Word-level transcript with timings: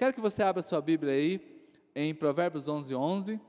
Quero 0.00 0.14
que 0.14 0.20
você 0.22 0.42
abra 0.42 0.62
sua 0.62 0.80
Bíblia 0.80 1.12
aí 1.12 1.38
em 1.94 2.14
Provérbios 2.14 2.66
11, 2.66 2.94
11. 2.94 3.40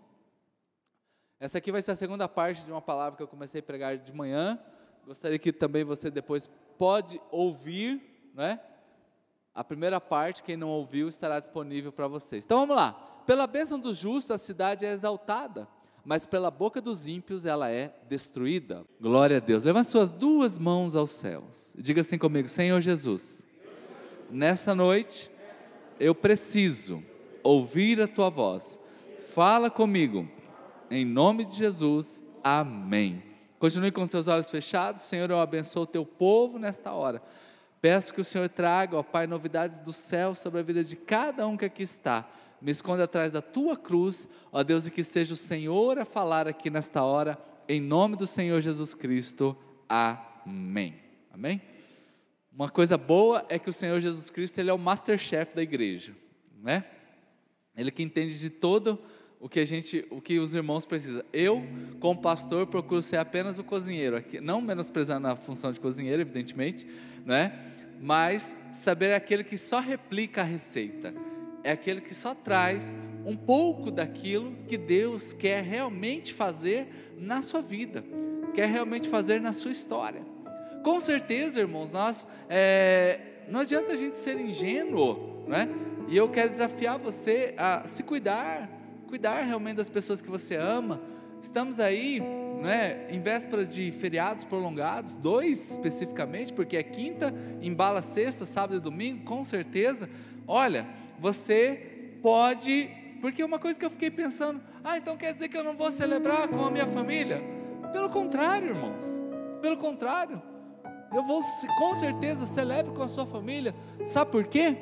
Essa 1.40 1.60
aqui 1.60 1.72
vai 1.72 1.82
ser 1.82 1.92
a 1.92 1.96
segunda 1.96 2.28
parte 2.28 2.66
de 2.66 2.70
uma 2.70 2.82
palavra 2.82 3.16
que 3.16 3.24
eu 3.24 3.28
comecei 3.30 3.62
a 3.62 3.64
pregar 3.64 3.98
de 3.98 4.12
manhã. 4.12 4.60
Gostaria 5.08 5.40
que 5.40 5.54
também 5.54 5.86
você 5.86 6.12
depois 6.12 6.50
pode 6.78 7.22
ouvir, 7.32 8.02
né? 8.36 8.60
A 9.56 9.64
primeira 9.64 10.02
parte, 10.02 10.44
quem 10.44 10.58
não 10.58 10.68
ouviu, 10.68 11.08
estará 11.08 11.40
disponível 11.40 11.90
para 11.90 12.10
vocês. 12.10 12.44
Então 12.44 12.60
vamos 12.60 12.76
lá. 12.76 12.92
Pela 13.26 13.48
bênção 13.48 13.80
do 13.80 13.94
justo 13.94 14.34
a 14.34 14.38
cidade 14.38 14.86
é 14.86 14.92
exaltada, 14.92 15.70
mas 16.04 16.26
pela 16.26 16.52
boca 16.52 16.82
dos 16.82 17.08
ímpios 17.08 17.46
ela 17.46 17.72
é 17.72 17.96
destruída. 18.10 18.84
Glória 19.00 19.38
a 19.38 19.40
Deus. 19.40 19.64
Levante 19.64 19.90
suas 19.90 20.12
duas 20.12 20.58
mãos 20.58 20.98
aos 20.98 21.12
céus. 21.12 21.74
Diga 21.78 22.02
assim 22.02 22.18
comigo: 22.18 22.50
Senhor 22.50 22.82
Jesus, 22.82 23.48
nessa 24.30 24.76
noite 24.76 25.32
eu 26.02 26.16
preciso 26.16 27.04
ouvir 27.44 28.02
a 28.02 28.08
tua 28.08 28.30
voz. 28.30 28.80
Fala 29.34 29.70
comigo, 29.70 30.28
em 30.90 31.06
nome 31.06 31.46
de 31.46 31.56
Jesus. 31.56 32.24
Amém. 32.44 33.24
Continue 33.60 33.92
com 33.92 34.08
seus 34.08 34.28
olhos 34.28 34.50
fechados. 34.50 35.04
Senhor, 35.04 35.30
eu 35.30 35.40
abençoo 35.40 35.84
o 35.84 35.88
teu 35.88 36.04
povo 36.04 36.58
nesta 36.58 36.92
hora. 36.92 37.22
Peço 37.80 38.14
que 38.14 38.22
o 38.22 38.26
Senhor 38.26 38.50
traga, 38.50 38.98
ó 38.98 39.04
Pai, 39.04 39.28
novidades 39.28 39.80
do 39.80 39.94
céu 39.94 40.34
sobre 40.34 40.60
a 40.60 40.64
vida 40.64 40.84
de 40.84 40.96
cada 40.96 41.48
um 41.48 41.56
que 41.56 41.66
aqui 41.66 41.84
está. 41.84 42.28
Me 42.60 42.72
esconda 42.72 43.04
atrás 43.04 43.32
da 43.32 43.42
tua 43.42 43.78
cruz, 43.78 44.28
ó 44.52 44.64
Deus, 44.64 44.88
e 44.88 44.92
que 44.92 45.04
seja 45.04 45.36
o 45.36 45.38
Senhor 45.38 46.00
a 46.00 46.06
falar 46.06 46.48
aqui 46.48 46.70
nesta 46.70 47.04
hora, 47.04 47.38
em 47.70 47.80
nome 47.80 48.16
do 48.16 48.26
Senhor 48.26 48.60
Jesus 48.62 48.94
Cristo. 48.94 49.56
Amém. 49.88 50.96
Amém? 51.32 51.62
Uma 52.54 52.70
coisa 52.70 52.98
boa 52.98 53.46
é 53.50 53.58
que 53.58 53.70
o 53.70 53.74
Senhor 53.74 54.00
Jesus 54.00 54.30
Cristo 54.30 54.60
ele 54.60 54.70
é 54.70 54.74
o 54.74 54.78
masterchef 54.78 55.56
da 55.56 55.64
igreja, 55.64 56.14
né? 56.62 56.86
Ele 57.76 57.92
que 57.92 58.04
entende 58.04 58.38
de 58.38 58.50
todo 58.50 59.00
o 59.40 59.48
que 59.48 59.60
a 59.60 59.66
gente, 59.66 60.06
o 60.12 60.22
que 60.22 60.38
os 60.38 60.54
irmãos 60.54 60.86
precisam. 60.86 61.24
Eu, 61.32 61.66
como 62.00 62.22
pastor, 62.22 62.68
procuro 62.68 63.02
ser 63.02 63.18
apenas 63.18 63.58
o 63.58 63.64
cozinheiro, 63.64 64.18
aqui, 64.18 64.40
não 64.40 64.62
menosprezando 64.62 65.28
a 65.28 65.36
função 65.36 65.72
de 65.72 65.80
cozinheiro, 65.80 66.22
evidentemente, 66.22 66.86
né? 67.26 67.72
mas 68.02 68.58
saber 68.72 69.12
é 69.12 69.16
aquele 69.16 69.44
que 69.44 69.58
só 69.58 69.80
replica 69.80 70.42
a 70.42 70.44
receita, 70.44 71.14
é 71.64 71.72
aquele 71.72 72.02
que 72.02 72.16
só 72.16 72.34
traz 72.34 72.96
um 73.24 73.36
pouco 73.36 73.92
daquilo 73.92 74.56
que 74.68 74.76
Deus 74.76 75.34
quer 75.34 75.64
realmente 75.64 76.34
fazer 76.34 77.14
na 77.16 77.44
sua 77.44 77.62
vida, 77.62 78.04
quer 78.56 78.68
realmente 78.68 79.08
fazer 79.08 79.40
na 79.40 79.54
sua 79.54 79.72
história. 79.72 80.31
Com 80.84 81.00
certeza, 81.00 81.60
irmãos, 81.60 81.92
nós 81.92 82.26
é, 82.50 83.20
não 83.48 83.60
adianta 83.62 83.94
a 83.94 83.96
gente 83.96 84.18
ser 84.18 84.40
ingênuo, 84.40 85.46
né? 85.48 85.68
E 86.08 86.18
eu 86.18 86.28
quero 86.30 86.50
desafiar 86.50 86.98
você 86.98 87.54
a 87.58 87.84
se 87.86 88.04
cuidar, 88.04 88.70
cuidar 89.08 89.42
realmente 89.42 89.78
das 89.78 89.90
pessoas 89.90 90.22
que 90.22 90.30
você 90.30 90.56
ama. 90.56 91.02
Estamos 91.42 91.80
aí 91.80 92.20
né, 92.62 93.08
em 93.10 93.20
vésperas 93.20 93.74
de 93.74 93.92
feriados 93.92 94.44
prolongados, 94.44 95.16
dois 95.16 95.72
especificamente, 95.72 96.54
porque 96.54 96.78
é 96.78 96.84
quinta, 96.84 97.34
embala 97.62 98.02
sexta, 98.02 98.46
sábado 98.46 98.76
e 98.76 98.80
domingo, 98.80 99.24
com 99.24 99.44
certeza. 99.44 100.10
Olha, 100.48 100.88
você 101.20 102.18
pode, 102.22 102.90
porque 103.22 103.44
uma 103.44 103.58
coisa 103.58 103.80
que 103.80 103.86
eu 103.86 103.90
fiquei 103.90 104.12
pensando, 104.12 104.62
ah, 104.84 104.98
então 104.98 105.18
quer 105.18 105.34
dizer 105.34 105.48
que 105.48 105.58
eu 105.58 105.64
não 105.64 105.76
vou 105.76 105.92
celebrar 105.92 106.48
com 106.48 106.66
a 106.66 106.72
minha 106.72 106.88
família? 106.88 107.42
Pelo 107.92 108.10
contrário, 108.10 108.70
irmãos, 108.70 109.06
pelo 109.62 109.78
contrário, 109.78 110.42
eu 111.14 111.24
vou 111.24 111.42
com 111.78 111.94
certeza 111.94 112.46
celebre 112.46 112.92
com 112.92 113.04
a 113.04 113.08
sua 113.08 113.26
família, 113.26 113.76
sabe 114.06 114.32
por 114.32 114.48
quê? 114.48 114.78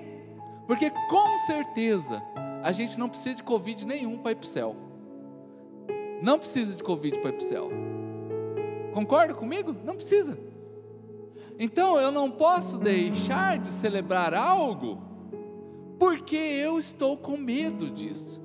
Porque 0.67 0.91
com 1.09 1.37
certeza 1.47 2.21
a 2.61 2.71
gente 2.71 2.99
não 2.99 3.09
precisa 3.09 3.35
de 3.35 3.43
Covid 3.43 3.87
nenhum 3.87 4.17
para 4.17 4.33
ir 4.33 4.35
para 4.35 4.45
o 4.45 4.47
céu. 4.47 4.75
Não 6.21 6.37
precisa 6.37 6.75
de 6.75 6.83
Covid 6.83 7.19
para 7.19 7.29
ir 7.29 7.33
para 7.33 7.43
o 7.43 7.47
céu. 7.47 7.69
Concorda 8.93 9.33
comigo? 9.33 9.75
Não 9.83 9.95
precisa. 9.95 10.37
Então 11.57 11.99
eu 11.99 12.11
não 12.11 12.29
posso 12.29 12.77
deixar 12.77 13.57
de 13.57 13.69
celebrar 13.69 14.33
algo 14.33 15.01
porque 15.97 16.35
eu 16.35 16.79
estou 16.79 17.17
com 17.17 17.35
medo 17.35 17.89
disso. 17.89 18.41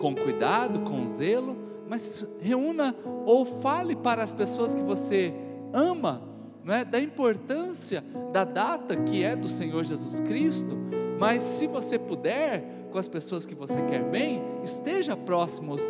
Com 0.00 0.14
cuidado, 0.14 0.80
com 0.80 1.04
zelo, 1.06 1.56
mas 1.88 2.26
reúna 2.38 2.94
ou 3.26 3.44
fale 3.44 3.94
para 3.96 4.22
as 4.22 4.32
pessoas 4.32 4.74
que 4.74 4.82
você 4.82 5.34
ama, 5.72 6.29
não 6.64 6.74
é, 6.74 6.84
da 6.84 7.00
importância 7.00 8.04
da 8.32 8.44
data 8.44 8.96
que 8.96 9.24
é 9.24 9.34
do 9.34 9.48
Senhor 9.48 9.84
Jesus 9.84 10.20
Cristo. 10.20 10.76
Mas 11.18 11.42
se 11.42 11.66
você 11.66 11.98
puder, 11.98 12.64
com 12.90 12.98
as 12.98 13.08
pessoas 13.08 13.44
que 13.44 13.54
você 13.54 13.80
quer 13.82 14.02
bem, 14.02 14.42
esteja 14.64 15.16
próximos 15.16 15.82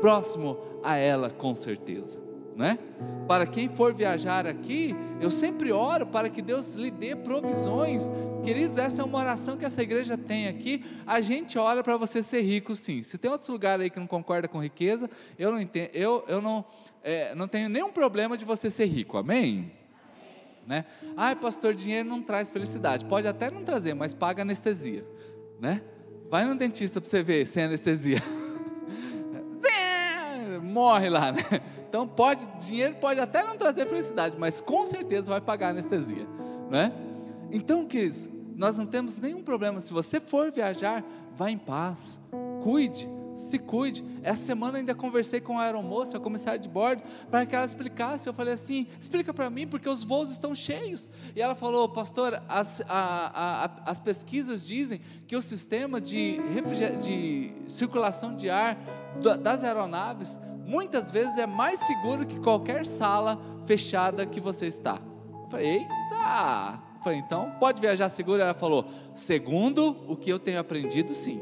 próximo 0.00 0.58
a 0.82 0.96
ela 0.96 1.30
com 1.30 1.54
certeza, 1.54 2.20
né? 2.54 2.78
Para 3.26 3.46
quem 3.46 3.70
for 3.70 3.94
viajar 3.94 4.46
aqui, 4.46 4.94
eu 5.18 5.30
sempre 5.30 5.72
oro 5.72 6.06
para 6.06 6.28
que 6.28 6.42
Deus 6.42 6.74
lhe 6.74 6.90
dê 6.90 7.16
provisões. 7.16 8.10
Queridos, 8.42 8.76
essa 8.76 9.00
é 9.00 9.04
uma 9.04 9.18
oração 9.18 9.56
que 9.56 9.64
essa 9.64 9.82
igreja 9.82 10.18
tem 10.18 10.46
aqui. 10.46 10.84
A 11.06 11.22
gente 11.22 11.58
ora 11.58 11.82
para 11.82 11.96
você 11.96 12.22
ser 12.22 12.42
rico, 12.42 12.76
sim. 12.76 13.00
Se 13.00 13.16
tem 13.16 13.30
outros 13.30 13.48
lugares 13.48 13.84
aí 13.84 13.88
que 13.88 13.98
não 13.98 14.06
concorda 14.06 14.46
com 14.46 14.62
riqueza, 14.62 15.08
eu 15.38 15.50
não 15.50 15.58
entendo, 15.58 15.88
eu, 15.94 16.22
eu 16.28 16.42
não, 16.42 16.62
é, 17.02 17.34
não 17.34 17.48
tenho 17.48 17.70
nenhum 17.70 17.90
problema 17.90 18.36
de 18.36 18.44
você 18.44 18.70
ser 18.70 18.84
rico. 18.84 19.16
Amém? 19.16 19.72
Né? 20.66 20.84
Ai, 21.16 21.36
pastor, 21.36 21.74
dinheiro 21.74 22.08
não 22.08 22.22
traz 22.22 22.50
felicidade. 22.50 23.04
Pode 23.04 23.26
até 23.26 23.50
não 23.50 23.62
trazer, 23.62 23.94
mas 23.94 24.14
paga 24.14 24.42
anestesia, 24.42 25.06
né? 25.60 25.82
Vai 26.30 26.44
no 26.44 26.54
dentista 26.54 27.00
para 27.00 27.10
você 27.10 27.22
ver 27.22 27.46
sem 27.46 27.64
anestesia. 27.64 28.22
morre 30.74 31.08
lá, 31.08 31.32
né? 31.32 31.42
Então 31.88 32.08
pode, 32.08 32.44
dinheiro 32.66 32.96
pode 32.96 33.20
até 33.20 33.44
não 33.44 33.56
trazer 33.56 33.86
felicidade, 33.86 34.36
mas 34.36 34.60
com 34.60 34.84
certeza 34.84 35.30
vai 35.30 35.40
pagar 35.40 35.68
anestesia, 35.68 36.26
né? 36.68 36.92
Então, 37.52 37.86
queridos, 37.86 38.28
nós 38.56 38.76
não 38.76 38.84
temos 38.84 39.18
nenhum 39.18 39.42
problema. 39.42 39.80
Se 39.80 39.92
você 39.92 40.18
for 40.18 40.50
viajar, 40.50 41.04
vá 41.36 41.50
em 41.50 41.58
paz, 41.58 42.20
cuide, 42.62 43.08
se 43.36 43.58
cuide. 43.58 44.04
Essa 44.22 44.46
semana 44.46 44.78
ainda 44.78 44.94
conversei 44.94 45.40
com 45.40 45.58
a 45.58 45.64
aeromoça, 45.64 46.16
a 46.16 46.20
comissária 46.20 46.58
de 46.58 46.68
bordo, 46.68 47.02
para 47.30 47.44
que 47.46 47.54
ela 47.54 47.66
explicasse. 47.66 48.26
Eu 48.26 48.34
falei 48.34 48.54
assim: 48.54 48.86
explica 48.98 49.32
para 49.32 49.50
mim, 49.50 49.66
porque 49.66 49.88
os 49.88 50.04
voos 50.04 50.30
estão 50.30 50.54
cheios. 50.54 51.10
E 51.34 51.42
ela 51.42 51.54
falou, 51.54 51.88
pastor, 51.88 52.42
as, 52.48 52.80
a, 52.82 53.66
a, 53.86 53.90
as 53.90 53.98
pesquisas 53.98 54.66
dizem 54.66 55.00
que 55.26 55.36
o 55.36 55.42
sistema 55.42 56.00
de, 56.00 56.38
de 57.02 57.52
circulação 57.66 58.34
de 58.34 58.50
ar 58.50 58.76
das 59.40 59.62
aeronaves 59.62 60.40
muitas 60.66 61.10
vezes 61.10 61.36
é 61.36 61.46
mais 61.46 61.80
seguro 61.80 62.26
que 62.26 62.38
qualquer 62.40 62.86
sala 62.86 63.38
fechada 63.64 64.26
que 64.26 64.40
você 64.40 64.66
está. 64.66 65.00
Eu 65.44 65.50
falei, 65.50 65.66
eita! 65.66 66.82
Eu 66.96 67.02
falei, 67.02 67.18
então 67.18 67.52
pode 67.60 67.80
viajar 67.80 68.08
seguro? 68.08 68.40
Ela 68.40 68.54
falou, 68.54 68.86
segundo 69.14 69.96
o 70.08 70.16
que 70.16 70.30
eu 70.30 70.38
tenho 70.38 70.58
aprendido, 70.58 71.12
sim. 71.14 71.40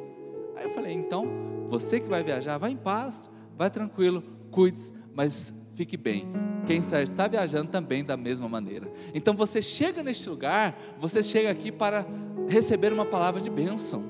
Aí 0.56 0.64
eu 0.64 0.70
falei, 0.70 0.92
então 0.92 1.51
você 1.72 1.98
que 1.98 2.06
vai 2.06 2.22
viajar, 2.22 2.58
vai 2.58 2.72
em 2.72 2.76
paz, 2.76 3.30
vai 3.56 3.70
tranquilo, 3.70 4.22
cuide, 4.50 4.92
mas 5.14 5.54
fique 5.74 5.96
bem. 5.96 6.30
Quem 6.66 6.76
está 6.76 7.26
viajando 7.26 7.70
também 7.70 8.04
da 8.04 8.14
mesma 8.14 8.46
maneira. 8.46 8.92
Então 9.14 9.34
você 9.34 9.62
chega 9.62 10.02
neste 10.02 10.28
lugar, 10.28 10.78
você 10.98 11.22
chega 11.22 11.50
aqui 11.50 11.72
para 11.72 12.06
receber 12.46 12.92
uma 12.92 13.06
palavra 13.06 13.40
de 13.40 13.48
bênção. 13.48 14.04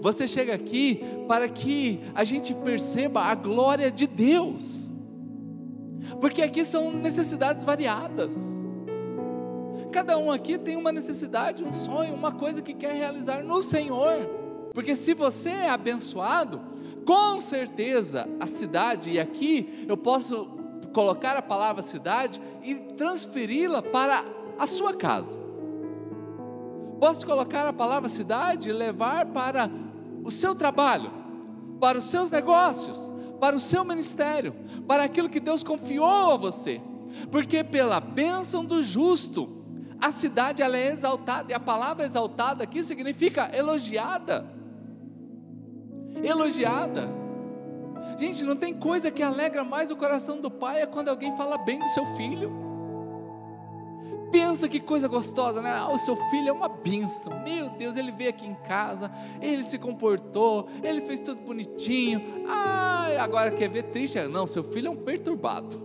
Você 0.00 0.26
chega 0.26 0.54
aqui 0.54 1.02
para 1.28 1.50
que 1.50 2.00
a 2.14 2.24
gente 2.24 2.54
perceba 2.54 3.20
a 3.24 3.34
glória 3.34 3.90
de 3.90 4.06
Deus, 4.06 4.94
porque 6.18 6.40
aqui 6.40 6.64
são 6.64 6.90
necessidades 6.90 7.62
variadas. 7.62 8.64
Cada 9.92 10.16
um 10.16 10.30
aqui 10.30 10.56
tem 10.56 10.76
uma 10.76 10.92
necessidade, 10.92 11.62
um 11.62 11.74
sonho, 11.74 12.14
uma 12.14 12.32
coisa 12.32 12.62
que 12.62 12.72
quer 12.72 12.94
realizar 12.94 13.44
no 13.44 13.62
Senhor. 13.62 14.46
Porque 14.72 14.96
se 14.96 15.14
você 15.14 15.50
é 15.50 15.70
abençoado, 15.70 16.75
com 17.06 17.38
certeza 17.38 18.28
a 18.40 18.46
cidade, 18.48 19.10
e 19.10 19.20
aqui 19.20 19.86
eu 19.88 19.96
posso 19.96 20.48
colocar 20.92 21.36
a 21.36 21.42
palavra 21.42 21.82
cidade 21.82 22.40
e 22.64 22.74
transferi-la 22.74 23.80
para 23.80 24.24
a 24.58 24.66
sua 24.66 24.92
casa. 24.92 25.38
Posso 26.98 27.24
colocar 27.24 27.64
a 27.66 27.72
palavra 27.72 28.08
cidade 28.08 28.70
e 28.70 28.72
levar 28.72 29.26
para 29.26 29.70
o 30.24 30.30
seu 30.30 30.54
trabalho, 30.54 31.12
para 31.78 31.98
os 31.98 32.04
seus 32.04 32.30
negócios, 32.30 33.14
para 33.38 33.54
o 33.54 33.60
seu 33.60 33.84
ministério, 33.84 34.54
para 34.88 35.04
aquilo 35.04 35.28
que 35.28 35.38
Deus 35.38 35.62
confiou 35.62 36.32
a 36.32 36.36
você, 36.36 36.80
porque 37.30 37.62
pela 37.62 38.00
bênção 38.00 38.64
do 38.64 38.82
justo, 38.82 39.62
a 40.00 40.10
cidade 40.10 40.62
ela 40.62 40.76
é 40.76 40.90
exaltada, 40.90 41.52
e 41.52 41.54
a 41.54 41.60
palavra 41.60 42.04
exaltada 42.04 42.64
aqui 42.64 42.82
significa 42.82 43.50
elogiada. 43.54 44.55
Elogiada. 46.22 47.08
Gente, 48.18 48.44
não 48.44 48.56
tem 48.56 48.72
coisa 48.72 49.10
que 49.10 49.22
alegra 49.22 49.64
mais 49.64 49.90
o 49.90 49.96
coração 49.96 50.40
do 50.40 50.50
pai 50.50 50.82
é 50.82 50.86
quando 50.86 51.08
alguém 51.08 51.36
fala 51.36 51.58
bem 51.58 51.78
do 51.78 51.88
seu 51.88 52.04
filho. 52.16 52.66
Pensa 54.32 54.68
que 54.68 54.80
coisa 54.80 55.06
gostosa, 55.06 55.62
né? 55.62 55.70
Ah, 55.70 55.88
o 55.88 55.98
seu 55.98 56.16
filho 56.30 56.48
é 56.48 56.52
uma 56.52 56.68
bênção. 56.68 57.32
Meu 57.44 57.68
Deus, 57.70 57.96
ele 57.96 58.10
veio 58.10 58.30
aqui 58.30 58.46
em 58.46 58.54
casa, 58.66 59.10
ele 59.40 59.64
se 59.64 59.78
comportou, 59.78 60.68
ele 60.82 61.00
fez 61.02 61.20
tudo 61.20 61.42
bonitinho. 61.42 62.44
Ah, 62.48 63.08
agora 63.20 63.50
quer 63.50 63.68
ver 63.68 63.84
triste? 63.84 64.20
Não, 64.28 64.46
seu 64.46 64.64
filho 64.64 64.88
é 64.88 64.90
um 64.90 64.96
perturbado. 64.96 65.80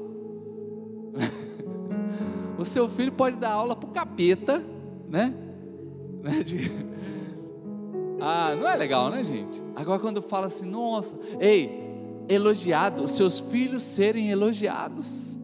o 2.57 2.65
seu 2.65 2.89
filho 2.89 3.11
pode 3.11 3.37
dar 3.37 3.53
aula 3.53 3.75
para 3.75 3.89
o 3.89 3.91
capeta, 3.91 4.63
né? 5.07 5.33
né? 6.23 6.43
De... 6.43 6.71
Ah, 8.21 8.55
não 8.55 8.69
é 8.69 8.75
legal, 8.75 9.09
né, 9.09 9.23
gente? 9.23 9.63
Agora 9.75 9.99
quando 9.99 10.21
fala 10.21 10.45
assim, 10.45 10.65
nossa, 10.65 11.19
ei, 11.39 11.81
elogiado, 12.29 13.03
os 13.03 13.13
seus 13.13 13.39
filhos 13.39 13.81
serem 13.81 14.29
elogiados. 14.29 15.35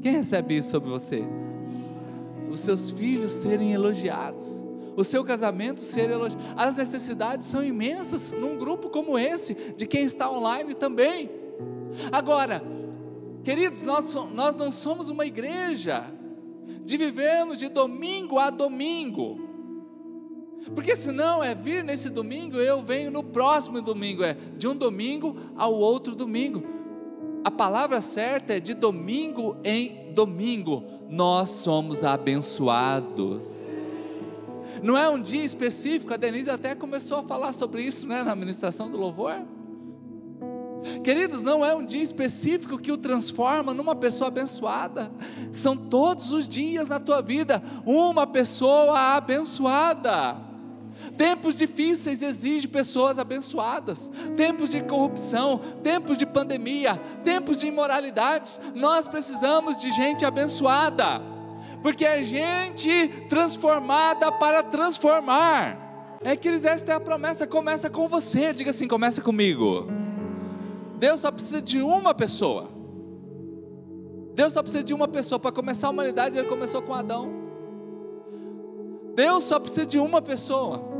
Quem 0.00 0.12
recebe 0.12 0.56
isso 0.56 0.70
sobre 0.70 0.88
você? 0.88 1.22
Os 2.50 2.60
seus 2.60 2.90
filhos 2.90 3.32
serem 3.32 3.72
elogiados, 3.72 4.64
o 4.96 5.04
seu 5.04 5.22
casamento 5.24 5.80
ser 5.80 6.08
elogiado. 6.08 6.42
As 6.56 6.76
necessidades 6.76 7.46
são 7.46 7.62
imensas 7.62 8.32
num 8.32 8.56
grupo 8.56 8.88
como 8.88 9.18
esse, 9.18 9.54
de 9.76 9.86
quem 9.86 10.04
está 10.04 10.30
online 10.30 10.72
também. 10.72 11.30
Agora, 12.10 12.62
queridos, 13.44 13.82
nós, 13.82 14.14
nós 14.32 14.56
não 14.56 14.70
somos 14.70 15.10
uma 15.10 15.26
igreja 15.26 16.04
de 16.82 16.96
vivermos 16.96 17.58
de 17.58 17.68
domingo 17.68 18.38
a 18.38 18.48
domingo. 18.48 19.45
Porque 20.74 20.96
senão 20.96 21.42
é 21.42 21.54
vir 21.54 21.84
nesse 21.84 22.10
domingo, 22.10 22.56
eu 22.56 22.82
venho 22.82 23.10
no 23.10 23.22
próximo 23.22 23.80
domingo, 23.80 24.22
é 24.22 24.34
de 24.56 24.66
um 24.66 24.74
domingo 24.74 25.36
ao 25.56 25.74
outro 25.74 26.14
domingo. 26.14 26.62
A 27.44 27.50
palavra 27.50 28.00
certa 28.00 28.54
é 28.54 28.60
de 28.60 28.74
domingo 28.74 29.56
em 29.62 30.12
domingo, 30.12 30.82
nós 31.08 31.50
somos 31.50 32.02
abençoados. 32.02 33.76
Não 34.82 34.98
é 34.98 35.08
um 35.08 35.20
dia 35.20 35.44
específico, 35.44 36.12
a 36.12 36.16
Denise 36.16 36.50
até 36.50 36.74
começou 36.74 37.18
a 37.18 37.22
falar 37.22 37.52
sobre 37.52 37.82
isso 37.82 38.06
né, 38.06 38.22
na 38.22 38.34
ministração 38.34 38.90
do 38.90 38.96
louvor. 38.96 39.36
Queridos, 41.02 41.42
não 41.42 41.64
é 41.64 41.74
um 41.74 41.84
dia 41.84 42.02
específico 42.02 42.78
que 42.78 42.92
o 42.92 42.96
transforma 42.96 43.72
numa 43.72 43.94
pessoa 43.94 44.28
abençoada, 44.28 45.10
são 45.52 45.76
todos 45.76 46.32
os 46.32 46.48
dias 46.48 46.88
na 46.88 47.00
tua 47.00 47.20
vida 47.22 47.62
uma 47.84 48.26
pessoa 48.26 49.16
abençoada. 49.16 50.45
Tempos 51.16 51.56
difíceis 51.56 52.22
exigem 52.22 52.70
pessoas 52.70 53.18
abençoadas. 53.18 54.10
Tempos 54.36 54.70
de 54.70 54.82
corrupção, 54.82 55.58
tempos 55.82 56.18
de 56.18 56.26
pandemia, 56.26 56.96
tempos 57.24 57.58
de 57.58 57.66
imoralidades. 57.66 58.60
Nós 58.74 59.06
precisamos 59.06 59.78
de 59.78 59.90
gente 59.92 60.24
abençoada, 60.24 61.20
porque 61.82 62.04
é 62.04 62.22
gente 62.22 63.08
transformada 63.28 64.30
para 64.32 64.62
transformar. 64.62 66.18
É 66.22 66.34
que 66.34 66.48
eles 66.48 66.64
esta 66.64 66.92
é 66.92 66.94
a 66.94 67.00
promessa, 67.00 67.46
começa 67.46 67.88
com 67.88 68.08
você. 68.08 68.52
Diga 68.52 68.70
assim, 68.70 68.88
começa 68.88 69.20
comigo. 69.22 69.86
Deus 70.98 71.20
só 71.20 71.30
precisa 71.30 71.62
de 71.62 71.80
uma 71.80 72.14
pessoa. 72.14 72.70
Deus 74.34 74.52
só 74.52 74.62
precisa 74.62 74.82
de 74.82 74.92
uma 74.92 75.08
pessoa 75.08 75.38
para 75.38 75.52
começar 75.52 75.86
a 75.86 75.90
humanidade. 75.90 76.36
Ele 76.36 76.48
começou 76.48 76.82
com 76.82 76.94
Adão. 76.94 77.45
Deus 79.16 79.44
só 79.44 79.58
precisa 79.58 79.86
de 79.86 79.98
uma 79.98 80.20
pessoa. 80.20 80.94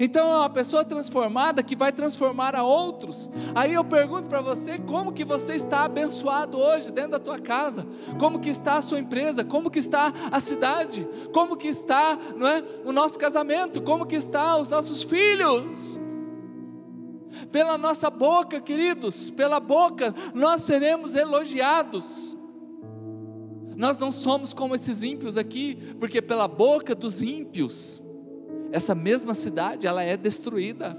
Então 0.00 0.32
é 0.32 0.36
uma 0.36 0.48
pessoa 0.50 0.82
transformada 0.82 1.62
que 1.62 1.76
vai 1.76 1.92
transformar 1.92 2.56
a 2.56 2.62
outros. 2.62 3.30
Aí 3.54 3.74
eu 3.74 3.84
pergunto 3.84 4.28
para 4.28 4.40
você, 4.40 4.78
como 4.78 5.12
que 5.12 5.26
você 5.26 5.54
está 5.54 5.84
abençoado 5.84 6.58
hoje 6.58 6.90
dentro 6.90 7.12
da 7.12 7.18
tua 7.18 7.38
casa? 7.38 7.86
Como 8.18 8.38
que 8.38 8.48
está 8.48 8.78
a 8.78 8.82
sua 8.82 8.98
empresa? 8.98 9.44
Como 9.44 9.70
que 9.70 9.78
está 9.78 10.10
a 10.32 10.40
cidade? 10.40 11.06
Como 11.32 11.54
que 11.54 11.68
está, 11.68 12.18
não 12.34 12.48
é, 12.48 12.62
o 12.86 12.92
nosso 12.92 13.18
casamento? 13.18 13.82
Como 13.82 14.06
que 14.06 14.16
está 14.16 14.56
os 14.56 14.70
nossos 14.70 15.02
filhos? 15.02 16.00
Pela 17.52 17.76
nossa 17.76 18.08
boca, 18.08 18.58
queridos, 18.58 19.28
pela 19.28 19.60
boca 19.60 20.14
nós 20.34 20.62
seremos 20.62 21.14
elogiados. 21.14 22.37
Nós 23.78 23.96
não 23.96 24.10
somos 24.10 24.52
como 24.52 24.74
esses 24.74 25.04
ímpios 25.04 25.36
aqui, 25.36 25.76
porque 26.00 26.20
pela 26.20 26.48
boca 26.48 26.96
dos 26.96 27.22
ímpios 27.22 28.02
essa 28.72 28.92
mesma 28.92 29.34
cidade 29.34 29.86
ela 29.86 30.02
é 30.02 30.16
destruída. 30.16 30.98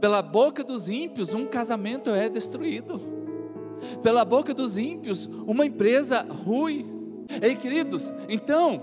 Pela 0.00 0.20
boca 0.20 0.64
dos 0.64 0.88
ímpios, 0.88 1.34
um 1.34 1.46
casamento 1.46 2.10
é 2.10 2.28
destruído. 2.28 3.00
Pela 4.02 4.24
boca 4.24 4.52
dos 4.52 4.76
ímpios, 4.76 5.26
uma 5.46 5.64
empresa 5.64 6.26
rui. 6.44 6.84
Ei, 7.40 7.54
queridos, 7.54 8.12
então, 8.28 8.82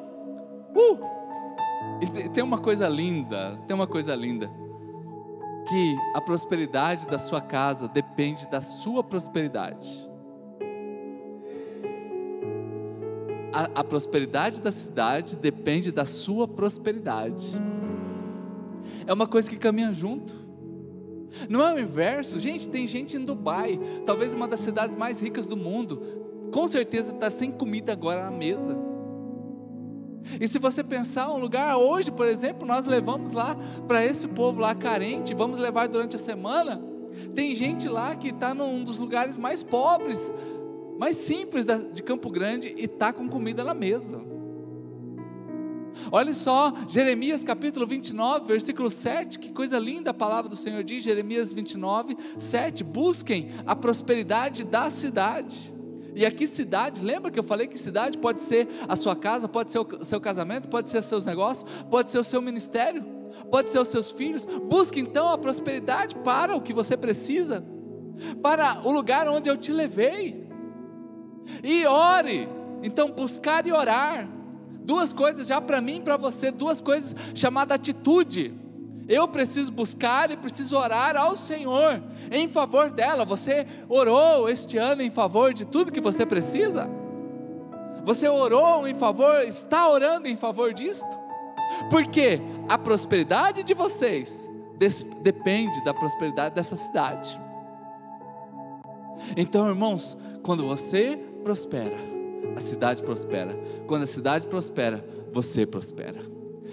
uh, 0.73 2.29
tem 2.33 2.41
uma 2.41 2.59
coisa 2.59 2.87
linda, 2.87 3.59
tem 3.67 3.75
uma 3.75 3.87
coisa 3.87 4.15
linda, 4.15 4.49
que 5.67 5.95
a 6.13 6.21
prosperidade 6.21 7.05
da 7.07 7.19
sua 7.19 7.41
casa 7.41 7.89
depende 7.89 8.47
da 8.47 8.61
sua 8.61 9.03
prosperidade. 9.03 10.14
A, 13.55 13.79
a 13.79 13.83
prosperidade 13.85 14.59
da 14.59 14.71
cidade 14.71 15.37
depende 15.37 15.89
da 15.89 16.05
sua 16.05 16.45
prosperidade. 16.45 17.49
É 19.07 19.13
uma 19.13 19.25
coisa 19.25 19.49
que 19.49 19.55
caminha 19.55 19.93
junto. 19.93 20.35
Não 21.49 21.65
é 21.65 21.73
o 21.73 21.79
inverso. 21.79 22.37
Gente, 22.37 22.67
tem 22.67 22.85
gente 22.85 23.15
em 23.15 23.23
Dubai, 23.23 23.79
talvez 24.05 24.33
uma 24.33 24.45
das 24.45 24.59
cidades 24.59 24.97
mais 24.97 25.21
ricas 25.21 25.47
do 25.47 25.55
mundo, 25.55 26.01
com 26.51 26.67
certeza 26.67 27.13
está 27.13 27.29
sem 27.29 27.49
comida 27.49 27.93
agora 27.93 28.25
na 28.25 28.31
mesa. 28.31 28.77
E 30.39 30.47
se 30.49 30.59
você 30.59 30.83
pensar 30.83 31.31
um 31.31 31.37
lugar 31.37 31.77
hoje, 31.77 32.11
por 32.11 32.27
exemplo, 32.27 32.67
nós 32.67 32.85
levamos 32.85 33.31
lá 33.31 33.55
para 33.87 34.03
esse 34.03 34.27
povo 34.27 34.59
lá 34.59 34.75
carente, 34.75 35.33
vamos 35.33 35.57
levar 35.57 35.87
durante 35.87 36.17
a 36.17 36.19
semana. 36.19 36.81
Tem 37.33 37.55
gente 37.55 37.87
lá 37.87 38.15
que 38.15 38.29
está 38.29 38.53
num 38.53 38.83
dos 38.83 38.99
lugares 38.99 39.39
mais 39.39 39.63
pobres 39.63 40.33
mais 40.97 41.17
simples 41.17 41.65
de 41.93 42.01
Campo 42.01 42.29
Grande 42.29 42.73
e 42.77 42.85
está 42.85 43.11
com 43.11 43.27
comida 43.27 43.63
na 43.63 43.73
mesa. 43.73 44.21
Olha 46.11 46.33
só, 46.33 46.73
Jeremias 46.87 47.43
capítulo 47.43 47.87
29, 47.87 48.45
versículo 48.45 48.91
7, 48.91 49.39
que 49.39 49.51
coisa 49.51 49.79
linda 49.79 50.11
a 50.11 50.13
palavra 50.13 50.49
do 50.49 50.55
Senhor 50.55 50.83
diz, 50.83 51.03
Jeremias 51.03 51.53
29, 51.53 52.17
7, 52.37 52.83
busquem 52.83 53.49
a 53.65 53.75
prosperidade 53.75 54.63
da 54.63 54.89
cidade. 54.89 55.73
E 56.13 56.25
aqui 56.25 56.47
cidade, 56.47 57.03
lembra 57.03 57.29
que 57.29 57.37
eu 57.37 57.43
falei 57.43 57.67
que 57.67 57.77
cidade 57.77 58.17
pode 58.17 58.41
ser 58.41 58.67
a 58.87 58.95
sua 58.95 59.15
casa, 59.15 59.49
pode 59.49 59.71
ser 59.71 59.79
o 59.79 60.05
seu 60.05 60.21
casamento, 60.21 60.69
pode 60.69 60.89
ser 60.89 60.99
os 60.99 61.05
seus 61.05 61.25
negócios, 61.25 61.69
pode 61.89 62.09
ser 62.11 62.19
o 62.19 62.23
seu 62.23 62.41
ministério, 62.41 63.03
pode 63.51 63.69
ser 63.69 63.79
os 63.79 63.87
seus 63.89 64.11
filhos. 64.11 64.45
Busque 64.45 64.99
então 64.99 65.29
a 65.29 65.37
prosperidade 65.37 66.15
para 66.17 66.55
o 66.55 66.61
que 66.61 66.73
você 66.73 66.95
precisa, 66.95 67.65
para 68.41 68.81
o 68.85 68.91
lugar 68.91 69.27
onde 69.27 69.49
eu 69.49 69.57
te 69.57 69.73
levei. 69.73 70.44
E 71.63 71.85
ore. 71.85 72.49
Então, 72.83 73.09
buscar 73.11 73.65
e 73.65 73.71
orar. 73.71 74.27
Duas 74.83 75.11
coisas 75.11 75.47
já 75.47 75.59
para 75.59 75.81
mim 75.81 75.97
e 75.97 76.01
para 76.01 76.15
você, 76.15 76.51
duas 76.51 76.79
coisas 76.79 77.15
chamadas 77.33 77.75
atitude. 77.75 78.53
Eu 79.07 79.27
preciso 79.27 79.71
buscar 79.71 80.31
e 80.31 80.37
preciso 80.37 80.77
orar 80.77 81.15
ao 81.15 81.35
Senhor 81.35 82.01
em 82.31 82.47
favor 82.47 82.91
dela. 82.91 83.25
Você 83.25 83.67
orou 83.87 84.49
este 84.49 84.77
ano 84.77 85.01
em 85.01 85.11
favor 85.11 85.53
de 85.53 85.65
tudo 85.65 85.91
que 85.91 86.01
você 86.01 86.25
precisa? 86.25 86.89
Você 88.03 88.27
orou 88.27 88.87
em 88.87 88.93
favor, 88.93 89.41
está 89.41 89.89
orando 89.89 90.27
em 90.27 90.35
favor 90.35 90.73
disto? 90.73 91.07
Porque 91.89 92.39
a 92.69 92.77
prosperidade 92.77 93.63
de 93.63 93.73
vocês 93.73 94.49
depende 95.21 95.83
da 95.83 95.93
prosperidade 95.93 96.53
dessa 96.53 96.75
cidade. 96.75 97.39
Então, 99.35 99.67
irmãos, 99.67 100.17
quando 100.43 100.65
você 100.65 101.19
prospera, 101.45 101.95
a 102.55 102.59
cidade 102.59 103.03
prospera. 103.03 103.55
Quando 103.85 104.01
a 104.01 104.07
cidade 104.07 104.47
prospera, 104.47 105.05
você 105.31 105.63
prospera. 105.63 106.19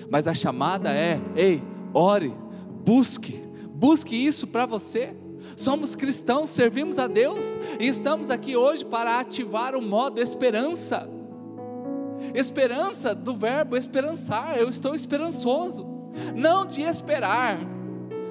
Mas 0.08 0.26
a 0.26 0.32
chamada 0.32 0.90
é: 0.90 1.20
ei, 1.36 1.62
ore, 1.92 2.34
busque, 2.82 3.38
busque 3.68 4.16
isso 4.16 4.46
para 4.46 4.64
você. 4.64 5.14
Somos 5.56 5.94
cristãos, 5.94 6.48
servimos 6.48 6.98
a 6.98 7.06
Deus 7.06 7.44
e 7.78 7.86
estamos 7.86 8.30
aqui 8.30 8.56
hoje 8.56 8.82
para 8.82 9.20
ativar 9.20 9.76
o 9.76 9.82
modo 9.82 10.18
esperança. 10.18 11.06
Esperança 12.34 13.14
do 13.14 13.34
verbo 13.34 13.76
esperançar, 13.76 14.56
eu 14.56 14.70
estou 14.70 14.94
esperançoso, 14.94 15.84
não 16.34 16.64
de 16.64 16.80
esperar. 16.80 17.60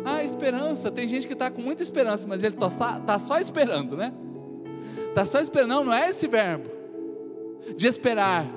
Ah, 0.04 0.24
esperança, 0.24 0.90
tem 0.90 1.06
gente 1.06 1.28
que 1.28 1.34
está 1.34 1.52
com 1.52 1.62
muita 1.62 1.84
esperança, 1.84 2.26
mas 2.28 2.44
ele 2.44 2.56
está 2.56 3.00
tá 3.00 3.20
só 3.20 3.38
esperando, 3.38 3.96
né? 3.96 4.12
Está 5.12 5.26
só 5.26 5.42
esperando, 5.42 5.70
não, 5.70 5.84
não 5.84 5.94
é 5.94 6.10
esse 6.10 6.26
verbo 6.26 6.70
de 7.76 7.86
esperar, 7.86 8.48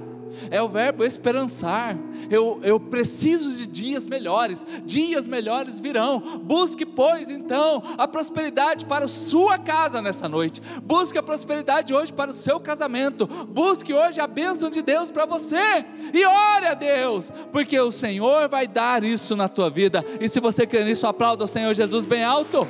é 0.50 0.62
o 0.62 0.68
verbo 0.68 1.04
esperançar. 1.04 1.99
Eu, 2.30 2.58
eu 2.62 2.80
preciso 2.80 3.54
de 3.56 3.66
dias 3.66 4.06
melhores, 4.06 4.64
dias 4.84 5.26
melhores 5.26 5.78
virão. 5.78 6.20
Busque, 6.42 6.87
pois, 6.87 7.28
então, 7.28 7.82
a 7.99 8.08
prosperidade 8.08 8.87
para 8.87 9.04
a 9.04 9.08
sua 9.08 9.58
casa 9.58 10.00
nessa 10.00 10.28
noite. 10.28 10.62
Busque 10.82 11.18
a 11.18 11.23
prosperidade 11.23 11.92
hoje 11.92 12.12
para 12.12 12.30
o 12.30 12.34
seu 12.34 12.58
casamento. 12.58 13.26
Busque 13.26 13.92
hoje 13.92 14.20
a 14.20 14.26
bênção 14.26 14.70
de 14.70 14.80
Deus 14.80 15.11
para 15.11 15.26
você. 15.26 15.84
E 16.14 16.25
ore 16.25 16.66
a 16.66 16.75
Deus, 16.75 17.30
porque 17.52 17.78
o 17.78 17.92
Senhor 17.92 18.49
vai 18.49 18.66
dar 18.66 19.04
isso 19.04 19.37
na 19.37 19.49
tua 19.49 19.68
vida. 19.68 20.04
E 20.20 20.28
se 20.28 20.40
você 20.40 20.66
crê 20.66 20.84
nisso, 20.84 21.06
aplauda 21.06 21.44
o 21.44 21.49
Senhor 21.49 21.75
Jesus 21.75 22.06
bem 22.06 22.25
alto. 22.25 22.66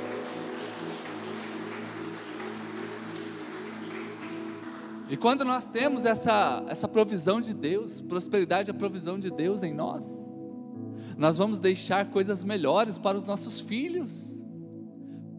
E 5.15 5.17
quando 5.17 5.45
nós 5.45 5.63
temos 5.69 6.03
essa, 6.03 6.61
essa 6.67 6.89
provisão 6.89 7.39
de 7.39 7.53
Deus, 7.53 8.01
prosperidade 8.01 8.69
é 8.69 8.73
a 8.73 8.77
provisão 8.77 9.17
de 9.17 9.31
Deus 9.31 9.63
em 9.63 9.73
nós, 9.73 10.29
nós 11.17 11.37
vamos 11.37 11.61
deixar 11.61 12.07
coisas 12.07 12.43
melhores 12.43 12.97
para 12.97 13.15
os 13.15 13.23
nossos 13.23 13.61
filhos. 13.61 14.43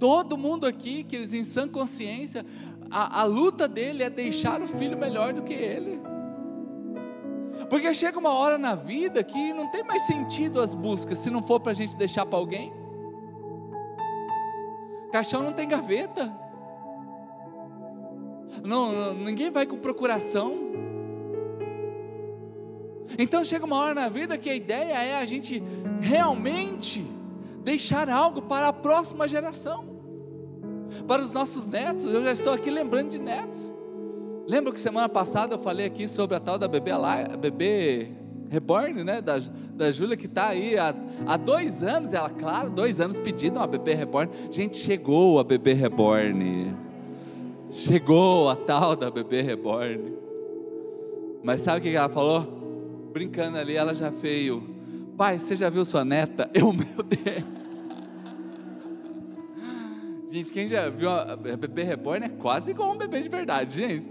Todo 0.00 0.38
mundo 0.38 0.64
aqui, 0.64 1.04
que 1.04 1.14
eles 1.14 1.34
em 1.34 1.44
sã 1.44 1.68
consciência, 1.68 2.42
a, 2.90 3.20
a 3.20 3.24
luta 3.24 3.68
dele 3.68 4.02
é 4.02 4.08
deixar 4.08 4.62
o 4.62 4.66
filho 4.66 4.96
melhor 4.96 5.34
do 5.34 5.42
que 5.42 5.52
ele. 5.52 6.00
Porque 7.68 7.92
chega 7.92 8.18
uma 8.18 8.32
hora 8.32 8.56
na 8.56 8.74
vida 8.74 9.22
que 9.22 9.52
não 9.52 9.70
tem 9.70 9.84
mais 9.84 10.06
sentido 10.06 10.58
as 10.58 10.74
buscas 10.74 11.18
se 11.18 11.28
não 11.28 11.42
for 11.42 11.60
para 11.60 11.72
a 11.72 11.74
gente 11.74 11.94
deixar 11.96 12.24
para 12.24 12.38
alguém. 12.38 12.72
Caixão 15.12 15.42
não 15.42 15.52
tem 15.52 15.68
gaveta 15.68 16.45
não, 18.64 19.14
ninguém 19.14 19.50
vai 19.50 19.66
com 19.66 19.76
procuração. 19.76 20.66
Então 23.18 23.44
chega 23.44 23.64
uma 23.64 23.76
hora 23.76 23.94
na 23.94 24.08
vida 24.08 24.36
que 24.36 24.50
a 24.50 24.54
ideia 24.54 24.92
é 24.92 25.16
a 25.16 25.26
gente 25.26 25.62
realmente 26.00 27.04
deixar 27.64 28.08
algo 28.08 28.42
para 28.42 28.68
a 28.68 28.72
próxima 28.72 29.26
geração, 29.26 29.84
para 31.06 31.22
os 31.22 31.32
nossos 31.32 31.66
netos. 31.66 32.06
Eu 32.06 32.22
já 32.24 32.32
estou 32.32 32.52
aqui 32.52 32.70
lembrando 32.70 33.10
de 33.10 33.18
netos. 33.18 33.74
Lembra 34.46 34.72
que 34.72 34.78
semana 34.78 35.08
passada 35.08 35.54
eu 35.54 35.58
falei 35.58 35.86
aqui 35.86 36.06
sobre 36.06 36.36
a 36.36 36.40
tal 36.40 36.58
da 36.58 36.68
bebê, 36.68 36.92
bebê 37.40 38.12
reborn, 38.48 39.02
né? 39.02 39.20
Da, 39.20 39.38
da 39.74 39.90
Júlia 39.90 40.16
que 40.16 40.26
está 40.26 40.48
aí 40.48 40.78
há, 40.78 40.94
há 41.26 41.36
dois 41.36 41.82
anos. 41.82 42.12
Ela, 42.12 42.30
claro, 42.30 42.70
dois 42.70 43.00
anos 43.00 43.18
pedindo 43.18 43.58
uma 43.58 43.66
bebê 43.66 43.94
reborn. 43.94 44.30
Gente, 44.50 44.76
chegou 44.76 45.40
a 45.40 45.44
bebê 45.44 45.72
reborn. 45.72 46.85
Chegou 47.76 48.48
a 48.48 48.56
tal 48.56 48.96
da 48.96 49.10
bebê 49.10 49.42
reborn. 49.42 50.16
Mas 51.42 51.60
sabe 51.60 51.78
o 51.78 51.82
que 51.82 51.94
ela 51.94 52.08
falou? 52.08 53.10
Brincando 53.12 53.58
ali, 53.58 53.76
ela 53.76 53.92
já 53.92 54.08
veio. 54.08 54.66
Pai, 55.14 55.38
você 55.38 55.54
já 55.54 55.68
viu 55.68 55.84
sua 55.84 56.02
neta? 56.02 56.50
Eu, 56.54 56.72
meu 56.72 57.02
Deus. 57.02 57.44
Gente, 60.30 60.50
quem 60.52 60.66
já 60.66 60.88
viu 60.88 61.10
a 61.10 61.36
bebê 61.36 61.82
reborn 61.82 62.24
é 62.24 62.28
quase 62.30 62.70
igual 62.70 62.92
um 62.92 62.96
bebê 62.96 63.20
de 63.20 63.28
verdade, 63.28 63.76
gente. 63.76 64.08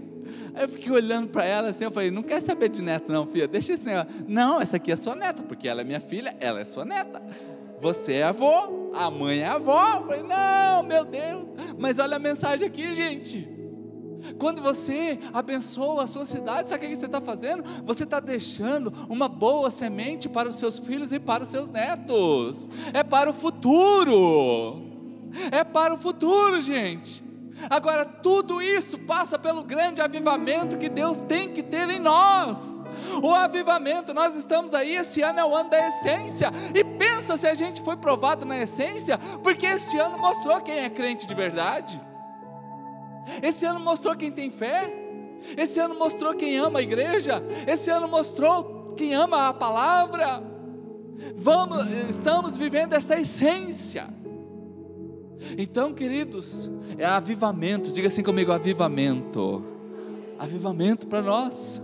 Aí 0.54 0.62
eu 0.62 0.68
fiquei 0.68 0.92
olhando 0.92 1.28
para 1.28 1.44
ela 1.44 1.68
assim, 1.68 1.84
eu 1.84 1.90
falei, 1.90 2.10
não 2.10 2.22
quer 2.22 2.40
saber 2.40 2.68
de 2.68 2.82
neto 2.82 3.12
não, 3.12 3.26
filha, 3.26 3.46
deixa 3.46 3.74
assim, 3.74 3.94
ó. 3.94 4.06
não, 4.26 4.60
essa 4.60 4.76
aqui 4.76 4.90
é 4.90 4.96
sua 4.96 5.14
neta, 5.14 5.42
porque 5.42 5.68
ela 5.68 5.82
é 5.82 5.84
minha 5.84 6.00
filha, 6.00 6.34
ela 6.40 6.60
é 6.60 6.64
sua 6.64 6.84
neta. 6.84 7.22
Você 7.78 8.14
é 8.14 8.22
avô, 8.22 8.90
a 8.94 9.10
mãe 9.10 9.40
é 9.40 9.46
avó. 9.46 9.96
Eu 9.96 10.06
falei, 10.06 10.22
não, 10.22 10.82
meu 10.82 11.04
Deus. 11.04 11.48
Mas 11.78 11.98
olha 11.98 12.16
a 12.16 12.18
mensagem 12.18 12.66
aqui, 12.66 12.94
gente. 12.94 13.55
Quando 14.38 14.62
você 14.62 15.18
abençoa 15.32 16.04
a 16.04 16.06
sua 16.06 16.24
cidade, 16.24 16.68
sabe 16.68 16.86
o 16.86 16.88
que 16.88 16.96
você 16.96 17.06
está 17.06 17.20
fazendo? 17.20 17.64
Você 17.84 18.04
está 18.04 18.20
deixando 18.20 18.92
uma 19.08 19.28
boa 19.28 19.70
semente 19.70 20.28
para 20.28 20.48
os 20.48 20.56
seus 20.56 20.78
filhos 20.78 21.12
e 21.12 21.18
para 21.18 21.42
os 21.42 21.48
seus 21.48 21.68
netos. 21.68 22.68
É 22.92 23.02
para 23.02 23.30
o 23.30 23.34
futuro. 23.34 24.82
É 25.50 25.64
para 25.64 25.94
o 25.94 25.98
futuro, 25.98 26.60
gente. 26.60 27.24
Agora, 27.70 28.04
tudo 28.04 28.60
isso 28.60 28.98
passa 28.98 29.38
pelo 29.38 29.64
grande 29.64 30.02
avivamento 30.02 30.76
que 30.76 30.88
Deus 30.88 31.18
tem 31.20 31.48
que 31.48 31.62
ter 31.62 31.88
em 31.88 31.98
nós. 31.98 32.82
O 33.22 33.32
avivamento, 33.32 34.12
nós 34.12 34.36
estamos 34.36 34.74
aí, 34.74 34.94
esse 34.94 35.22
ano 35.22 35.40
é 35.40 35.44
o 35.44 35.54
ano 35.54 35.70
da 35.70 35.88
essência. 35.88 36.50
E 36.74 36.84
pensa 36.84 37.36
se 37.36 37.46
a 37.46 37.54
gente 37.54 37.82
foi 37.82 37.96
provado 37.96 38.44
na 38.44 38.58
essência, 38.58 39.18
porque 39.42 39.66
este 39.66 39.96
ano 39.98 40.18
mostrou 40.18 40.60
quem 40.60 40.78
é 40.78 40.90
crente 40.90 41.26
de 41.26 41.34
verdade. 41.34 41.98
Esse 43.42 43.64
ano 43.66 43.80
mostrou 43.80 44.16
quem 44.16 44.30
tem 44.30 44.50
fé. 44.50 44.92
Esse 45.56 45.78
ano 45.78 45.98
mostrou 45.98 46.34
quem 46.34 46.56
ama 46.56 46.78
a 46.78 46.82
igreja. 46.82 47.42
Esse 47.66 47.90
ano 47.90 48.08
mostrou 48.08 48.94
quem 48.96 49.14
ama 49.14 49.48
a 49.48 49.54
palavra. 49.54 50.42
Vamos, 51.36 51.86
estamos 52.08 52.56
vivendo 52.56 52.92
essa 52.92 53.18
essência. 53.18 54.08
Então, 55.56 55.92
queridos, 55.92 56.70
é 56.98 57.04
avivamento. 57.04 57.92
Diga 57.92 58.08
assim 58.08 58.22
comigo, 58.22 58.52
avivamento. 58.52 59.64
Avivamento 60.38 61.06
para 61.06 61.22
nós. 61.22 61.82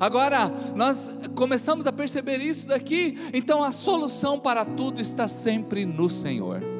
Agora, 0.00 0.48
nós 0.74 1.12
começamos 1.34 1.86
a 1.86 1.92
perceber 1.92 2.40
isso 2.40 2.66
daqui, 2.68 3.18
então 3.34 3.62
a 3.62 3.70
solução 3.70 4.40
para 4.40 4.64
tudo 4.64 5.00
está 5.00 5.28
sempre 5.28 5.84
no 5.84 6.08
Senhor. 6.08 6.73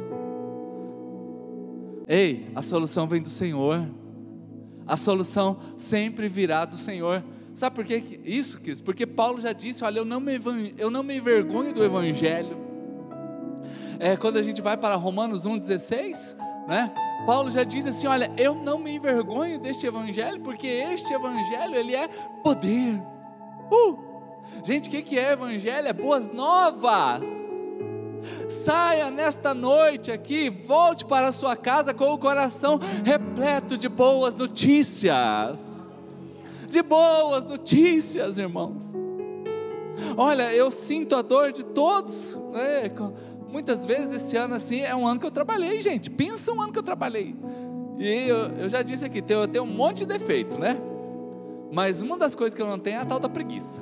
Ei, 2.07 2.51
a 2.55 2.63
solução 2.63 3.07
vem 3.07 3.23
do 3.23 3.29
Senhor. 3.31 3.87
A 4.87 4.97
solução 4.97 5.57
sempre 5.77 6.29
virá 6.29 6.65
do 6.65 6.77
Senhor. 6.77 7.25
Sabe 7.55 7.77
por 7.77 7.85
que 7.85 8.21
isso, 8.25 8.61
quis? 8.61 8.81
Porque 8.81 9.07
Paulo 9.07 9.41
já 9.41 9.53
disse: 9.53 9.85
Olha, 9.85 9.99
eu 9.99 10.05
não 10.05 10.21
me, 10.21 10.39
eu 10.77 10.91
não 10.91 11.03
me 11.03 11.17
envergonho 11.17 11.73
do 11.73 11.83
Evangelho. 11.83 12.59
É, 13.99 14.17
quando 14.17 14.37
a 14.37 14.43
gente 14.43 14.61
vai 14.61 14.77
para 14.77 14.97
Romanos 14.97 15.47
1,16, 15.47 16.37
né? 16.67 16.93
Paulo 17.27 17.51
já 17.51 17.65
diz 17.65 17.87
assim: 17.87 18.07
Olha, 18.07 18.31
eu 18.37 18.55
não 18.55 18.79
me 18.79 18.91
envergonho 18.97 19.59
deste 19.59 19.87
Evangelho, 19.87 20.41
porque 20.41 20.67
este 20.67 21.15
Evangelho 21.15 21.75
ele 21.75 21.95
é 21.95 22.09
poder. 22.43 23.01
Uh! 23.71 23.99
Gente, 24.65 24.89
o 24.89 24.91
que, 24.91 25.03
que 25.03 25.19
é 25.19 25.33
Evangelho? 25.33 25.89
É 25.89 25.93
boas 25.93 26.31
novas. 26.31 27.44
Saia 28.49 29.11
nesta 29.11 29.55
noite 29.55 30.11
aqui, 30.11 30.51
volte 30.51 31.05
para 31.05 31.29
a 31.29 31.33
sua 31.33 31.57
casa 31.57 31.93
com 31.93 32.13
o 32.13 32.19
coração 32.19 32.79
repleto 33.05 33.77
de 33.77 33.89
boas 33.89 34.35
notícias. 34.35 35.89
De 36.69 36.83
boas 36.83 37.45
notícias, 37.45 38.39
irmãos. 38.39 38.95
Olha, 40.17 40.53
eu 40.55 40.71
sinto 40.71 41.15
a 41.15 41.23
dor 41.23 41.53
de 41.53 41.65
todos. 41.65 42.41
É, 42.55 42.91
muitas 43.49 43.87
vezes 43.87 44.15
esse 44.15 44.37
ano 44.37 44.55
assim 44.55 44.81
é 44.81 44.95
um 44.95 45.07
ano 45.07 45.21
que 45.21 45.27
eu 45.27 45.31
trabalhei, 45.31 45.81
gente. 45.81 46.11
Pensa 46.11 46.53
um 46.53 46.61
ano 46.61 46.73
que 46.73 46.79
eu 46.79 46.83
trabalhei. 46.83 47.35
E 47.99 48.29
eu, 48.29 48.39
eu 48.59 48.69
já 48.69 48.83
disse 48.83 49.05
aqui, 49.05 49.23
eu 49.29 49.47
tenho 49.47 49.65
um 49.65 49.73
monte 49.73 49.99
de 49.99 50.07
defeito, 50.07 50.59
né? 50.59 50.77
Mas 51.73 52.03
uma 52.03 52.17
das 52.17 52.35
coisas 52.35 52.55
que 52.55 52.63
eu 52.63 52.67
não 52.67 52.79
tenho 52.79 52.99
é 52.99 53.01
a 53.01 53.05
tal 53.05 53.21
da 53.21 53.29
preguiça. 53.29 53.81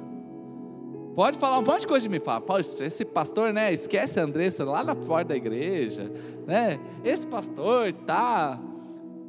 Pode 1.15 1.37
falar 1.37 1.59
um 1.59 1.63
monte 1.63 1.83
de 1.83 1.87
coisa 1.87 2.09
de 2.09 2.09
mim, 2.09 2.21
fala, 2.21 2.43
esse 2.59 3.05
pastor, 3.05 3.53
né, 3.53 3.73
esquece 3.73 4.19
a 4.19 4.25
Andressa 4.25 4.65
lá 4.65 4.83
na 4.83 4.95
porta 4.95 5.29
da 5.29 5.37
igreja, 5.37 6.11
né, 6.47 6.81
esse 7.05 7.27
pastor 7.27 7.93
tá, 7.93 8.59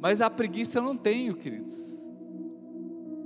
mas 0.00 0.22
a 0.22 0.30
preguiça 0.30 0.78
eu 0.78 0.82
não 0.82 0.96
tenho, 0.96 1.34
queridos. 1.34 1.94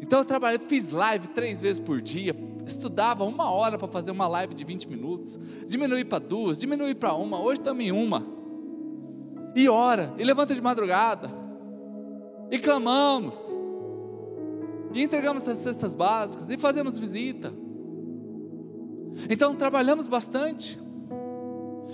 Então 0.01 0.19
eu 0.19 0.25
trabalhei, 0.25 0.59
fiz 0.59 0.91
live 0.91 1.29
três 1.29 1.61
vezes 1.61 1.79
por 1.79 2.01
dia, 2.01 2.35
estudava 2.67 3.25
uma 3.25 3.49
hora 3.49 3.79
para 3.79 3.87
fazer 3.87 4.11
uma 4.11 4.27
live 4.27 4.55
de 4.55 4.65
20 4.65 4.89
minutos, 4.89 5.39
diminui 5.69 6.05
para 6.05 6.19
duas, 6.19 6.59
diminui 6.59 6.97
para 6.97 7.15
uma, 7.15 7.41
hoje 7.41 7.61
em 7.79 7.93
uma, 7.93 8.27
e 9.55 9.69
ora, 9.69 10.13
e 10.19 10.25
levanta 10.25 10.53
de 10.53 10.61
madrugada, 10.61 11.31
e 12.51 12.59
clamamos, 12.59 13.57
e 14.93 15.01
entregamos 15.01 15.47
as 15.47 15.59
cestas 15.59 15.95
básicas, 15.95 16.51
e 16.51 16.57
fazemos 16.57 16.99
visita, 16.99 17.53
então 19.29 19.55
trabalhamos 19.55 20.09
bastante. 20.09 20.79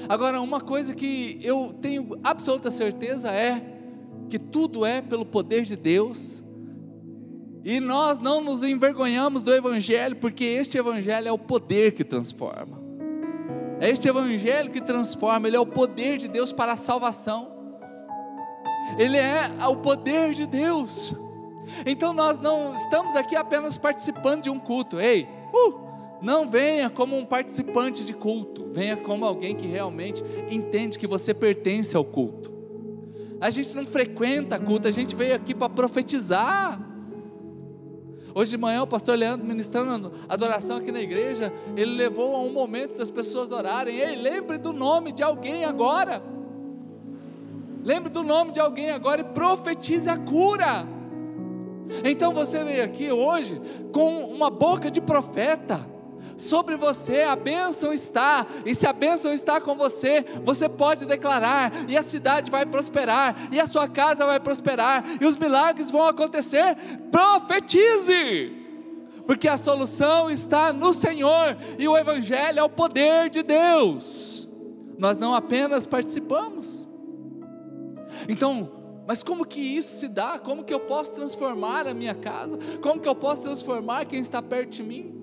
Agora, 0.09 0.41
uma 0.41 0.61
coisa 0.61 0.95
que 0.95 1.39
eu 1.43 1.75
tenho 1.81 2.19
absoluta 2.23 2.71
certeza 2.71 3.31
é 3.31 3.63
que 4.29 4.39
tudo 4.39 4.85
é 4.85 5.01
pelo 5.01 5.25
poder 5.25 5.63
de 5.63 5.77
Deus, 5.77 6.43
e 7.65 7.81
nós 7.81 8.19
não 8.19 8.43
nos 8.43 8.63
envergonhamos 8.63 9.43
do 9.43 9.53
Evangelho, 9.53 10.17
porque 10.17 10.45
este 10.45 10.77
Evangelho 10.77 11.29
é 11.29 11.33
o 11.33 11.39
poder 11.39 11.93
que 11.93 12.05
transforma. 12.05 12.83
É 13.81 13.89
este 13.89 14.07
Evangelho 14.07 14.71
que 14.71 14.83
transforma, 14.83 15.49
ele 15.49 15.57
é 15.57 15.61
o 15.61 15.67
poder 15.67 16.19
de 16.19 16.29
Deus 16.29 16.53
para 16.53 16.73
a 16.73 16.77
salvação. 16.77 17.53
Ele 18.99 19.17
é 19.17 19.49
o 19.67 19.77
poder 19.77 20.35
de 20.35 20.47
Deus. 20.47 21.15
Então 21.87 22.13
nós 22.13 22.39
não 22.39 22.75
estamos 22.75 23.17
aqui 23.17 23.35
apenas 23.35 23.79
participando 23.79 24.43
de 24.43 24.51
um 24.51 24.59
culto. 24.59 25.01
Ei, 25.01 25.27
uh, 25.53 25.84
não 26.25 26.49
venha 26.49 26.89
como 26.89 27.17
um 27.17 27.25
participante 27.25 28.03
de 28.03 28.15
culto, 28.15 28.67
venha 28.73 28.97
como 28.97 29.27
alguém 29.27 29.55
que 29.55 29.67
realmente 29.67 30.25
entende 30.51 30.99
que 30.99 31.07
você 31.07 31.35
pertence 31.35 31.95
ao 31.95 32.05
culto. 32.05 32.51
A 33.39 33.51
gente 33.51 33.77
não 33.77 33.87
frequenta 33.87 34.59
culto, 34.59 34.89
a 34.89 34.91
gente 34.91 35.15
veio 35.15 35.35
aqui 35.35 35.55
para 35.55 35.69
profetizar. 35.69 36.81
Hoje 38.35 38.53
de 38.53 38.57
manhã 38.57 38.83
o 38.83 38.87
pastor 38.87 39.19
Leandro 39.19 39.47
ministrando 39.47 40.13
adoração 40.27 40.79
aqui 40.79 40.91
na 40.91 41.01
igreja, 41.01 41.53
ele 41.77 41.95
levou 41.95 42.35
a 42.35 42.41
um 42.41 42.53
momento 42.53 42.97
das 42.97 43.11
pessoas 43.11 43.53
orarem. 43.53 43.99
Ei, 43.99 44.17
lembre 44.17 44.57
do 44.57 44.73
nome 44.73 45.13
de 45.13 45.23
alguém 45.23 45.67
agora. 45.67 46.23
Lembre 47.83 48.09
do 48.09 48.23
nome 48.23 48.51
de 48.51 48.61
alguém 48.61 48.91
agora 48.91 49.21
e 49.21 49.25
profetize 49.25 50.09
a 50.09 50.17
cura. 50.17 50.89
Então 52.03 52.33
você 52.33 52.65
veio 52.65 52.83
aqui 52.83 53.13
hoje 53.13 53.61
com 53.93 54.25
uma 54.25 54.49
boca 54.49 54.91
de 54.91 55.03
profeta. 55.03 55.93
Sobre 56.37 56.77
você 56.77 57.23
a 57.23 57.37
bênção 57.37 57.93
está, 57.93 58.47
e 58.65 58.75
se 58.75 58.87
a 58.87 58.93
bênção 58.93 59.33
está 59.33 59.61
com 59.61 59.75
você, 59.75 60.25
você 60.43 60.69
pode 60.69 61.07
declarar, 61.07 61.73
e 61.89 61.97
a 61.97 62.03
cidade 62.03 62.51
vai 62.51 62.67
prosperar, 62.67 63.49
e 63.53 63.61
a 63.61 63.67
sua 63.67 63.89
casa 63.89 64.27
vai 64.27 64.41
prosperar, 64.41 65.05
e 65.21 65.27
os 65.27 65.37
milagres 65.37 65.91
vão 65.91 66.07
acontecer. 66.07 66.77
Profetize! 67.11 68.65
porque 69.27 69.49
a 69.49 69.57
solução 69.57 70.31
está 70.31 70.73
no 70.73 70.93
Senhor 70.93 71.57
e 71.79 71.89
o 71.89 71.97
Evangelho 71.97 72.59
é 72.59 72.63
o 72.63 72.69
poder 72.69 73.31
de 73.31 73.43
Deus. 73.43 74.49
Nós 74.99 75.17
não 75.17 75.35
apenas 75.35 75.87
participamos. 75.87 76.87
Então, 78.29 78.71
mas 79.07 79.23
como 79.23 79.45
que 79.45 79.61
isso 79.61 79.97
se 79.99 80.09
dá? 80.09 80.39
Como 80.39 80.65
que 80.65 80.73
eu 80.73 80.81
posso 80.81 81.13
transformar 81.13 81.87
a 81.87 81.95
minha 81.95 82.15
casa? 82.15 82.59
Como 82.83 83.01
que 83.01 83.09
eu 83.09 83.15
posso 83.15 83.43
transformar 83.43 84.05
quem 84.07 84.21
está 84.21 84.41
perto 84.41 84.71
de 84.71 84.83
mim? 84.83 85.14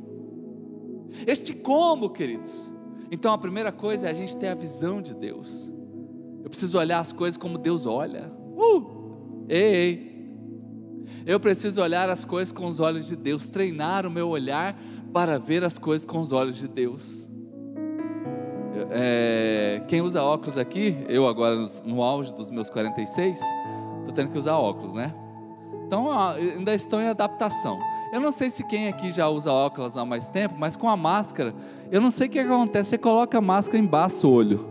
Este 1.26 1.54
como, 1.54 2.10
queridos? 2.10 2.74
Então 3.12 3.34
a 3.34 3.38
primeira 3.38 3.72
coisa 3.72 4.08
é 4.08 4.12
a 4.12 4.14
gente 4.14 4.36
ter 4.38 4.48
a 4.48 4.56
visão 4.56 5.02
de 5.02 5.14
Deus. 5.14 5.72
Eu 6.44 6.50
preciso 6.50 6.78
olhar 6.78 7.00
as 7.00 7.12
coisas 7.12 7.38
como 7.38 7.58
Deus 7.58 7.86
olha. 7.86 8.32
Uh! 8.56 9.46
Ei, 9.50 9.76
ei. 9.76 10.12
Eu 11.26 11.40
preciso 11.40 11.82
olhar 11.82 12.10
as 12.10 12.24
coisas 12.24 12.52
com 12.52 12.66
os 12.66 12.80
olhos 12.80 13.08
de 13.08 13.16
Deus, 13.16 13.48
treinar 13.48 14.06
o 14.06 14.12
meu 14.12 14.30
olhar 14.30 14.80
para 15.14 15.38
ver 15.38 15.64
as 15.64 15.78
coisas 15.78 16.06
com 16.06 16.20
os 16.20 16.32
olhos 16.32 16.56
de 16.56 16.68
Deus. 16.68 17.30
É, 18.90 19.84
quem 19.88 20.02
usa 20.02 20.24
óculos 20.24 20.58
aqui, 20.58 20.98
eu 21.08 21.28
agora 21.28 21.56
no, 21.86 22.02
auge 22.02 22.34
dos 22.34 22.50
meus 22.50 22.70
46, 22.70 23.40
estou 24.00 24.14
tendo 24.14 24.32
que 24.32 24.38
usar 24.38 24.58
óculos, 24.58 24.94
né? 24.94 25.14
Então 25.92 26.10
ainda 26.10 26.74
estou 26.74 27.02
em 27.02 27.10
adaptação. 27.10 27.78
Eu 28.14 28.22
não 28.22 28.32
sei 28.32 28.50
se 28.50 28.64
quem 28.64 28.88
aqui 28.88 29.12
já 29.12 29.28
usa 29.28 29.52
óculos 29.52 29.98
há 29.98 30.06
mais 30.06 30.30
tempo, 30.30 30.56
mas 30.58 30.78
com 30.78 30.88
a 30.88 30.96
máscara, 30.96 31.54
eu 31.92 32.00
não 32.00 32.10
sei 32.10 32.28
o 32.28 32.30
que 32.30 32.40
acontece. 32.40 32.92
Você 32.92 32.98
coloca 32.98 33.38
a 33.38 33.42
máscara 33.42 33.78
embaça 33.78 34.26
o 34.26 34.32
olho, 34.32 34.66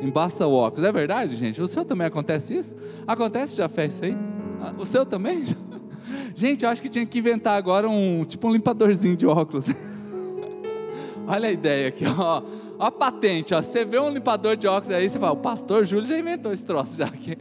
embaça 0.00 0.46
o 0.46 0.54
óculos. 0.54 0.88
É 0.88 0.90
verdade, 0.90 1.36
gente? 1.36 1.60
O 1.60 1.66
seu 1.66 1.84
também 1.84 2.06
acontece 2.06 2.56
isso? 2.56 2.74
Acontece 3.06 3.54
já 3.54 3.68
fez 3.68 3.92
isso 3.92 4.06
aí? 4.06 4.16
Ah, 4.58 4.72
o 4.78 4.86
seu 4.86 5.04
também? 5.04 5.44
Gente, 6.34 6.64
eu 6.64 6.70
acho 6.70 6.80
que 6.80 6.88
tinha 6.88 7.04
que 7.04 7.18
inventar 7.18 7.58
agora 7.58 7.86
um 7.86 8.24
tipo 8.24 8.48
um 8.48 8.52
limpadorzinho 8.52 9.16
de 9.16 9.26
óculos. 9.26 9.66
Olha 11.28 11.48
a 11.48 11.52
ideia 11.52 11.88
aqui, 11.88 12.06
ó. 12.06 12.42
Ó 12.78 12.86
a 12.86 12.90
patente, 12.90 13.54
ó. 13.54 13.62
Você 13.62 13.84
vê 13.84 13.98
um 13.98 14.08
limpador 14.08 14.56
de 14.56 14.66
óculos 14.66 14.96
aí, 14.96 15.10
você 15.10 15.18
fala, 15.18 15.32
o 15.32 15.36
pastor 15.36 15.84
Júlio 15.84 16.06
já 16.06 16.18
inventou 16.18 16.52
esse 16.54 16.64
troço 16.64 16.96
já 16.96 17.06
aqui. 17.06 17.36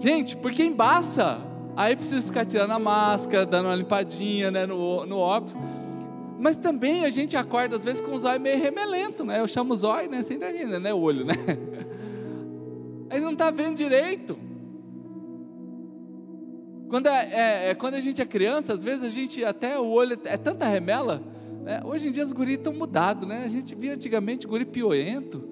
Gente, 0.00 0.36
porque 0.36 0.64
embaça. 0.64 1.51
Aí 1.76 1.96
precisa 1.96 2.24
ficar 2.24 2.44
tirando 2.44 2.70
a 2.72 2.78
máscara, 2.78 3.46
dando 3.46 3.66
uma 3.66 3.74
limpadinha 3.74 4.50
né, 4.50 4.66
no, 4.66 5.06
no 5.06 5.18
óculos. 5.18 5.54
Mas 6.38 6.58
também 6.58 7.04
a 7.04 7.10
gente 7.10 7.36
acorda 7.36 7.76
às 7.76 7.84
vezes 7.84 8.00
com 8.00 8.12
os 8.12 8.24
olhos 8.24 8.42
meio 8.42 8.58
remelento, 8.58 9.24
né? 9.24 9.40
Eu 9.40 9.46
chamo 9.46 9.72
os 9.72 9.82
olhos, 9.84 10.10
né? 10.10 10.22
Você 10.22 10.34
está 10.34 10.80
né? 10.80 10.92
O 10.92 10.98
olho, 10.98 11.24
né? 11.24 11.34
Aí 13.08 13.20
não 13.20 13.32
está 13.32 13.50
vendo 13.50 13.76
direito. 13.76 14.36
Quando, 16.88 17.06
é, 17.06 17.28
é, 17.32 17.70
é, 17.70 17.74
quando 17.74 17.94
a 17.94 18.00
gente 18.00 18.20
é 18.20 18.24
criança, 18.26 18.72
às 18.72 18.82
vezes 18.82 19.04
a 19.04 19.08
gente 19.08 19.44
até 19.44 19.78
o 19.78 19.86
olho 19.88 20.18
é 20.24 20.36
tanta 20.36 20.66
remela. 20.66 21.22
Né? 21.62 21.80
Hoje 21.84 22.08
em 22.08 22.10
dia 22.10 22.24
os 22.24 22.32
guris 22.32 22.56
estão 22.56 22.72
mudados, 22.72 23.26
né? 23.26 23.44
A 23.44 23.48
gente 23.48 23.74
via 23.74 23.94
antigamente 23.94 24.46
guri 24.46 24.64
piolento. 24.64 25.42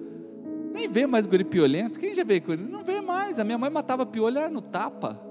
Nem 0.73 0.87
vê 0.87 1.07
mais 1.07 1.25
guri 1.25 1.43
piolento. 1.43 1.99
Quem 1.99 2.13
já 2.13 2.23
vê 2.23 2.39
guri? 2.39 2.61
Não 2.61 2.83
vê 2.83 2.99
mais. 3.01 3.39
A 3.39 3.43
minha 3.43 3.57
mãe 3.57 3.69
matava 3.69 4.05
piolho 4.05 4.37
era 4.37 4.49
no 4.49 4.61
tapa. 4.61 5.30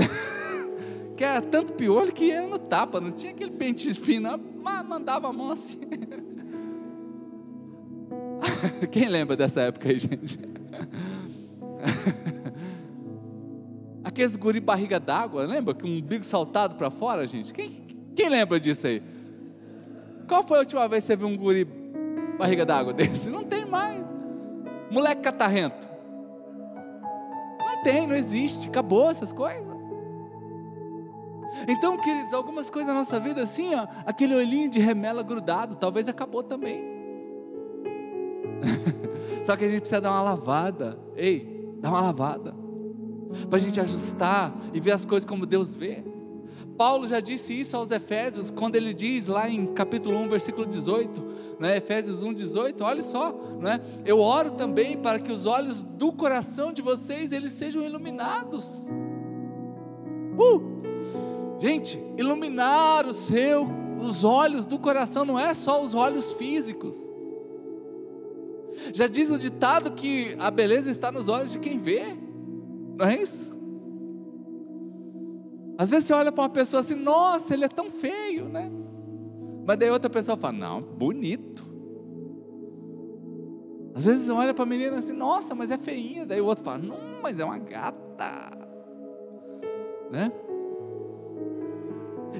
que 1.16 1.24
era 1.24 1.42
tanto 1.42 1.72
piolho 1.74 2.12
que 2.12 2.30
era 2.30 2.46
no 2.46 2.58
tapa. 2.58 3.00
Não 3.00 3.12
tinha 3.12 3.32
aquele 3.32 3.50
pente 3.50 3.92
fino. 3.94 4.38
Mandava 4.62 5.28
a 5.28 5.32
mão 5.32 5.52
assim. 5.52 5.80
Quem 8.90 9.08
lembra 9.08 9.36
dessa 9.36 9.62
época 9.62 9.88
aí, 9.88 9.98
gente? 9.98 10.38
Aqueles 14.02 14.36
guri 14.36 14.60
barriga 14.60 14.98
d'água, 14.98 15.44
lembra? 15.44 15.74
Com 15.74 15.86
um 15.86 16.00
bico 16.00 16.24
saltado 16.24 16.74
para 16.74 16.90
fora, 16.90 17.26
gente? 17.26 17.52
Quem, 17.52 17.70
quem 18.14 18.28
lembra 18.28 18.58
disso 18.58 18.86
aí? 18.86 19.02
Qual 20.26 20.46
foi 20.46 20.58
a 20.58 20.60
última 20.60 20.88
vez 20.88 21.04
que 21.04 21.08
você 21.08 21.16
viu 21.16 21.28
um 21.28 21.36
guri 21.36 21.66
barriga 22.38 22.64
d'água 22.64 22.92
desse? 22.92 23.30
Não 23.30 23.44
tem 23.44 23.64
mais. 23.64 24.02
Moleque 24.90 25.22
catarrento. 25.22 25.88
Não 27.58 27.82
tem, 27.82 28.06
não 28.06 28.16
existe. 28.16 28.68
Acabou 28.68 29.10
essas 29.10 29.32
coisas. 29.32 29.69
Então, 31.68 31.96
queridos, 31.96 32.32
algumas 32.32 32.70
coisas 32.70 32.88
na 32.88 32.98
nossa 32.98 33.18
vida, 33.18 33.42
assim, 33.42 33.74
ó, 33.74 33.86
aquele 34.06 34.34
olhinho 34.34 34.68
de 34.68 34.78
remela 34.78 35.22
grudado, 35.22 35.76
talvez 35.76 36.08
acabou 36.08 36.42
também. 36.42 36.82
Só 39.44 39.56
que 39.56 39.64
a 39.64 39.68
gente 39.68 39.80
precisa 39.80 40.00
dar 40.00 40.10
uma 40.10 40.22
lavada. 40.22 40.98
Ei, 41.16 41.74
dá 41.80 41.90
uma 41.90 42.00
lavada 42.00 42.54
para 43.48 43.58
a 43.58 43.60
gente 43.60 43.80
ajustar 43.80 44.54
e 44.72 44.80
ver 44.80 44.92
as 44.92 45.04
coisas 45.04 45.28
como 45.28 45.46
Deus 45.46 45.74
vê. 45.74 46.02
Paulo 46.76 47.06
já 47.06 47.20
disse 47.20 47.58
isso 47.58 47.76
aos 47.76 47.90
Efésios, 47.90 48.50
quando 48.50 48.74
ele 48.74 48.94
diz 48.94 49.26
lá 49.26 49.48
em 49.48 49.66
capítulo 49.66 50.16
1, 50.16 50.28
versículo 50.30 50.66
18, 50.66 51.26
né, 51.58 51.76
Efésios 51.76 52.22
1, 52.22 52.32
18, 52.32 52.82
olha 52.82 53.02
só, 53.02 53.38
né, 53.60 53.80
eu 54.04 54.18
oro 54.18 54.52
também 54.52 54.96
para 54.96 55.18
que 55.18 55.30
os 55.30 55.44
olhos 55.44 55.82
do 55.82 56.10
coração 56.10 56.72
de 56.72 56.80
vocês 56.80 57.32
eles 57.32 57.52
sejam 57.52 57.82
iluminados. 57.82 58.88
Uh! 60.38 60.79
Gente, 61.60 62.02
iluminar 62.16 63.06
o 63.06 63.12
seu, 63.12 63.68
os 64.00 64.24
olhos 64.24 64.64
do 64.64 64.78
coração 64.78 65.26
não 65.26 65.38
é 65.38 65.52
só 65.52 65.82
os 65.82 65.94
olhos 65.94 66.32
físicos. 66.32 66.96
Já 68.94 69.06
diz 69.06 69.30
o 69.30 69.38
ditado 69.38 69.92
que 69.92 70.34
a 70.38 70.50
beleza 70.50 70.90
está 70.90 71.12
nos 71.12 71.28
olhos 71.28 71.52
de 71.52 71.58
quem 71.58 71.78
vê. 71.78 72.16
Não 72.96 73.06
é 73.06 73.20
isso? 73.20 73.50
Às 75.76 75.90
vezes 75.90 76.06
você 76.06 76.14
olha 76.14 76.32
para 76.32 76.44
uma 76.44 76.50
pessoa 76.50 76.80
assim, 76.80 76.94
nossa, 76.94 77.52
ele 77.52 77.66
é 77.66 77.68
tão 77.68 77.90
feio, 77.90 78.48
né? 78.48 78.70
Mas 79.66 79.76
daí 79.76 79.90
outra 79.90 80.08
pessoa 80.08 80.38
fala, 80.38 80.54
não, 80.54 80.80
bonito. 80.80 81.68
Às 83.94 84.06
vezes 84.06 84.26
você 84.26 84.32
olha 84.32 84.54
para 84.54 84.64
a 84.64 84.66
menina 84.66 84.96
assim, 84.96 85.12
nossa, 85.12 85.54
mas 85.54 85.70
é 85.70 85.76
feinha. 85.76 86.24
Daí 86.24 86.40
o 86.40 86.46
outro 86.46 86.64
fala, 86.64 86.78
não, 86.78 87.20
mas 87.22 87.38
é 87.38 87.44
uma 87.44 87.58
gata. 87.58 88.50
Né? 90.10 90.32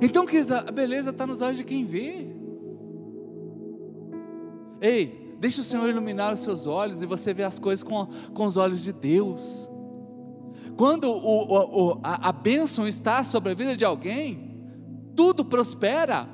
Então, 0.01 0.27
queridos, 0.27 0.51
a 0.51 0.63
beleza 0.71 1.11
está 1.11 1.27
nos 1.27 1.41
olhos 1.41 1.57
de 1.57 1.65
quem 1.65 1.85
vê. 1.85 2.27
Ei, 4.81 5.37
deixe 5.39 5.61
o 5.61 5.65
Senhor 5.65 5.89
iluminar 5.89 6.33
os 6.33 6.41
seus 6.41 6.67
olhos 6.67 7.03
e 7.03 7.07
você 7.07 7.35
vê 7.35 7.43
as 7.43 7.59
coisas 7.59 7.83
com, 7.83 8.07
com 8.33 8.45
os 8.45 8.57
olhos 8.57 8.83
de 8.83 8.93
Deus. 8.93 9.69
Quando 10.77 11.11
o, 11.11 11.93
o, 11.93 12.01
a, 12.03 12.29
a 12.29 12.33
bênção 12.33 12.89
está 12.89 13.23
sobre 13.23 13.53
a 13.53 13.55
vida 13.55 13.77
de 13.77 13.85
alguém, 13.85 14.59
tudo 15.15 15.45
prospera. 15.45 16.29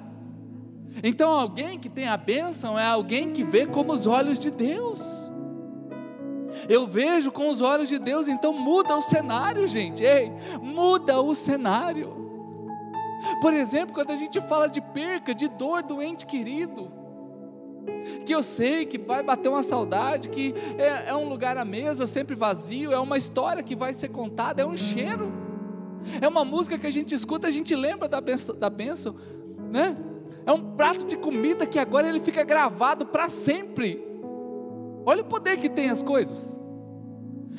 Então, 1.02 1.30
alguém 1.32 1.78
que 1.78 1.88
tem 1.88 2.06
a 2.06 2.16
bênção 2.16 2.78
é 2.78 2.86
alguém 2.86 3.32
que 3.32 3.44
vê 3.44 3.66
como 3.66 3.92
os 3.92 4.06
olhos 4.06 4.38
de 4.38 4.50
Deus. 4.50 5.30
Eu 6.68 6.86
vejo 6.86 7.30
com 7.30 7.48
os 7.48 7.60
olhos 7.60 7.88
de 7.88 7.98
Deus, 7.98 8.28
então 8.28 8.52
muda 8.52 8.96
o 8.96 9.02
cenário, 9.02 9.66
gente. 9.66 10.02
Ei, 10.02 10.32
muda 10.62 11.20
o 11.20 11.34
cenário. 11.34 12.25
Por 13.40 13.52
exemplo, 13.54 13.94
quando 13.94 14.10
a 14.10 14.16
gente 14.16 14.40
fala 14.42 14.68
de 14.68 14.80
perca, 14.80 15.34
de 15.34 15.48
dor 15.48 15.82
do 15.82 16.02
ente 16.02 16.26
querido, 16.26 16.90
que 18.24 18.34
eu 18.34 18.42
sei 18.42 18.84
que 18.84 18.98
vai 18.98 19.22
bater 19.22 19.48
uma 19.48 19.62
saudade, 19.62 20.28
que 20.28 20.54
é, 20.78 21.10
é 21.10 21.14
um 21.14 21.28
lugar 21.28 21.56
à 21.56 21.64
mesa 21.64 22.06
sempre 22.06 22.34
vazio, 22.34 22.92
é 22.92 22.98
uma 22.98 23.16
história 23.16 23.62
que 23.62 23.74
vai 23.74 23.94
ser 23.94 24.08
contada, 24.08 24.62
é 24.62 24.66
um 24.66 24.76
cheiro, 24.76 25.32
é 26.20 26.28
uma 26.28 26.44
música 26.44 26.78
que 26.78 26.86
a 26.86 26.90
gente 26.90 27.14
escuta, 27.14 27.48
a 27.48 27.50
gente 27.50 27.74
lembra 27.74 28.08
da 28.08 28.20
benção, 28.20 28.54
da 28.54 28.70
benção 28.70 29.16
né? 29.70 29.96
É 30.44 30.52
um 30.52 30.76
prato 30.76 31.04
de 31.06 31.16
comida 31.16 31.66
que 31.66 31.78
agora 31.78 32.08
ele 32.08 32.20
fica 32.20 32.44
gravado 32.44 33.06
para 33.06 33.28
sempre. 33.28 34.00
Olha 35.04 35.22
o 35.22 35.24
poder 35.24 35.58
que 35.58 35.68
tem 35.68 35.90
as 35.90 36.02
coisas. 36.02 36.60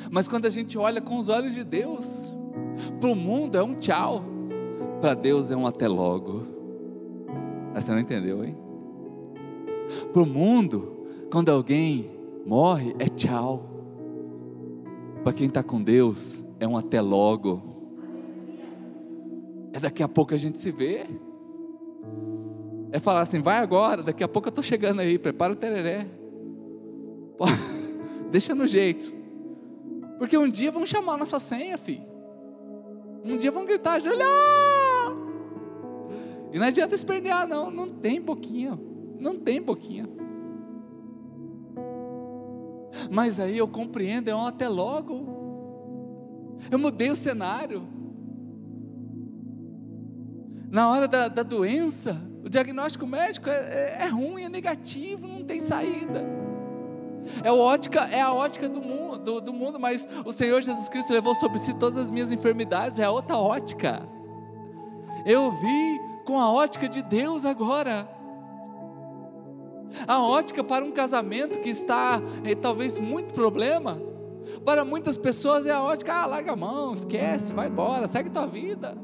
Mas 0.09 0.27
quando 0.27 0.45
a 0.45 0.49
gente 0.49 0.77
olha 0.77 1.01
com 1.01 1.17
os 1.17 1.27
olhos 1.27 1.53
de 1.53 1.63
Deus, 1.63 2.27
para 2.99 3.09
o 3.09 3.15
mundo 3.15 3.57
é 3.57 3.63
um 3.63 3.75
tchau, 3.75 4.23
para 5.01 5.13
Deus 5.13 5.51
é 5.51 5.55
um 5.55 5.65
até 5.65 5.87
logo. 5.87 6.43
Mas 7.73 7.83
você 7.83 7.91
não 7.91 7.99
entendeu, 7.99 8.43
hein? 8.43 8.57
Para 10.11 10.21
o 10.21 10.25
mundo, 10.25 11.05
quando 11.31 11.49
alguém 11.49 12.09
morre, 12.45 12.95
é 12.99 13.07
tchau. 13.07 13.63
Para 15.23 15.33
quem 15.33 15.47
está 15.47 15.61
com 15.61 15.81
Deus, 15.81 16.43
é 16.59 16.67
um 16.67 16.77
até 16.77 17.01
logo. 17.01 17.61
É 19.73 19.79
daqui 19.79 20.01
a 20.01 20.07
pouco 20.07 20.33
a 20.33 20.37
gente 20.37 20.57
se 20.57 20.71
vê. 20.71 21.05
É 22.91 22.99
falar 22.99 23.21
assim, 23.21 23.41
vai 23.41 23.57
agora, 23.57 24.01
daqui 24.01 24.23
a 24.23 24.27
pouco 24.27 24.47
eu 24.47 24.49
estou 24.49 24.63
chegando 24.63 25.01
aí, 25.01 25.19
prepara 25.19 25.53
o 25.53 25.55
tereré. 25.55 26.07
Deixa 28.31 28.55
no 28.55 28.65
jeito. 28.65 29.13
Porque 30.17 30.37
um 30.37 30.49
dia 30.49 30.71
vão 30.71 30.85
chamar 30.85 31.17
nossa 31.17 31.39
senha, 31.39 31.77
filho. 31.77 32.07
Um 33.23 33.37
dia 33.37 33.51
vão 33.51 33.65
gritar, 33.65 33.99
Julião! 33.99 34.66
E 36.51 36.59
não 36.59 36.67
adianta 36.67 36.95
espernear, 36.95 37.47
não. 37.47 37.69
Não 37.69 37.87
tem 37.87 38.21
boquinha. 38.21 38.79
Não 39.19 39.37
tem 39.39 39.61
boquinha. 39.61 40.07
Mas 43.11 43.39
aí 43.39 43.57
eu 43.57 43.67
compreendo, 43.67 44.29
é 44.29 44.35
um 44.35 44.45
até 44.45 44.67
logo. 44.67 46.57
Eu 46.71 46.79
mudei 46.79 47.09
o 47.09 47.15
cenário. 47.15 47.87
Na 50.69 50.89
hora 50.89 51.07
da, 51.07 51.27
da 51.27 51.43
doença, 51.43 52.21
o 52.43 52.49
diagnóstico 52.49 53.05
médico 53.05 53.49
é, 53.49 53.97
é, 53.99 54.03
é 54.03 54.07
ruim, 54.07 54.43
é 54.43 54.49
negativo, 54.49 55.27
não 55.27 55.43
tem 55.43 55.61
saída. 55.61 56.25
É 57.43 57.51
ótica, 57.51 58.01
é 58.05 58.21
a 58.21 58.33
ótica 58.33 58.69
do 58.69 58.81
mundo, 58.81 59.17
do, 59.17 59.41
do 59.41 59.53
mundo, 59.53 59.79
mas 59.79 60.07
o 60.25 60.31
Senhor 60.31 60.61
Jesus 60.61 60.87
Cristo 60.89 61.11
levou 61.13 61.35
sobre 61.35 61.59
si 61.59 61.73
todas 61.73 61.97
as 61.97 62.11
minhas 62.11 62.31
enfermidades, 62.31 62.99
é 62.99 63.09
outra 63.09 63.37
ótica. 63.37 64.01
Eu 65.25 65.51
vi 65.51 66.06
com 66.27 66.37
a 66.37 66.51
ótica 66.51 66.89
de 66.89 67.01
Deus 67.01 67.45
agora. 67.45 68.05
A 70.05 70.21
ótica 70.21 70.61
para 70.61 70.83
um 70.83 70.91
casamento 70.91 71.59
que 71.59 71.69
está 71.69 72.21
talvez 72.61 72.99
muito 72.99 73.33
problema, 73.33 73.97
para 74.65 74.83
muitas 74.83 75.15
pessoas 75.15 75.65
é 75.65 75.71
a 75.71 75.81
ótica, 75.81 76.13
ah, 76.13 76.25
larga 76.25 76.51
a 76.51 76.55
mão, 76.55 76.91
esquece, 76.91 77.53
vai 77.53 77.69
embora, 77.69 78.09
segue 78.09 78.29
tua 78.29 78.45
vida. 78.45 78.97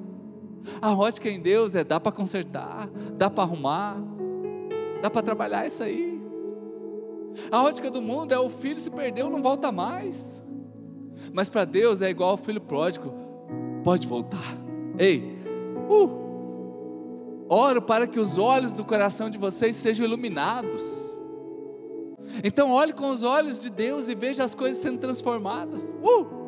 A 0.82 0.94
ótica 0.94 1.30
em 1.30 1.40
Deus 1.40 1.76
é 1.76 1.84
dá 1.86 1.98
para 1.98 2.12
consertar, 2.12 2.90
dá 3.18 3.30
para 3.30 3.46
arrumar, 3.46 3.96
dá 5.02 5.10
para 5.10 5.22
trabalhar 5.22 5.66
isso 5.66 5.82
aí. 5.82 6.22
A 7.50 7.64
ótica 7.64 7.90
do 7.90 8.02
mundo 8.02 8.34
é 8.34 8.40
o 8.40 8.50
filho 8.50 8.82
se 8.82 8.92
perdeu, 8.92 9.30
não 9.30 9.42
volta 9.42 9.72
mais. 9.72 10.44
Mas 11.32 11.50
para 11.50 11.64
Deus 11.64 12.02
é 12.02 12.10
igual 12.10 12.32
ao 12.32 12.38
filho 12.38 12.60
pródigo, 12.60 13.14
pode 13.82 14.08
voltar. 14.08 14.58
Ei, 14.98 15.38
uh, 15.90 16.23
oro 17.50 17.82
para 17.82 18.08
que 18.08 18.20
os 18.20 18.38
olhos 18.38 18.74
do 18.74 18.84
coração 18.84 19.30
de 19.30 19.38
vocês 19.38 19.76
sejam 19.76 20.06
iluminados. 20.06 21.18
Então 22.44 22.72
olhe 22.72 22.94
com 22.94 23.10
os 23.10 23.24
olhos 23.24 23.60
de 23.60 23.70
Deus 23.70 24.08
e 24.08 24.16
veja 24.16 24.44
as 24.44 24.56
coisas 24.56 24.82
sendo 24.82 25.00
transformadas. 25.00 25.96
Uh! 26.02 26.44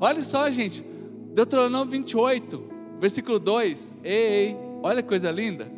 Olha 0.00 0.22
só, 0.22 0.50
gente, 0.50 0.84
Deuteronômio 1.32 1.90
28, 1.90 2.62
versículo 3.00 3.38
2. 3.38 3.94
Ei, 4.02 4.12
ei, 4.12 4.56
olha 4.82 5.02
que 5.02 5.08
coisa 5.08 5.30
linda. 5.30 5.70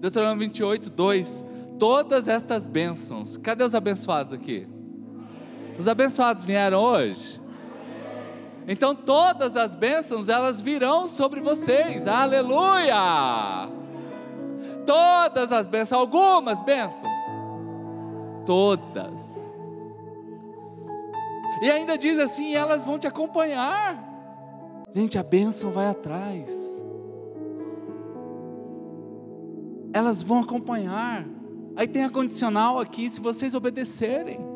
Deuteronômio 0.00 0.46
28, 0.46 0.90
2. 0.90 1.44
Todas 1.78 2.28
estas 2.28 2.68
bênçãos, 2.68 3.36
cadê 3.36 3.64
os 3.64 3.74
abençoados 3.74 4.32
aqui? 4.32 4.66
Os 5.78 5.88
abençoados 5.88 6.44
vieram 6.44 6.80
hoje? 6.80 7.40
Então 8.66 8.94
todas 8.94 9.56
as 9.56 9.76
bênçãos 9.76 10.28
elas 10.28 10.60
virão 10.60 11.06
sobre 11.06 11.40
vocês. 11.40 12.06
Aleluia! 12.06 13.68
Todas 14.86 15.52
as 15.52 15.68
bênçãos, 15.68 16.00
algumas 16.00 16.62
bênçãos. 16.62 17.18
Todas. 18.46 19.52
E 21.62 21.70
ainda 21.70 21.96
diz 21.96 22.18
assim: 22.18 22.54
elas 22.54 22.84
vão 22.84 22.98
te 22.98 23.06
acompanhar. 23.06 24.02
Gente, 24.92 25.18
a 25.18 25.22
bênção 25.22 25.70
vai 25.70 25.88
atrás. 25.88 26.84
Elas 29.92 30.22
vão 30.22 30.40
acompanhar. 30.40 31.24
Aí 31.76 31.88
tem 31.88 32.04
a 32.04 32.10
condicional 32.10 32.78
aqui, 32.78 33.08
se 33.08 33.20
vocês 33.20 33.54
obedecerem. 33.54 34.53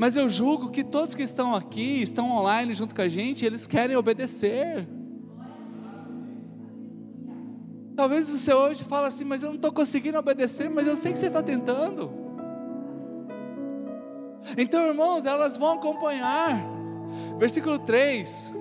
Mas 0.00 0.16
eu 0.16 0.30
julgo 0.30 0.70
que 0.70 0.82
todos 0.82 1.14
que 1.14 1.22
estão 1.22 1.54
aqui, 1.54 2.00
estão 2.00 2.30
online 2.30 2.72
junto 2.72 2.94
com 2.94 3.02
a 3.02 3.08
gente, 3.08 3.44
eles 3.44 3.66
querem 3.66 3.94
obedecer. 3.94 4.88
Talvez 7.94 8.30
você 8.30 8.54
hoje 8.54 8.82
fale 8.82 9.08
assim, 9.08 9.26
mas 9.26 9.42
eu 9.42 9.50
não 9.50 9.56
estou 9.56 9.70
conseguindo 9.70 10.16
obedecer, 10.16 10.70
mas 10.70 10.86
eu 10.86 10.96
sei 10.96 11.12
que 11.12 11.18
você 11.18 11.26
está 11.26 11.42
tentando. 11.42 12.10
Então, 14.56 14.86
irmãos, 14.86 15.26
elas 15.26 15.58
vão 15.58 15.74
acompanhar. 15.74 16.58
Versículo 17.36 17.78
3. 17.78 18.54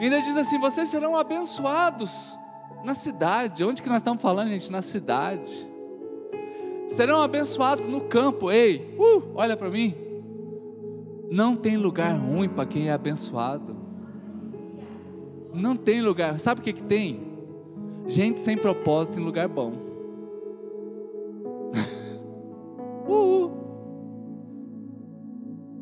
Ainda 0.00 0.18
diz 0.22 0.38
assim: 0.38 0.58
Vocês 0.58 0.88
serão 0.88 1.14
abençoados 1.14 2.38
na 2.82 2.94
cidade. 2.94 3.62
Onde 3.62 3.82
que 3.82 3.88
nós 3.90 3.98
estamos 3.98 4.22
falando, 4.22 4.48
gente? 4.48 4.72
Na 4.72 4.80
cidade. 4.80 5.73
Serão 6.88 7.20
abençoados 7.20 7.88
no 7.88 8.02
campo. 8.02 8.50
Ei, 8.50 8.96
uh, 8.98 9.32
olha 9.34 9.56
para 9.56 9.70
mim. 9.70 9.94
Não 11.30 11.56
tem 11.56 11.76
lugar 11.76 12.16
ruim 12.16 12.48
para 12.48 12.66
quem 12.66 12.88
é 12.88 12.92
abençoado. 12.92 13.76
Não 15.52 15.76
tem 15.76 16.02
lugar. 16.02 16.38
Sabe 16.38 16.60
o 16.60 16.64
que, 16.64 16.72
que 16.72 16.82
tem? 16.82 17.34
Gente 18.06 18.40
sem 18.40 18.56
propósito 18.56 19.18
em 19.18 19.24
lugar 19.24 19.48
bom. 19.48 19.72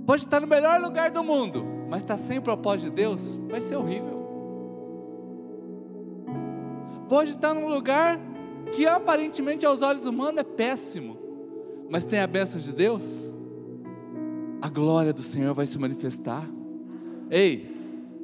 Pode 0.07 0.25
estar 0.25 0.41
no 0.41 0.47
melhor 0.47 0.81
lugar 0.81 1.11
do 1.11 1.25
mundo, 1.25 1.65
mas 1.88 2.03
está 2.03 2.19
sem 2.19 2.38
o 2.38 2.43
propósito 2.43 2.91
de 2.91 2.97
Deus, 2.97 3.38
vai 3.49 3.61
ser 3.61 3.77
horrível. 3.77 4.21
Pode 7.09 7.31
estar 7.31 7.55
num 7.55 7.69
lugar 7.69 8.19
que 8.73 8.87
aparentemente 8.87 9.65
aos 9.65 9.83
olhos 9.83 10.07
humanos 10.07 10.41
é 10.41 10.45
péssimo, 10.45 11.19
mas 11.89 12.05
tem 12.05 12.21
a 12.21 12.27
bênção 12.27 12.61
de 12.61 12.73
Deus, 12.73 13.31
a 14.61 14.69
glória 14.69 15.13
do 15.13 15.23
Senhor 15.23 15.55
vai 15.55 15.67
se 15.67 15.79
manifestar. 15.79 16.49
Ei, 17.31 17.71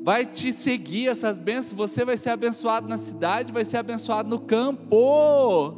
vai 0.03 0.25
te 0.25 0.53
seguir 0.53 1.09
essas 1.09 1.39
bênçãos, 1.39 1.73
você 1.73 2.05
vai 2.05 2.17
ser 2.17 2.31
abençoado 2.31 2.89
na 2.89 2.97
cidade, 2.97 3.53
vai 3.53 3.65
ser 3.65 3.77
abençoado 3.77 4.29
no 4.29 4.39
campo. 4.39 5.77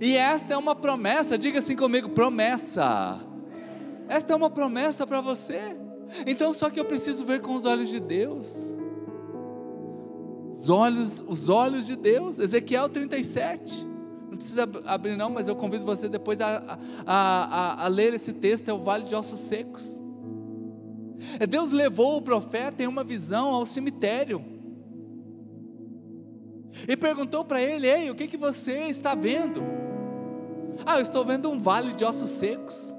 E 0.00 0.16
esta 0.16 0.54
é 0.54 0.56
uma 0.56 0.74
promessa, 0.74 1.38
diga 1.38 1.58
assim 1.58 1.76
comigo: 1.76 2.10
promessa. 2.10 3.20
Esta 4.08 4.32
é 4.32 4.36
uma 4.36 4.50
promessa 4.50 5.06
para 5.06 5.20
você. 5.20 5.76
Então, 6.26 6.52
só 6.52 6.68
que 6.68 6.78
eu 6.78 6.84
preciso 6.84 7.24
ver 7.24 7.40
com 7.40 7.54
os 7.54 7.64
olhos 7.64 7.88
de 7.88 7.98
Deus. 7.98 8.73
Os 10.64 10.70
olhos, 10.70 11.22
os 11.28 11.48
olhos 11.50 11.86
de 11.86 11.94
Deus. 11.94 12.38
Ezequiel 12.38 12.88
37. 12.88 13.86
Não 14.30 14.36
precisa 14.38 14.66
abrir, 14.86 15.14
não, 15.14 15.28
mas 15.28 15.46
eu 15.46 15.54
convido 15.54 15.84
você 15.84 16.08
depois 16.08 16.40
a, 16.40 16.78
a, 17.06 17.14
a, 17.14 17.84
a 17.84 17.88
ler 17.88 18.14
esse 18.14 18.32
texto. 18.32 18.70
É 18.70 18.72
o 18.72 18.78
Vale 18.78 19.04
de 19.04 19.14
Ossos 19.14 19.40
Secos. 19.40 20.00
É 21.38 21.46
Deus 21.46 21.70
levou 21.70 22.16
o 22.16 22.22
profeta 22.22 22.82
em 22.82 22.86
uma 22.86 23.04
visão 23.04 23.50
ao 23.50 23.66
cemitério. 23.66 24.42
E 26.88 26.96
perguntou 26.96 27.44
para 27.44 27.60
ele: 27.60 27.86
Ei, 27.86 28.10
o 28.10 28.14
que, 28.14 28.26
que 28.26 28.38
você 28.38 28.86
está 28.86 29.14
vendo? 29.14 29.62
Ah, 30.86 30.96
eu 30.96 31.02
estou 31.02 31.26
vendo 31.26 31.50
um 31.50 31.58
vale 31.58 31.92
de 31.92 32.06
ossos 32.06 32.30
secos. 32.30 32.96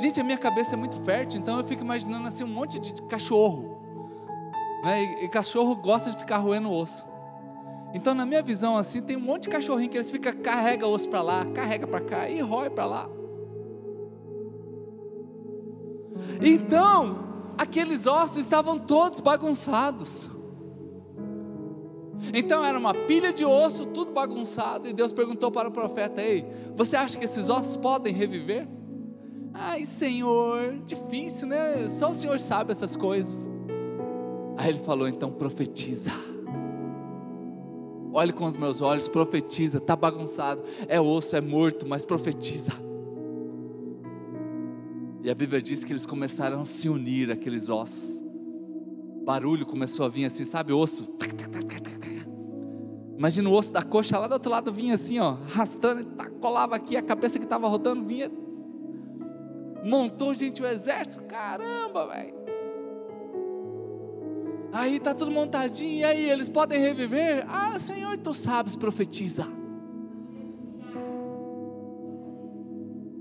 Gente, 0.00 0.18
a 0.18 0.24
minha 0.24 0.38
cabeça 0.38 0.74
é 0.74 0.78
muito 0.78 0.96
fértil, 1.02 1.38
então 1.38 1.58
eu 1.58 1.64
fico 1.64 1.82
imaginando 1.82 2.26
assim 2.26 2.42
um 2.42 2.48
monte 2.48 2.80
de 2.80 3.02
cachorro. 3.02 3.71
E, 4.84 5.24
e 5.24 5.28
cachorro 5.28 5.76
gosta 5.76 6.10
de 6.10 6.18
ficar 6.18 6.38
roendo 6.38 6.70
osso. 6.70 7.04
Então, 7.94 8.14
na 8.14 8.24
minha 8.24 8.42
visão, 8.42 8.76
assim, 8.76 9.02
tem 9.02 9.16
um 9.16 9.20
monte 9.20 9.42
de 9.42 9.50
cachorrinho 9.50 9.90
que 9.90 9.96
eles 9.96 10.10
ficam, 10.10 10.32
carrega 10.32 10.86
osso 10.86 11.08
para 11.08 11.20
lá, 11.20 11.44
carrega 11.44 11.86
para 11.86 12.00
cá 12.00 12.28
e 12.28 12.40
rói 12.40 12.70
para 12.70 12.86
lá. 12.86 13.08
Então, 16.40 17.22
aqueles 17.56 18.06
ossos 18.06 18.38
estavam 18.38 18.78
todos 18.78 19.20
bagunçados. 19.20 20.30
Então 22.32 22.64
era 22.64 22.78
uma 22.78 22.94
pilha 22.94 23.32
de 23.32 23.44
osso, 23.44 23.86
tudo 23.86 24.12
bagunçado, 24.12 24.88
e 24.88 24.92
Deus 24.92 25.12
perguntou 25.12 25.50
para 25.50 25.68
o 25.68 25.72
profeta: 25.72 26.22
Ei, 26.22 26.46
você 26.76 26.96
acha 26.96 27.18
que 27.18 27.24
esses 27.24 27.50
ossos 27.50 27.76
podem 27.76 28.12
reviver? 28.12 28.68
Ai, 29.52 29.84
Senhor, 29.84 30.78
difícil, 30.84 31.48
né? 31.48 31.88
Só 31.88 32.10
o 32.10 32.14
Senhor 32.14 32.38
sabe 32.40 32.72
essas 32.72 32.96
coisas. 32.96 33.50
Aí 34.62 34.68
ele 34.68 34.78
falou: 34.78 35.08
então 35.08 35.32
profetiza. 35.32 36.12
Olhe 38.14 38.32
com 38.32 38.44
os 38.44 38.56
meus 38.56 38.80
olhos, 38.80 39.08
profetiza. 39.08 39.78
Está 39.78 39.96
bagunçado, 39.96 40.62
é 40.86 41.00
osso, 41.00 41.34
é 41.34 41.40
morto, 41.40 41.84
mas 41.88 42.04
profetiza. 42.04 42.70
E 45.20 45.30
a 45.30 45.34
Bíblia 45.34 45.60
diz 45.60 45.84
que 45.84 45.92
eles 45.92 46.06
começaram 46.06 46.60
a 46.60 46.64
se 46.64 46.88
unir, 46.88 47.32
aqueles 47.32 47.68
ossos. 47.68 48.22
Barulho 49.24 49.66
começou 49.66 50.06
a 50.06 50.08
vir 50.08 50.26
assim, 50.26 50.44
sabe, 50.44 50.72
osso. 50.72 51.08
Imagina 53.18 53.48
o 53.48 53.52
osso 53.52 53.72
da 53.72 53.82
coxa 53.82 54.16
lá 54.18 54.28
do 54.28 54.34
outro 54.34 54.50
lado 54.50 54.72
vinha 54.72 54.94
assim, 54.94 55.18
ó, 55.18 55.36
arrastando, 55.50 56.06
colava 56.40 56.76
aqui, 56.76 56.96
a 56.96 57.02
cabeça 57.02 57.38
que 57.38 57.44
estava 57.44 57.66
rodando 57.68 58.04
vinha 58.04 58.30
montou 59.84 60.34
gente 60.34 60.62
o 60.62 60.66
exército, 60.66 61.22
caramba, 61.24 62.06
velho. 62.06 62.41
Aí 64.72 64.98
tá 64.98 65.14
tudo 65.14 65.30
montadinho, 65.30 66.00
e 66.00 66.04
aí 66.04 66.30
eles 66.30 66.48
podem 66.48 66.80
reviver? 66.80 67.44
Ah, 67.46 67.78
Senhor, 67.78 68.16
tu 68.16 68.32
sabes, 68.32 68.74
profetiza. 68.74 69.46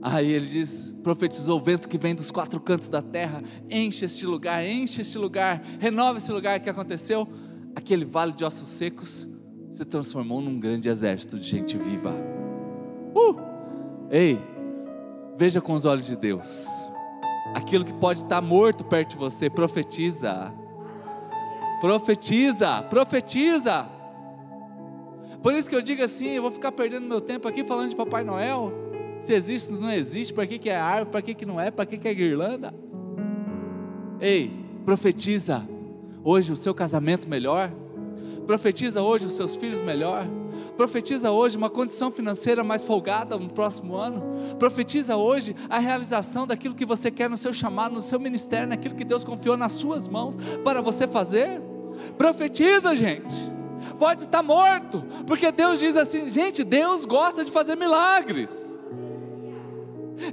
Aí 0.02 0.32
ele 0.32 0.48
diz: 0.48 0.96
profetizou 1.04 1.60
o 1.60 1.64
vento 1.64 1.90
que 1.90 1.98
vem 1.98 2.16
dos 2.16 2.32
quatro 2.32 2.60
cantos 2.60 2.88
da 2.88 3.02
terra, 3.02 3.44
enche 3.70 4.06
este 4.06 4.26
lugar, 4.26 4.66
enche 4.66 5.02
este 5.02 5.18
lugar, 5.18 5.62
renova 5.80 6.18
esse 6.18 6.32
lugar 6.32 6.60
que 6.60 6.70
aconteceu. 6.70 7.28
Aquele 7.76 8.06
vale 8.06 8.34
de 8.34 8.44
ossos 8.44 8.68
secos 8.68 9.28
se 9.70 9.86
transformou 9.86 10.42
num 10.42 10.60
grande 10.60 10.90
exército 10.90 11.38
de 11.38 11.48
gente 11.48 11.78
viva. 11.78 12.14
Uh! 13.14 13.36
Ei, 14.10 14.40
veja 15.38 15.62
com 15.62 15.74
os 15.74 15.86
olhos 15.86 16.06
de 16.06 16.16
Deus. 16.16 16.66
Aquilo 17.54 17.86
que 17.86 17.94
pode 17.94 18.24
estar 18.24 18.42
morto 18.42 18.84
perto 18.86 19.12
de 19.12 19.18
você, 19.18 19.50
profetiza. 19.50 20.61
Profetiza, 21.82 22.84
profetiza. 22.84 23.89
Por 25.41 25.56
isso 25.56 25.67
que 25.67 25.76
eu 25.76 25.82
digo 25.82 26.04
assim, 26.04 26.28
eu 26.28 26.44
vou 26.44 26.52
ficar 26.52 26.72
perdendo 26.72 27.08
meu 27.08 27.20
tempo 27.20 27.48
aqui 27.48 27.63
falando 27.63 27.89
de 27.89 27.96
Papai 27.96 28.24
Noel. 28.24 28.72
Se 29.20 29.34
existe, 29.34 29.72
não 29.72 29.91
existe, 29.91 30.32
para 30.32 30.46
que, 30.46 30.60
que 30.60 30.70
é 30.70 30.76
árvore, 30.76 31.10
para 31.10 31.22
que, 31.24 31.34
que 31.34 31.46
não 31.46 31.60
é, 31.60 31.72
para 31.72 31.88
que, 31.88 31.98
que 31.98 32.08
é 32.08 32.13
guirlanda? 32.13 32.72
Ei, 34.20 34.52
profetiza 34.86 35.67
hoje 36.24 36.52
o 36.52 36.56
seu 36.56 36.72
casamento 36.76 37.28
melhor, 37.28 37.72
profetiza 38.46 39.02
hoje 39.02 39.26
os 39.26 39.34
seus 39.34 39.56
filhos 39.56 39.82
melhor, 39.82 40.28
profetiza 40.78 41.32
hoje 41.32 41.58
uma 41.58 41.70
condição 41.70 42.12
financeira 42.12 42.63
mais 42.63 42.84
folgada 42.84 43.38
no 43.38 43.52
próximo 43.52 43.96
ano, 43.96 44.22
profetiza 44.60 45.17
hoje 45.17 45.56
a 45.67 45.80
realização 45.80 46.46
daquilo 46.46 46.76
que 46.76 46.86
você 46.86 47.10
quer 47.10 47.28
no 47.28 47.38
seu 47.38 47.52
chamado, 47.52 47.96
no 47.96 48.02
seu 48.02 48.20
ministério, 48.20 48.70
naquilo 48.70 48.94
que 48.94 49.04
Deus 49.04 49.24
confiou 49.24 49.58
nas 49.58 49.72
suas 49.72 50.08
mãos 50.08 50.38
para 50.63 50.80
você 50.84 51.08
fazer. 51.08 51.71
Profetiza, 52.17 52.95
gente. 52.95 53.51
Pode 53.97 54.21
estar 54.21 54.43
morto, 54.43 55.04
porque 55.25 55.51
Deus 55.51 55.80
diz 55.80 55.95
assim, 55.95 56.32
gente, 56.32 56.63
Deus 56.63 57.06
gosta 57.06 57.43
de 57.43 57.51
fazer 57.51 57.75
milagres. 57.75 58.80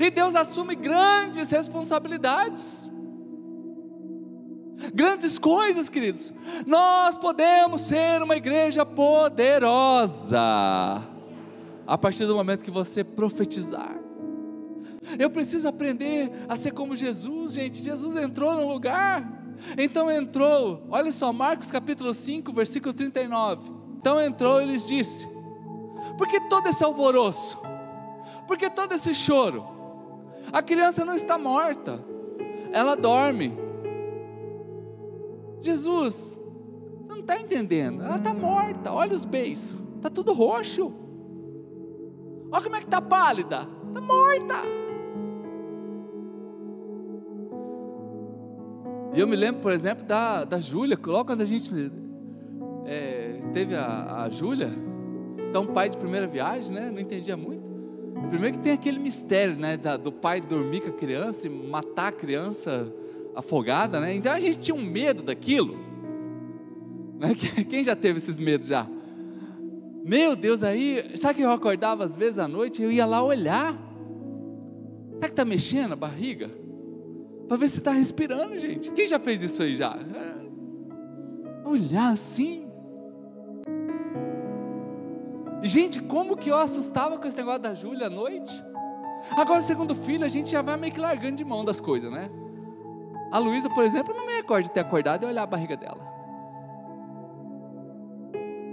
E 0.00 0.10
Deus 0.10 0.34
assume 0.34 0.74
grandes 0.74 1.50
responsabilidades. 1.50 2.90
Grandes 4.94 5.38
coisas, 5.38 5.88
queridos. 5.88 6.32
Nós 6.66 7.16
podemos 7.16 7.82
ser 7.82 8.22
uma 8.22 8.36
igreja 8.36 8.86
poderosa 8.86 10.38
a 11.86 11.98
partir 11.98 12.26
do 12.26 12.36
momento 12.36 12.62
que 12.62 12.70
você 12.70 13.02
profetizar. 13.02 13.98
Eu 15.18 15.30
preciso 15.30 15.66
aprender 15.66 16.30
a 16.48 16.56
ser 16.56 16.72
como 16.72 16.94
Jesus, 16.94 17.54
gente. 17.54 17.82
Jesus 17.82 18.14
entrou 18.16 18.54
no 18.54 18.68
lugar. 18.68 19.26
Então 19.76 20.10
entrou, 20.10 20.82
olha 20.90 21.12
só, 21.12 21.32
Marcos 21.32 21.70
capítulo 21.70 22.14
5, 22.14 22.52
versículo 22.52 22.92
39. 22.92 23.70
Então 23.98 24.20
entrou 24.20 24.60
e 24.62 24.66
lhes 24.66 24.86
disse: 24.86 25.28
Por 26.16 26.26
que 26.28 26.40
todo 26.48 26.68
esse 26.68 26.84
alvoroço? 26.84 27.58
Por 28.46 28.56
que 28.56 28.70
todo 28.70 28.92
esse 28.92 29.14
choro? 29.14 29.66
A 30.52 30.62
criança 30.62 31.04
não 31.04 31.14
está 31.14 31.36
morta, 31.36 32.02
ela 32.72 32.94
dorme. 32.94 33.56
Jesus, 35.60 36.38
você 37.00 37.10
não 37.10 37.20
está 37.20 37.38
entendendo, 37.38 38.02
ela 38.02 38.16
está 38.16 38.32
morta, 38.32 38.92
olha 38.92 39.14
os 39.14 39.24
beiços, 39.24 39.78
está 39.96 40.08
tudo 40.08 40.32
roxo. 40.32 40.92
Olha 42.50 42.62
como 42.62 42.76
é 42.76 42.78
que 42.78 42.86
está 42.86 43.00
pálida, 43.00 43.68
está 43.88 44.00
morta. 44.00 44.77
E 49.18 49.20
eu 49.20 49.26
me 49.26 49.34
lembro, 49.34 49.60
por 49.60 49.72
exemplo, 49.72 50.04
da, 50.04 50.44
da 50.44 50.60
Júlia, 50.60 50.96
logo 51.04 51.24
quando 51.24 51.40
a 51.40 51.44
gente 51.44 51.90
é, 52.86 53.40
teve 53.52 53.74
a, 53.74 54.22
a 54.22 54.28
Júlia, 54.28 54.70
então 55.50 55.66
pai 55.66 55.90
de 55.90 55.98
primeira 55.98 56.24
viagem, 56.24 56.72
né? 56.72 56.88
Não 56.88 57.00
entendia 57.00 57.36
muito. 57.36 57.64
Primeiro 58.30 58.56
que 58.56 58.62
tem 58.62 58.72
aquele 58.72 59.00
mistério, 59.00 59.56
né, 59.56 59.76
da, 59.76 59.96
do 59.96 60.12
pai 60.12 60.40
dormir 60.40 60.82
com 60.82 60.90
a 60.90 60.92
criança 60.92 61.48
e 61.48 61.50
matar 61.50 62.10
a 62.10 62.12
criança 62.12 62.94
afogada, 63.34 63.98
né? 63.98 64.14
Então 64.14 64.32
a 64.32 64.38
gente 64.38 64.60
tinha 64.60 64.76
um 64.76 64.84
medo 64.84 65.24
daquilo. 65.24 65.76
Né? 67.18 67.34
Quem 67.68 67.82
já 67.82 67.96
teve 67.96 68.18
esses 68.18 68.38
medos 68.38 68.68
já? 68.68 68.86
Meu 70.04 70.36
Deus, 70.36 70.62
aí, 70.62 71.16
sabe 71.16 71.38
que 71.40 71.42
eu 71.42 71.50
acordava 71.50 72.04
às 72.04 72.16
vezes 72.16 72.38
à 72.38 72.46
noite, 72.46 72.84
eu 72.84 72.92
ia 72.92 73.04
lá 73.04 73.20
olhar. 73.20 73.76
Será 75.14 75.26
que 75.26 75.32
está 75.32 75.44
mexendo 75.44 75.94
a 75.94 75.96
barriga? 75.96 76.67
Para 77.48 77.56
ver 77.56 77.68
se 77.68 77.78
está 77.78 77.92
respirando, 77.92 78.58
gente. 78.58 78.90
Quem 78.92 79.08
já 79.08 79.18
fez 79.18 79.42
isso 79.42 79.62
aí 79.62 79.74
já? 79.74 79.96
É, 79.96 81.66
olhar 81.66 82.12
assim. 82.12 82.68
Gente, 85.62 86.00
como 86.02 86.36
que 86.36 86.50
eu 86.50 86.56
assustava 86.56 87.18
com 87.18 87.26
esse 87.26 87.36
negócio 87.36 87.60
da 87.60 87.74
Júlia 87.74 88.06
à 88.06 88.10
noite? 88.10 88.52
Agora, 89.36 89.60
segundo 89.62 89.94
filho, 89.94 90.24
a 90.24 90.28
gente 90.28 90.50
já 90.50 90.62
vai 90.62 90.76
meio 90.76 90.92
que 90.92 91.00
largando 91.00 91.36
de 91.36 91.44
mão 91.44 91.64
das 91.64 91.80
coisas, 91.80 92.12
né? 92.12 92.28
A 93.32 93.38
Luísa, 93.38 93.68
por 93.70 93.84
exemplo, 93.84 94.14
não 94.14 94.26
me 94.26 94.32
recordo 94.34 94.64
de 94.64 94.70
ter 94.70 94.80
acordado 94.80 95.24
e 95.24 95.26
olhar 95.26 95.42
a 95.42 95.46
barriga 95.46 95.76
dela. 95.76 96.06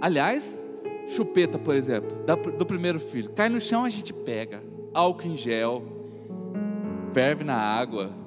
Aliás, 0.00 0.66
chupeta, 1.06 1.58
por 1.58 1.74
exemplo, 1.74 2.16
do 2.56 2.66
primeiro 2.66 3.00
filho. 3.00 3.30
Cai 3.30 3.48
no 3.48 3.60
chão, 3.60 3.84
a 3.84 3.88
gente 3.88 4.12
pega. 4.12 4.62
Álcool 4.94 5.26
em 5.26 5.36
gel. 5.36 5.82
Ferve 7.12 7.42
na 7.42 7.56
água. 7.56 8.25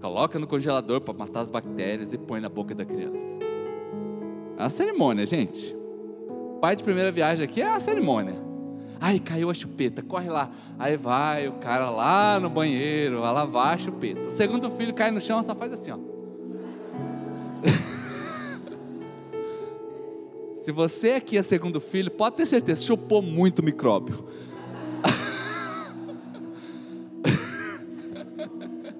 Coloca 0.00 0.38
no 0.38 0.46
congelador 0.46 1.00
para 1.00 1.14
matar 1.14 1.40
as 1.40 1.50
bactérias 1.50 2.12
e 2.12 2.18
põe 2.18 2.40
na 2.40 2.48
boca 2.48 2.74
da 2.74 2.84
criança. 2.84 3.38
É 4.56 4.62
uma 4.62 4.70
cerimônia, 4.70 5.26
gente. 5.26 5.76
Pai 6.60 6.76
de 6.76 6.84
primeira 6.84 7.10
viagem 7.10 7.44
aqui 7.44 7.60
é 7.60 7.66
a 7.66 7.80
cerimônia. 7.80 8.36
Aí 9.00 9.20
caiu 9.20 9.50
a 9.50 9.54
chupeta, 9.54 10.02
corre 10.02 10.28
lá. 10.28 10.50
Aí 10.78 10.96
vai 10.96 11.48
o 11.48 11.54
cara 11.54 11.90
lá 11.90 12.38
no 12.40 12.50
banheiro, 12.50 13.20
vai 13.20 13.32
lavar 13.32 13.74
a 13.74 13.78
chupeta. 13.78 14.28
O 14.28 14.30
segundo 14.30 14.70
filho 14.70 14.92
cai 14.92 15.10
no 15.10 15.20
chão, 15.20 15.42
só 15.42 15.54
faz 15.54 15.72
assim, 15.72 15.92
ó. 15.92 15.98
Se 20.64 20.72
você 20.72 21.12
aqui 21.12 21.38
é 21.38 21.42
segundo 21.42 21.80
filho, 21.80 22.10
pode 22.10 22.36
ter 22.36 22.46
certeza, 22.46 22.82
chupou 22.82 23.22
muito 23.22 23.62
micróbio. 23.62 24.24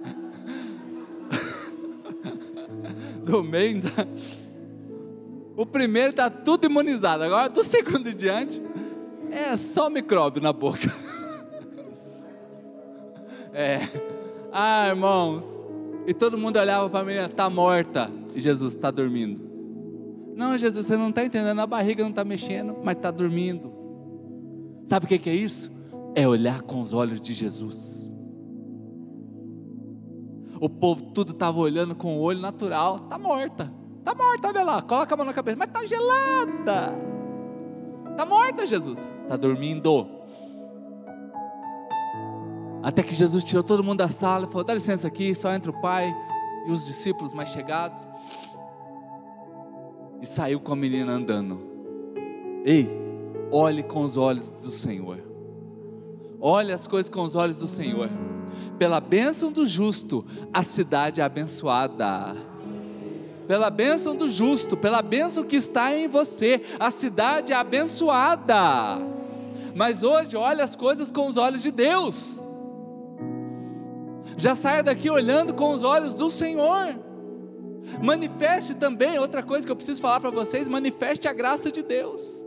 Do 3.28 3.44
meio 3.44 3.82
da 3.82 4.06
o 5.58 5.66
primeiro 5.66 6.10
está 6.10 6.30
tudo 6.30 6.66
imunizado, 6.66 7.24
agora 7.24 7.48
do 7.48 7.62
segundo 7.66 8.14
diante 8.14 8.62
é 9.28 9.56
só 9.56 9.90
micróbio 9.90 10.40
na 10.40 10.52
boca. 10.52 10.88
É. 13.50 13.80
Ah, 14.52 14.86
irmãos. 14.86 15.66
E 16.06 16.14
todo 16.14 16.38
mundo 16.38 16.58
olhava 16.60 16.88
para 16.88 17.04
mim, 17.04 17.14
está 17.14 17.50
morta. 17.50 18.08
E 18.32 18.40
Jesus 18.40 18.74
está 18.74 18.88
dormindo. 18.88 19.40
Não, 20.36 20.56
Jesus, 20.56 20.86
você 20.86 20.96
não 20.96 21.08
está 21.08 21.24
entendendo, 21.24 21.58
a 21.58 21.66
barriga 21.66 22.04
não 22.04 22.10
está 22.10 22.24
mexendo, 22.24 22.76
mas 22.84 22.96
está 22.96 23.10
dormindo. 23.10 23.72
Sabe 24.84 25.06
o 25.06 25.08
que 25.08 25.28
é 25.28 25.34
isso? 25.34 25.72
É 26.14 26.28
olhar 26.28 26.60
com 26.62 26.80
os 26.80 26.92
olhos 26.92 27.20
de 27.20 27.34
Jesus. 27.34 28.07
O 30.60 30.68
povo 30.68 31.02
tudo 31.12 31.32
estava 31.32 31.58
olhando 31.58 31.94
com 31.94 32.16
o 32.16 32.20
olho 32.20 32.40
natural, 32.40 32.96
está 33.04 33.18
morta. 33.18 33.72
Está 33.98 34.14
morta, 34.14 34.48
olha 34.48 34.62
lá, 34.62 34.82
coloca 34.82 35.14
a 35.14 35.16
mão 35.16 35.26
na 35.26 35.32
cabeça, 35.32 35.56
mas 35.58 35.68
está 35.68 35.86
gelada. 35.86 36.94
Está 38.10 38.26
morta, 38.26 38.66
Jesus. 38.66 38.98
Está 39.22 39.36
dormindo. 39.36 40.08
Até 42.82 43.02
que 43.02 43.14
Jesus 43.14 43.44
tirou 43.44 43.62
todo 43.62 43.84
mundo 43.84 43.98
da 43.98 44.08
sala 44.08 44.46
e 44.46 44.48
falou: 44.48 44.64
dá 44.64 44.74
licença 44.74 45.06
aqui, 45.06 45.34
só 45.34 45.52
entra 45.52 45.70
o 45.70 45.80
pai 45.80 46.14
e 46.66 46.72
os 46.72 46.86
discípulos 46.86 47.32
mais 47.32 47.50
chegados. 47.50 48.08
E 50.20 50.26
saiu 50.26 50.58
com 50.58 50.72
a 50.72 50.76
menina 50.76 51.12
andando. 51.12 51.60
Ei, 52.64 52.88
olhe 53.52 53.82
com 53.82 54.02
os 54.02 54.16
olhos 54.16 54.50
do 54.50 54.70
Senhor. 54.70 55.22
Olhe 56.40 56.72
as 56.72 56.86
coisas 56.86 57.10
com 57.10 57.22
os 57.22 57.36
olhos 57.36 57.58
do 57.58 57.66
Senhor. 57.66 58.08
Pela 58.78 59.00
bênção 59.00 59.50
do 59.50 59.66
justo, 59.66 60.24
a 60.52 60.62
cidade 60.62 61.20
é 61.20 61.24
abençoada 61.24 62.36
pela 63.48 63.70
bênção 63.70 64.14
do 64.14 64.30
justo, 64.30 64.76
pela 64.76 65.00
bênção 65.00 65.42
que 65.42 65.56
está 65.56 65.96
em 65.96 66.06
você, 66.06 66.60
a 66.78 66.90
cidade 66.90 67.50
é 67.50 67.56
abençoada. 67.56 68.98
Mas 69.74 70.02
hoje, 70.02 70.36
olha 70.36 70.62
as 70.62 70.76
coisas 70.76 71.10
com 71.10 71.26
os 71.26 71.38
olhos 71.38 71.62
de 71.62 71.70
Deus. 71.70 72.42
Já 74.36 74.54
saia 74.54 74.82
daqui 74.82 75.08
olhando 75.08 75.54
com 75.54 75.70
os 75.70 75.82
olhos 75.82 76.14
do 76.14 76.28
Senhor. 76.28 76.94
Manifeste 78.02 78.74
também, 78.74 79.18
outra 79.18 79.42
coisa 79.42 79.66
que 79.66 79.72
eu 79.72 79.76
preciso 79.76 80.00
falar 80.00 80.20
para 80.20 80.30
vocês: 80.30 80.68
manifeste 80.68 81.26
a 81.26 81.32
graça 81.32 81.72
de 81.72 81.82
Deus. 81.82 82.46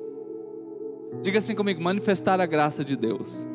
Diga 1.23 1.39
assim 1.39 1.55
comigo: 1.55 1.81
manifestar 1.81 2.39
a 2.39 2.45
graça 2.45 2.85
de 2.85 2.95
Deus. 2.95 3.47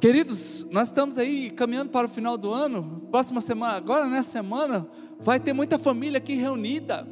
Queridos, 0.00 0.66
nós 0.70 0.88
estamos 0.88 1.18
aí 1.18 1.50
caminhando 1.50 1.90
para 1.90 2.06
o 2.06 2.08
final 2.08 2.38
do 2.38 2.50
ano. 2.50 3.06
Próxima 3.10 3.42
semana, 3.42 3.74
agora 3.74 4.08
nessa 4.08 4.30
semana, 4.30 4.88
vai 5.18 5.38
ter 5.38 5.52
muita 5.52 5.78
família 5.78 6.16
aqui 6.16 6.32
reunida. 6.34 7.06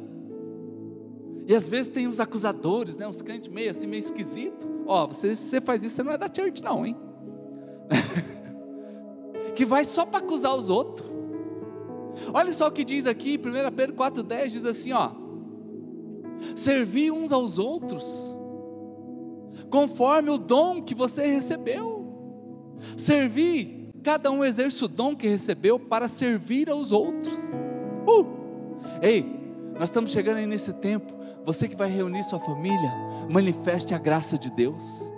E 1.47 1.53
às 1.53 1.67
vezes 1.67 1.91
tem 1.91 2.07
os 2.07 2.19
acusadores, 2.19 2.97
né? 2.97 3.07
Os 3.07 3.21
crentes 3.21 3.47
meio 3.47 3.69
assim, 3.69 3.85
meio 3.85 3.99
esquisito. 3.99 4.67
Ó, 4.87 5.05
você, 5.05 5.35
você 5.35 5.61
faz 5.61 5.83
isso, 5.83 5.97
você 5.97 6.03
não 6.03 6.11
é 6.11 6.17
da 6.17 6.25
church, 6.25 6.63
não, 6.63 6.83
hein? 6.83 6.97
que 9.55 9.65
vai 9.65 9.85
só 9.85 10.03
para 10.03 10.25
acusar 10.25 10.55
os 10.55 10.71
outros. 10.71 11.07
Olha 12.33 12.51
só 12.53 12.67
o 12.67 12.71
que 12.71 12.83
diz 12.83 13.05
aqui, 13.05 13.37
1 13.37 13.75
Pedro 13.75 13.95
4,10 13.95 14.47
diz 14.47 14.65
assim: 14.65 14.93
ó, 14.93 15.11
servir 16.55 17.11
uns 17.11 17.31
aos 17.31 17.59
outros, 17.59 18.35
conforme 19.69 20.31
o 20.31 20.39
dom 20.39 20.81
que 20.81 20.95
você 20.95 21.27
recebeu. 21.27 21.98
Servir, 22.97 23.89
cada 24.03 24.31
um 24.31 24.43
exerce 24.43 24.83
o 24.83 24.87
dom 24.87 25.15
que 25.15 25.27
recebeu 25.27 25.79
para 25.79 26.07
servir 26.07 26.69
aos 26.69 26.91
outros. 26.91 27.37
Uh! 28.07 28.25
Ei, 29.01 29.23
nós 29.75 29.85
estamos 29.85 30.11
chegando 30.11 30.37
aí 30.37 30.45
nesse 30.45 30.73
tempo. 30.73 31.13
Você 31.45 31.67
que 31.67 31.75
vai 31.75 31.89
reunir 31.89 32.23
sua 32.23 32.39
família, 32.39 32.93
manifeste 33.29 33.93
a 33.93 33.97
graça 33.97 34.37
de 34.37 34.51
Deus. 34.51 35.09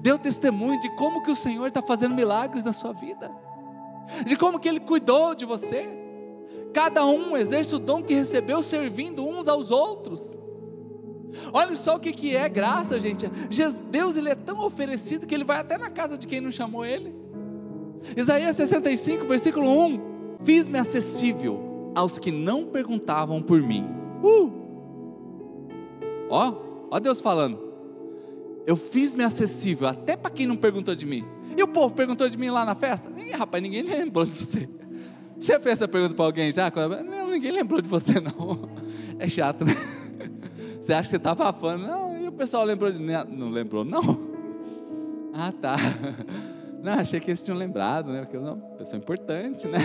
Dê 0.00 0.12
o 0.12 0.18
testemunho 0.18 0.78
de 0.80 0.88
como 0.96 1.22
que 1.22 1.30
o 1.30 1.36
Senhor 1.36 1.66
está 1.66 1.80
fazendo 1.80 2.14
milagres 2.14 2.64
na 2.64 2.72
sua 2.72 2.92
vida, 2.92 3.30
de 4.26 4.36
como 4.36 4.58
que 4.58 4.68
Ele 4.68 4.80
cuidou 4.80 5.34
de 5.34 5.44
você. 5.44 5.88
Cada 6.72 7.04
um 7.06 7.36
exerce 7.36 7.74
o 7.74 7.78
dom 7.78 8.02
que 8.02 8.14
recebeu, 8.14 8.62
servindo 8.62 9.26
uns 9.26 9.48
aos 9.48 9.70
outros. 9.70 10.38
Olha 11.52 11.76
só 11.76 11.96
o 11.96 12.00
que, 12.00 12.12
que 12.12 12.36
é 12.36 12.48
graça, 12.48 12.98
gente. 12.98 13.30
Deus 13.90 14.16
ele 14.16 14.28
é 14.28 14.34
tão 14.34 14.58
oferecido 14.60 15.26
que 15.26 15.34
ele 15.34 15.44
vai 15.44 15.60
até 15.60 15.78
na 15.78 15.90
casa 15.90 16.16
de 16.18 16.26
quem 16.26 16.40
não 16.40 16.50
chamou 16.50 16.84
ele. 16.84 17.14
Isaías 18.16 18.56
65, 18.56 19.26
versículo 19.26 19.68
1: 19.86 20.00
Fiz-me 20.44 20.78
acessível 20.78 21.92
aos 21.94 22.18
que 22.18 22.30
não 22.30 22.66
perguntavam 22.66 23.42
por 23.42 23.60
mim. 23.60 23.84
Uh! 24.22 24.50
Ó, 26.28 26.54
ó 26.90 27.00
Deus 27.00 27.20
falando. 27.20 27.70
Eu 28.66 28.76
fiz-me 28.76 29.24
acessível 29.24 29.88
até 29.88 30.16
para 30.16 30.30
quem 30.30 30.46
não 30.46 30.56
perguntou 30.56 30.94
de 30.94 31.04
mim. 31.04 31.24
E 31.56 31.62
o 31.62 31.68
povo 31.68 31.94
perguntou 31.94 32.28
de 32.28 32.38
mim 32.38 32.50
lá 32.50 32.64
na 32.64 32.74
festa? 32.74 33.10
Rapaz, 33.36 33.62
ninguém 33.62 33.82
lembrou 33.82 34.24
de 34.24 34.32
você. 34.32 34.68
Você 35.38 35.58
fez 35.58 35.78
essa 35.78 35.88
pergunta 35.88 36.14
para 36.14 36.24
alguém 36.24 36.52
já? 36.52 36.70
Não, 37.04 37.30
ninguém 37.30 37.50
lembrou 37.50 37.80
de 37.80 37.88
você, 37.88 38.20
não. 38.20 38.68
É 39.18 39.28
chato, 39.28 39.64
né? 39.64 39.74
Você 40.90 40.94
acha 40.94 41.02
que 41.02 41.10
você 41.10 41.16
está 41.18 41.30
abafando? 41.30 41.86
Não, 41.86 42.18
e 42.18 42.26
o 42.26 42.32
pessoal 42.32 42.64
lembrou 42.64 42.90
de 42.90 42.98
Não 42.98 43.48
lembrou, 43.48 43.84
não? 43.84 44.00
Ah, 45.32 45.52
tá. 45.52 45.76
Não, 46.82 46.94
achei 46.94 47.20
que 47.20 47.30
eles 47.30 47.40
tinham 47.40 47.56
lembrado, 47.56 48.10
né? 48.10 48.22
Porque 48.22 48.36
é 48.36 48.40
uma 48.40 48.56
pessoa 48.56 48.98
importante, 48.98 49.68
né? 49.68 49.78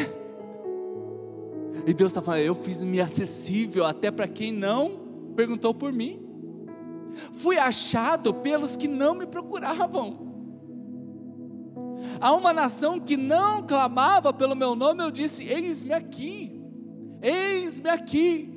E 1.86 1.94
Deus 1.94 2.10
está 2.10 2.20
falando, 2.20 2.42
eu 2.42 2.56
fiz-me 2.56 3.00
acessível 3.00 3.86
até 3.86 4.10
para 4.10 4.28
quem 4.28 4.52
não 4.52 5.34
perguntou 5.36 5.72
por 5.72 5.94
mim. 5.94 6.20
Fui 7.34 7.60
achado 7.60 8.34
pelos 8.34 8.76
que 8.76 8.88
não 8.88 9.14
me 9.14 9.28
procuravam. 9.28 10.18
A 12.20 12.34
uma 12.34 12.52
nação 12.52 13.00
que 13.00 13.16
não 13.16 13.62
clamava 13.62 14.34
pelo 14.34 14.56
meu 14.56 14.76
nome, 14.76 15.04
eu 15.04 15.12
disse: 15.12 15.44
Eis-me 15.44 15.94
aqui, 15.94 16.60
eis-me 17.22 17.90
aqui. 17.90 18.55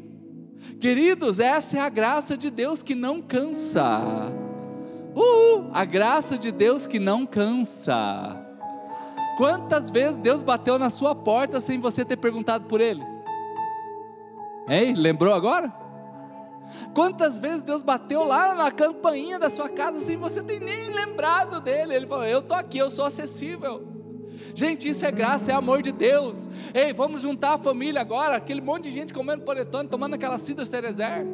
Queridos, 0.81 1.41
essa 1.41 1.77
é 1.77 1.81
a 1.81 1.89
graça 1.89 2.37
de 2.37 2.51
Deus 2.51 2.83
que 2.83 2.95
não 2.95 3.21
cansa. 3.21 4.33
Uh, 5.15 5.71
a 5.73 5.85
graça 5.85 6.39
de 6.39 6.53
Deus 6.53 6.87
que 6.87 6.99
não 6.99 7.27
cansa. 7.27 8.45
Quantas 9.37 9.91
vezes 9.91 10.17
Deus 10.17 10.43
bateu 10.43 10.79
na 10.79 10.91
sua 10.91 11.15
porta 11.15 11.61
sem 11.61 11.79
você 11.79 12.05
ter 12.05 12.17
perguntado 12.17 12.67
por 12.67 12.81
Ele? 12.81 13.05
Ei, 14.69 14.93
lembrou 14.95 15.33
agora? 15.33 15.73
Quantas 16.95 17.39
vezes 17.39 17.63
Deus 17.63 17.83
bateu 17.83 18.25
lá 18.25 18.55
na 18.55 18.71
campainha 18.71 19.39
da 19.39 19.49
sua 19.49 19.69
casa 19.69 20.01
sem 20.01 20.17
você 20.17 20.43
ter 20.43 20.61
nem 20.61 20.91
lembrado 20.91 21.61
dele? 21.61 21.95
Ele 21.95 22.07
falou: 22.07 22.27
Eu 22.27 22.41
estou 22.41 22.57
aqui, 22.57 22.79
eu 22.79 22.91
sou 22.91 23.05
acessível. 23.05 23.98
Gente, 24.59 24.89
isso 24.89 25.07
é 25.07 25.13
graça, 25.13 25.53
é 25.53 25.55
amor 25.55 25.83
de 25.83 25.93
Deus. 25.93 26.51
Ei, 26.75 26.93
vamos 26.93 27.23
juntar 27.23 27.55
a 27.55 27.59
família 27.59 28.01
agora, 28.01 28.35
aquele 28.35 28.61
monte 28.61 28.89
de 28.89 28.93
gente 28.93 29.15
comendo 29.15 29.45
panetone, 29.45 29.89
tomando 29.89 30.15
aquela 30.15 30.37
cidra 30.37 30.67
cerezer. 30.67 31.25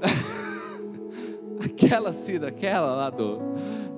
aquela 1.60 2.12
cidra, 2.12 2.50
aquela 2.50 2.94
lá 2.94 3.10
do. 3.10 3.40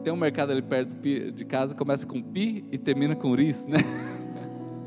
Tem 0.02 0.10
um 0.10 0.16
mercado 0.16 0.50
ali 0.50 0.62
perto 0.62 0.94
de 1.30 1.44
casa, 1.44 1.74
começa 1.74 2.06
com 2.06 2.22
pi 2.22 2.64
e 2.72 2.78
termina 2.78 3.14
com 3.14 3.34
ris, 3.34 3.66
né? 3.66 3.76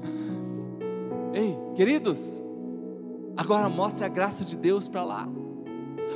Ei, 1.36 1.56
queridos, 1.76 2.42
agora 3.38 3.70
mostre 3.70 4.06
a 4.06 4.08
graça 4.08 4.44
de 4.44 4.58
Deus 4.58 4.88
para 4.88 5.04
lá. 5.04 5.30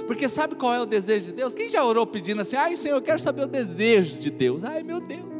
Porque 0.07 0.27
sabe 0.27 0.55
qual 0.55 0.73
é 0.73 0.81
o 0.81 0.87
desejo 0.87 1.27
de 1.27 1.33
Deus? 1.33 1.53
Quem 1.53 1.69
já 1.69 1.85
orou 1.85 2.07
pedindo 2.07 2.41
assim, 2.41 2.55
ai 2.55 2.75
Senhor, 2.75 2.95
eu 2.95 3.01
quero 3.03 3.19
saber 3.19 3.43
o 3.43 3.47
desejo 3.47 4.17
de 4.17 4.31
Deus. 4.31 4.63
Ai 4.63 4.81
meu 4.81 4.99
Deus. 4.99 5.30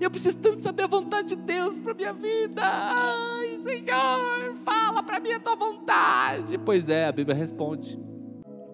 Eu 0.00 0.10
preciso 0.10 0.38
tanto 0.38 0.58
saber 0.58 0.84
a 0.84 0.86
vontade 0.86 1.34
de 1.34 1.36
Deus 1.36 1.78
para 1.78 1.94
minha 1.94 2.12
vida. 2.12 2.62
Ai, 2.62 3.58
Senhor, 3.62 4.54
fala 4.64 5.02
para 5.02 5.20
mim 5.20 5.32
a 5.32 5.40
tua 5.40 5.56
vontade. 5.56 6.58
Pois 6.58 6.88
é, 6.88 7.06
a 7.06 7.12
Bíblia 7.12 7.36
responde. 7.36 7.98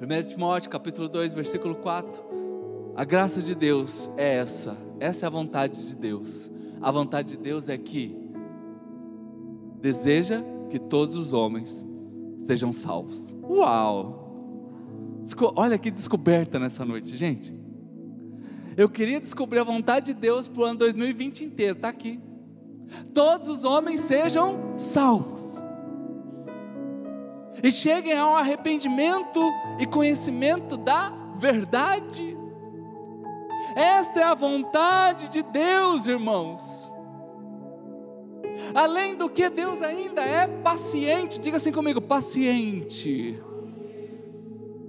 1 0.01 0.29
Timóteo, 0.29 0.71
capítulo 0.71 1.09
2, 1.09 1.35
versículo 1.35 1.75
4. 1.77 2.23
A 2.95 3.05
graça 3.05 3.43
de 3.43 3.55
Deus 3.55 4.11
é 4.17 4.37
essa. 4.37 4.77
Essa 5.01 5.25
é 5.25 5.27
a 5.27 5.31
vontade 5.31 5.89
de 5.89 5.97
Deus. 5.97 6.51
A 6.81 6.91
vontade 6.91 7.31
de 7.31 7.37
Deus 7.37 7.69
é 7.69 7.77
que 7.77 8.17
deseja 9.81 10.43
que 10.71 10.79
todos 10.79 11.17
os 11.17 11.33
homens 11.33 11.85
sejam 12.39 12.73
salvos. 12.73 13.37
Uau! 13.43 14.25
Olha 15.57 15.77
que 15.77 15.91
descoberta 15.91 16.59
nessa 16.59 16.85
noite, 16.85 17.17
gente. 17.17 17.53
Eu 18.77 18.91
queria 18.91 19.19
descobrir 19.19 19.61
a 19.61 19.65
vontade 19.65 20.07
de 20.07 20.15
Deus 20.15 20.49
para 20.49 20.61
o 20.61 20.65
ano 20.67 20.79
2020 20.81 21.45
inteiro, 21.45 21.77
está 21.77 21.89
aqui. 21.89 22.21
Todos 23.15 23.49
os 23.49 23.65
homens 23.65 24.01
sejam 24.01 24.77
salvos. 24.77 25.59
E 27.63 27.73
cheguem 27.73 28.13
ao 28.13 28.37
arrependimento 28.37 29.41
e 29.81 29.87
conhecimento 29.87 30.77
da 30.77 31.11
verdade. 31.37 32.37
Esta 33.75 34.21
é 34.21 34.25
a 34.25 34.35
vontade 34.35 35.31
de 35.31 35.43
Deus, 35.43 36.07
irmãos. 36.07 36.93
Além 38.75 39.15
do 39.15 39.29
que, 39.29 39.49
Deus 39.49 39.81
ainda 39.81 40.21
é 40.21 40.47
paciente. 40.47 41.41
Diga 41.41 41.57
assim 41.57 41.73
comigo: 41.73 42.01
paciente. 42.01 43.43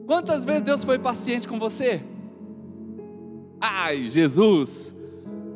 Quantas 0.06 0.44
vezes 0.44 0.62
Deus 0.62 0.84
foi 0.84 1.00
paciente 1.00 1.48
com 1.48 1.58
você? 1.58 2.02
Ai, 3.60 4.08
Jesus. 4.08 4.96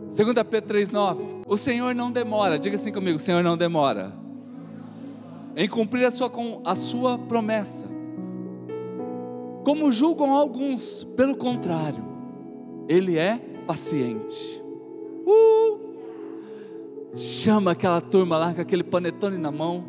2 0.08 0.34
Pedro 0.50 0.76
3,9. 0.76 1.44
O 1.48 1.58
Senhor 1.58 1.96
não 1.96 2.12
demora, 2.12 2.60
diga 2.60 2.76
assim 2.76 2.92
comigo: 2.92 3.18
o 3.18 3.20
Senhor 3.20 3.44
não 3.44 3.56
demora 3.56 4.22
em 5.56 5.68
cumprir 5.68 6.06
a 6.06 6.12
sua, 6.12 6.32
a 6.66 6.76
sua 6.76 7.18
promessa. 7.18 7.88
Como 9.64 9.92
julgam 9.92 10.32
alguns, 10.32 11.04
pelo 11.16 11.36
contrário, 11.36 12.04
Ele 12.88 13.18
é 13.18 13.38
paciente. 13.68 14.62
Uh! 15.26 15.80
Chama 17.16 17.72
aquela 17.72 18.02
turma 18.02 18.38
lá 18.38 18.54
com 18.54 18.62
aquele 18.62 18.84
panetone 18.84 19.38
na 19.38 19.52
mão. 19.52 19.84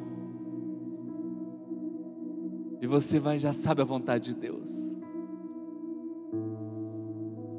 E 2.81 2.87
você 2.87 3.19
vai 3.19 3.39
já 3.39 3.53
sabe 3.53 3.81
a 3.81 3.85
vontade 3.85 4.35
de 4.35 4.35
Deus. 4.35 4.92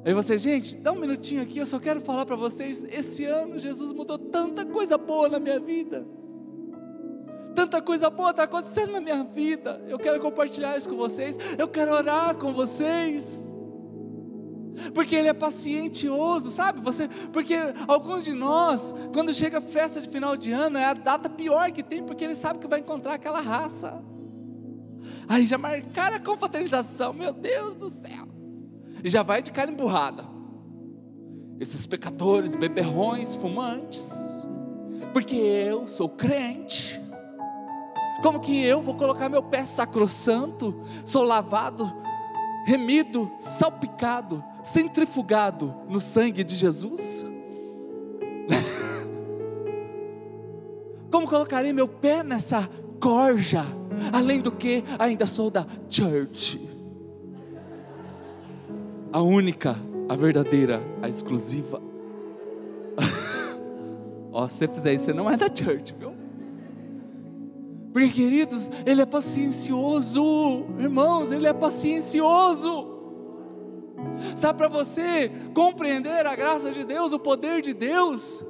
Aí 0.05 0.13
você, 0.13 0.37
gente, 0.37 0.75
dá 0.75 0.91
um 0.91 0.99
minutinho 0.99 1.41
aqui, 1.41 1.59
eu 1.59 1.65
só 1.65 1.79
quero 1.79 2.01
falar 2.01 2.25
para 2.25 2.35
vocês, 2.35 2.83
esse 2.83 3.23
ano 3.23 3.57
Jesus 3.57 3.93
mudou 3.93 4.17
tanta 4.17 4.65
coisa 4.65 4.97
boa 4.97 5.29
na 5.29 5.39
minha 5.39 5.59
vida. 5.59 6.05
Tanta 7.55 7.81
coisa 7.81 8.09
boa 8.09 8.31
está 8.31 8.43
acontecendo 8.43 8.91
na 8.91 8.99
minha 8.99 9.23
vida. 9.23 9.81
Eu 9.87 9.97
quero 9.97 10.19
compartilhar 10.19 10.77
isso 10.77 10.89
com 10.89 10.97
vocês. 10.97 11.37
Eu 11.57 11.67
quero 11.67 11.93
orar 11.93 12.35
com 12.35 12.51
vocês. 12.51 13.53
Porque 14.93 15.15
Ele 15.15 15.27
é 15.27 15.33
pacientioso, 15.33 16.49
sabe? 16.49 16.81
Você, 16.81 17.07
porque 17.31 17.55
alguns 17.87 18.25
de 18.25 18.33
nós, 18.33 18.93
quando 19.13 19.31
chega 19.33 19.59
a 19.59 19.61
festa 19.61 20.01
de 20.01 20.09
final 20.09 20.35
de 20.35 20.51
ano, 20.51 20.79
é 20.79 20.85
a 20.85 20.95
data 20.95 21.29
pior 21.29 21.71
que 21.71 21.83
tem, 21.83 22.03
porque 22.03 22.23
Ele 22.23 22.35
sabe 22.35 22.57
que 22.57 22.67
vai 22.67 22.79
encontrar 22.79 23.13
aquela 23.13 23.39
raça. 23.39 24.03
Aí 25.29 25.45
já 25.45 25.59
marcaram 25.59 26.15
a 26.15 26.19
confraternização, 26.19 27.13
meu 27.13 27.31
Deus 27.31 27.75
do 27.75 27.91
céu 27.91 28.32
e 29.03 29.09
já 29.09 29.21
vai 29.21 29.41
de 29.41 29.51
cara 29.51 29.69
emburrada. 29.69 30.23
Esses 31.59 31.85
pecadores, 31.85 32.55
beberrões, 32.55 33.35
fumantes, 33.35 34.11
porque 35.11 35.35
eu 35.35 35.87
sou 35.87 36.09
crente. 36.09 37.01
Como 38.21 38.39
que 38.39 38.63
eu 38.63 38.81
vou 38.81 38.95
colocar 38.95 39.27
meu 39.29 39.43
pé 39.43 39.65
sacrossanto? 39.65 40.81
Sou 41.05 41.23
lavado, 41.23 41.91
remido, 42.65 43.29
salpicado, 43.39 44.43
centrifugado 44.63 45.75
no 45.89 45.99
sangue 45.99 46.43
de 46.43 46.55
Jesus? 46.55 47.25
Como 51.11 51.27
colocarei 51.27 51.73
meu 51.73 51.87
pé 51.87 52.23
nessa 52.23 52.67
corja? 52.99 53.65
Além 54.11 54.41
do 54.41 54.51
que, 54.51 54.83
ainda 54.97 55.27
sou 55.27 55.51
da 55.51 55.67
church. 55.89 56.72
A 59.13 59.21
única, 59.21 59.77
a 60.09 60.15
verdadeira, 60.15 60.81
a 60.99 61.07
exclusiva. 61.07 61.79
Ó, 64.33 64.47
se 64.47 64.57
você 64.57 64.67
fizer 64.67 64.93
isso, 64.95 65.05
você 65.05 65.13
não 65.13 65.29
é 65.29 65.37
da 65.37 65.45
church, 65.45 65.95
viu? 65.99 66.15
Porque, 67.93 68.09
queridos, 68.09 68.71
Ele 68.87 69.01
é 69.01 69.05
paciencioso, 69.05 70.65
irmãos, 70.79 71.31
Ele 71.31 71.45
é 71.45 71.53
paciencioso. 71.53 72.87
Sabe, 74.35 74.57
para 74.57 74.67
você 74.67 75.31
compreender 75.53 76.25
a 76.25 76.35
graça 76.35 76.71
de 76.71 76.83
Deus, 76.83 77.13
o 77.13 77.19
poder 77.19 77.61
de 77.61 77.71
Deus, 77.71 78.43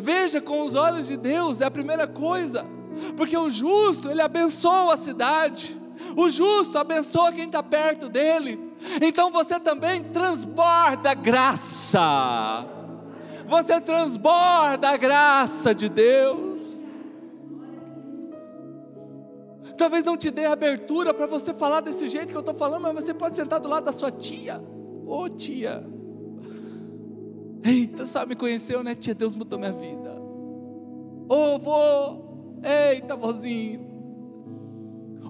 veja 0.00 0.40
com 0.40 0.62
os 0.62 0.74
olhos 0.74 1.06
de 1.06 1.16
Deus, 1.16 1.60
é 1.60 1.66
a 1.66 1.70
primeira 1.70 2.08
coisa, 2.08 2.66
porque 3.16 3.36
o 3.36 3.48
justo, 3.48 4.10
ele 4.10 4.20
abençoa 4.20 4.94
a 4.94 4.96
cidade, 4.96 5.80
o 6.16 6.28
justo 6.28 6.76
abençoa 6.76 7.32
quem 7.32 7.46
está 7.46 7.62
perto 7.62 8.08
dele, 8.08 8.67
então 9.02 9.30
você 9.30 9.58
também 9.58 10.02
transborda 10.04 11.14
graça, 11.14 12.66
você 13.46 13.80
transborda 13.80 14.90
a 14.90 14.96
graça 14.96 15.74
de 15.74 15.88
Deus. 15.88 16.78
Talvez 19.76 20.02
não 20.02 20.16
te 20.16 20.30
dê 20.30 20.44
abertura 20.44 21.14
para 21.14 21.26
você 21.26 21.54
falar 21.54 21.80
desse 21.80 22.08
jeito 22.08 22.28
que 22.28 22.36
eu 22.36 22.40
estou 22.40 22.54
falando, 22.54 22.82
mas 22.82 22.94
você 22.94 23.14
pode 23.14 23.36
sentar 23.36 23.60
do 23.60 23.68
lado 23.68 23.84
da 23.84 23.92
sua 23.92 24.10
tia. 24.10 24.60
Ô 25.06 25.22
oh, 25.22 25.28
tia, 25.30 25.86
eita, 27.64 28.04
só 28.04 28.26
me 28.26 28.34
conheceu, 28.34 28.82
né, 28.82 28.96
tia? 28.96 29.14
Deus 29.14 29.36
mudou 29.36 29.58
minha 29.58 29.72
vida. 29.72 30.20
Ô 31.28 31.54
oh, 31.54 31.58
vô, 31.58 32.60
eita, 32.62 33.14
vozinho. 33.14 33.86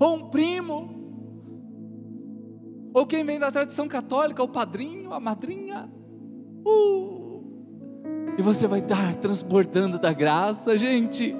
Ou 0.00 0.16
um 0.16 0.30
primo, 0.30 0.97
ou 2.92 3.06
quem 3.06 3.24
vem 3.24 3.38
da 3.38 3.50
tradição 3.50 3.88
católica, 3.88 4.42
o 4.42 4.48
padrinho, 4.48 5.12
a 5.12 5.20
madrinha. 5.20 5.90
Uh, 6.66 7.42
e 8.36 8.42
você 8.42 8.66
vai 8.66 8.80
estar 8.80 9.16
transbordando 9.16 9.98
da 9.98 10.12
graça, 10.12 10.76
gente 10.76 11.36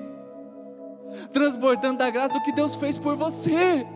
transbordando 1.33 1.99
da 1.99 2.11
graça 2.11 2.35
do 2.35 2.43
que 2.43 2.53
Deus 2.53 2.77
fez 2.77 2.99
por 2.99 3.17
você. 3.17 3.87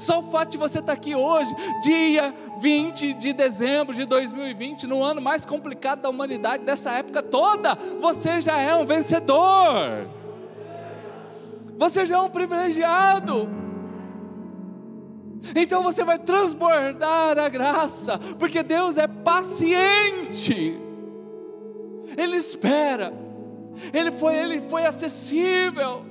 Só 0.00 0.20
o 0.20 0.22
fato 0.22 0.52
de 0.52 0.58
você 0.58 0.78
estar 0.78 0.92
aqui 0.92 1.14
hoje, 1.14 1.54
dia 1.82 2.34
20 2.58 3.14
de 3.14 3.32
dezembro 3.32 3.94
de 3.94 4.06
2020, 4.06 4.86
no 4.86 5.02
ano 5.02 5.20
mais 5.20 5.44
complicado 5.44 6.02
da 6.02 6.08
humanidade, 6.08 6.64
dessa 6.64 6.92
época 6.92 7.22
toda, 7.22 7.74
você 8.00 8.40
já 8.40 8.58
é 8.58 8.74
um 8.74 8.86
vencedor. 8.86 10.08
Você 11.76 12.06
já 12.06 12.16
é 12.16 12.20
um 12.20 12.30
privilegiado. 12.30 13.65
Então 15.54 15.82
você 15.82 16.04
vai 16.04 16.18
transbordar 16.18 17.38
a 17.38 17.48
graça, 17.48 18.18
porque 18.38 18.62
Deus 18.62 18.98
é 18.98 19.06
paciente. 19.06 20.78
Ele 22.16 22.36
espera 22.36 23.26
ele 23.92 24.10
foi, 24.12 24.34
ele 24.36 24.60
foi 24.62 24.86
acessível. 24.86 26.04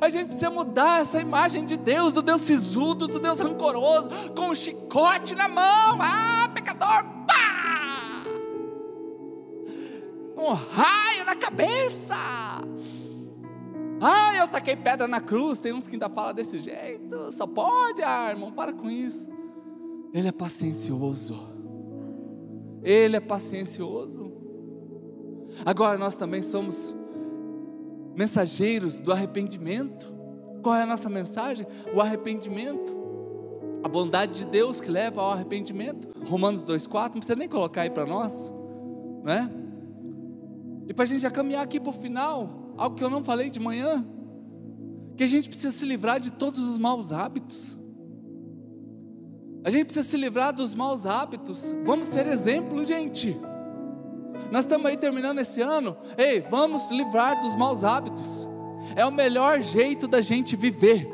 A 0.00 0.08
gente 0.08 0.26
precisa 0.26 0.50
mudar 0.50 1.02
essa 1.02 1.20
imagem 1.20 1.64
de 1.64 1.76
Deus, 1.76 2.12
do 2.12 2.22
Deus 2.22 2.42
sisudo, 2.42 3.06
do 3.08 3.18
Deus 3.18 3.40
rancoroso, 3.40 4.08
com 4.34 4.50
um 4.50 4.54
chicote 4.54 5.34
na 5.34 5.48
mão. 5.48 5.98
Ah, 6.00 6.48
pecador, 6.54 7.04
pá! 7.26 8.22
Um 10.36 10.52
raio 10.52 11.24
na 11.26 11.36
cabeça. 11.36 12.14
Ah, 14.04 14.36
eu 14.36 14.48
taquei 14.48 14.74
pedra 14.74 15.06
na 15.06 15.20
cruz. 15.20 15.60
Tem 15.60 15.72
uns 15.72 15.86
que 15.86 15.94
ainda 15.94 16.08
falam 16.08 16.34
desse 16.34 16.58
jeito. 16.58 17.30
Só 17.32 17.46
pode, 17.46 18.02
ah, 18.02 18.30
irmão, 18.30 18.50
para 18.50 18.72
com 18.72 18.90
isso. 18.90 19.30
Ele 20.12 20.26
é 20.26 20.32
paciencioso. 20.32 21.38
Ele 22.82 23.16
é 23.16 23.20
paciencioso. 23.20 24.32
Agora 25.64 25.96
nós 25.96 26.16
também 26.16 26.42
somos 26.42 26.92
mensageiros 28.16 29.00
do 29.00 29.12
arrependimento. 29.12 30.12
Qual 30.62 30.74
é 30.74 30.82
a 30.82 30.86
nossa 30.86 31.08
mensagem? 31.08 31.64
O 31.94 32.00
arrependimento. 32.00 33.00
A 33.84 33.88
bondade 33.88 34.40
de 34.40 34.46
Deus 34.46 34.80
que 34.80 34.90
leva 34.90 35.22
ao 35.22 35.30
arrependimento. 35.30 36.08
Romanos 36.26 36.64
2,4, 36.64 37.02
não 37.02 37.10
precisa 37.10 37.36
nem 37.36 37.48
colocar 37.48 37.82
aí 37.82 37.90
para 37.90 38.04
nós, 38.06 38.52
né? 39.22 39.48
E 40.88 40.94
para 40.94 41.04
a 41.04 41.06
gente 41.06 41.20
já 41.20 41.30
caminhar 41.30 41.62
aqui 41.62 41.80
para 41.80 41.90
o 41.90 41.92
final, 41.92 42.61
algo 42.82 42.96
que 42.96 43.04
eu 43.04 43.10
não 43.10 43.22
falei 43.22 43.48
de 43.48 43.60
manhã, 43.60 44.04
que 45.16 45.22
a 45.22 45.26
gente 45.26 45.48
precisa 45.48 45.70
se 45.70 45.86
livrar 45.86 46.18
de 46.18 46.32
todos 46.32 46.58
os 46.66 46.78
maus 46.78 47.12
hábitos. 47.12 47.78
A 49.62 49.70
gente 49.70 49.84
precisa 49.84 50.08
se 50.08 50.16
livrar 50.16 50.52
dos 50.52 50.74
maus 50.74 51.06
hábitos. 51.06 51.76
Vamos 51.84 52.08
ser 52.08 52.26
exemplo, 52.26 52.82
gente. 52.82 53.36
Nós 54.50 54.64
estamos 54.64 54.86
aí 54.86 54.96
terminando 54.96 55.38
esse 55.38 55.60
ano. 55.60 55.96
Ei, 56.18 56.40
vamos 56.50 56.90
livrar 56.90 57.40
dos 57.40 57.54
maus 57.54 57.84
hábitos. 57.84 58.48
É 58.96 59.06
o 59.06 59.12
melhor 59.12 59.62
jeito 59.62 60.08
da 60.08 60.20
gente 60.20 60.56
viver. 60.56 61.08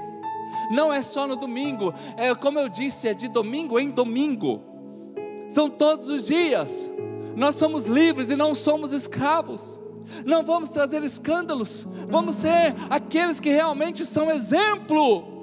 Não 0.71 0.91
é 0.91 1.03
só 1.03 1.27
no 1.27 1.37
domingo, 1.37 1.93
é 2.16 2.35
como 2.35 2.59
eu 2.59 2.69
disse, 2.71 3.09
é 3.09 3.14
de 3.14 3.29
domingo 3.29 3.79
em 3.79 3.91
domingo. 3.91 4.62
São 5.51 5.69
todos 5.69 6.09
os 6.09 6.27
dias. 6.27 6.91
Nós 7.37 7.57
somos 7.57 7.89
livres 7.89 8.31
e 8.31 8.37
não 8.37 8.55
somos 8.55 8.95
escravos. 8.95 9.79
Não 10.24 10.44
vamos 10.44 10.70
trazer 10.70 11.02
escândalos, 11.04 11.86
vamos 12.09 12.36
ser 12.36 12.74
aqueles 12.88 13.40
que 13.40 13.50
realmente 13.50 14.06
são 14.06 14.30
exemplo 14.30 15.38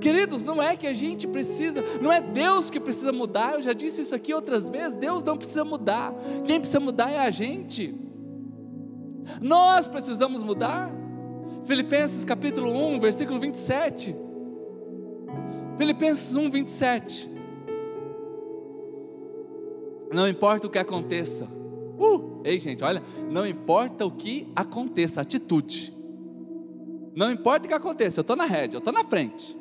Queridos, 0.00 0.42
não 0.42 0.62
é 0.62 0.76
que 0.76 0.86
a 0.86 0.94
gente 0.94 1.26
precisa, 1.26 1.82
não 2.00 2.12
é 2.12 2.20
Deus 2.20 2.70
que 2.70 2.78
precisa 2.78 3.12
mudar, 3.12 3.54
eu 3.54 3.62
já 3.62 3.72
disse 3.72 4.02
isso 4.02 4.14
aqui 4.14 4.32
outras 4.32 4.68
vezes, 4.68 4.94
Deus 4.94 5.24
não 5.24 5.36
precisa 5.36 5.64
mudar, 5.64 6.14
quem 6.46 6.58
precisa 6.58 6.80
mudar 6.80 7.10
é 7.10 7.18
a 7.18 7.30
gente. 7.30 7.94
Nós 9.40 9.86
precisamos 9.86 10.42
mudar. 10.42 10.90
Filipenses 11.64 12.24
capítulo 12.24 12.72
1, 12.94 13.00
versículo 13.00 13.38
27. 13.38 14.16
Filipenses 15.76 16.34
1, 16.34 16.50
27. 16.50 17.30
Não 20.10 20.26
importa 20.26 20.66
o 20.66 20.70
que 20.70 20.78
aconteça. 20.78 21.46
Uh, 22.00 22.40
ei, 22.44 22.58
gente, 22.58 22.82
olha, 22.82 23.02
não 23.30 23.46
importa 23.46 24.06
o 24.06 24.10
que 24.10 24.48
aconteça, 24.56 25.20
atitude. 25.20 25.94
Não 27.14 27.30
importa 27.30 27.66
o 27.66 27.68
que 27.68 27.74
aconteça, 27.74 28.20
eu 28.20 28.22
estou 28.22 28.36
na 28.36 28.46
rede, 28.46 28.74
eu 28.74 28.78
estou 28.78 28.92
na 28.92 29.04
frente. 29.04 29.54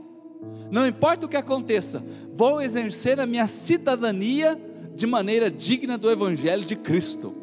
Não 0.72 0.88
importa 0.88 1.26
o 1.26 1.30
que 1.30 1.36
aconteça, 1.36 2.02
vou 2.34 2.62
exercer 2.62 3.20
a 3.20 3.26
minha 3.26 3.46
cidadania 3.46 4.58
de 4.96 5.06
maneira 5.06 5.52
digna 5.52 5.98
do 5.98 6.10
Evangelho 6.10 6.64
de 6.64 6.78
Cristo. 6.78 7.36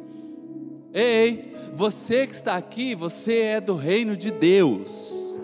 Ei, 0.95 1.55
você 1.75 2.27
que 2.27 2.35
está 2.35 2.57
aqui, 2.57 2.95
você 2.95 3.41
é 3.41 3.61
do 3.61 3.75
reino 3.75 4.17
de 4.17 4.31
Deus. 4.31 5.39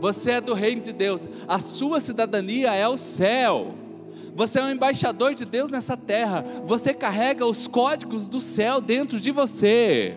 Você 0.00 0.32
é 0.32 0.40
do 0.40 0.52
reino 0.52 0.82
de 0.82 0.92
Deus. 0.92 1.26
A 1.48 1.58
sua 1.58 2.00
cidadania 2.00 2.74
é 2.74 2.86
o 2.86 2.98
céu. 2.98 3.74
Você 4.34 4.58
é 4.58 4.64
um 4.64 4.70
embaixador 4.70 5.34
de 5.34 5.44
Deus 5.44 5.70
nessa 5.70 5.96
terra. 5.96 6.44
Você 6.64 6.94
carrega 6.94 7.46
os 7.46 7.66
códigos 7.66 8.26
do 8.26 8.40
céu 8.40 8.80
dentro 8.80 9.20
de 9.20 9.30
você. 9.30 10.16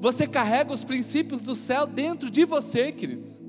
Você 0.00 0.26
carrega 0.26 0.72
os 0.72 0.82
princípios 0.82 1.42
do 1.42 1.54
céu 1.54 1.86
dentro 1.86 2.30
de 2.30 2.44
você, 2.44 2.90
queridos. 2.90 3.40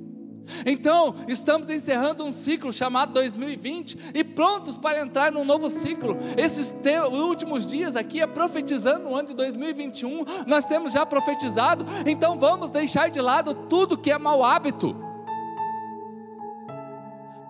Então, 0.66 1.16
estamos 1.28 1.70
encerrando 1.70 2.24
um 2.24 2.32
ciclo 2.32 2.72
chamado 2.72 3.14
2020 3.14 3.98
e 4.14 4.24
prontos 4.24 4.78
para 4.78 5.02
entrar 5.02 5.32
num 5.32 5.46
novo 5.46 5.70
ciclo. 5.70 6.18
Esses 6.38 6.76
últimos 7.12 7.68
dias 7.68 7.96
aqui 7.96 8.22
é 8.22 8.28
profetizando 8.28 9.10
o 9.10 9.16
ano 9.16 9.30
de 9.30 9.34
2021, 9.34 10.26
nós 10.46 10.66
temos 10.66 10.94
já 10.94 11.06
profetizado, 11.06 11.86
então 12.06 12.38
vamos 12.38 12.72
deixar 12.72 13.10
de 13.10 13.22
lado 13.22 13.54
tudo 13.54 13.98
que 13.98 14.12
é 14.12 14.18
mau 14.18 14.44
hábito. 14.44 15.03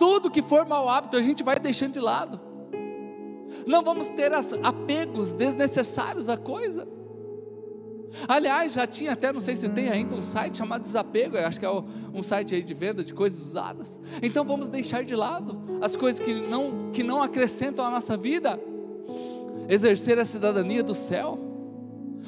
Tudo 0.04 0.30
que 0.30 0.41
for 0.41 0.66
mau 0.66 0.89
hábito, 0.89 1.16
a 1.16 1.22
gente 1.22 1.43
vai 1.43 1.58
deixando 1.58 1.93
de 1.93 2.01
lado. 2.01 2.38
Não 3.66 3.82
vamos 3.82 4.10
ter 4.10 4.34
apegos 4.62 5.32
desnecessários 5.32 6.28
à 6.28 6.36
coisa. 6.36 6.86
Aliás, 8.28 8.74
já 8.74 8.86
tinha 8.86 9.14
até, 9.14 9.32
não 9.32 9.39
sei 9.39 9.56
se 9.56 9.70
tem 9.70 9.88
ainda, 9.88 10.14
um 10.14 10.22
site 10.22 10.58
chamado 10.58 10.82
Desapego, 10.82 11.38
acho 11.38 11.58
que 11.58 11.66
é 11.66 11.70
um 12.14 12.22
site 12.22 12.54
aí 12.54 12.62
de 12.62 12.74
venda 12.74 13.01
de 13.01 13.14
coisas 13.14 13.47
usadas. 13.47 13.97
Então 14.22 14.43
vamos 14.43 14.68
deixar 14.68 15.06
de 15.06 15.16
lado 15.16 15.58
as 15.82 15.95
coisas 15.95 16.20
que 16.20 16.34
não, 16.34 16.91
que 16.91 17.01
não 17.01 17.24
acrescentam 17.24 17.86
à 17.86 17.89
nossa 17.89 18.18
vida. 18.18 18.60
Exercer 19.70 20.20
a 20.20 20.26
cidadania 20.26 20.84
do 20.84 20.93
céu. 20.93 21.39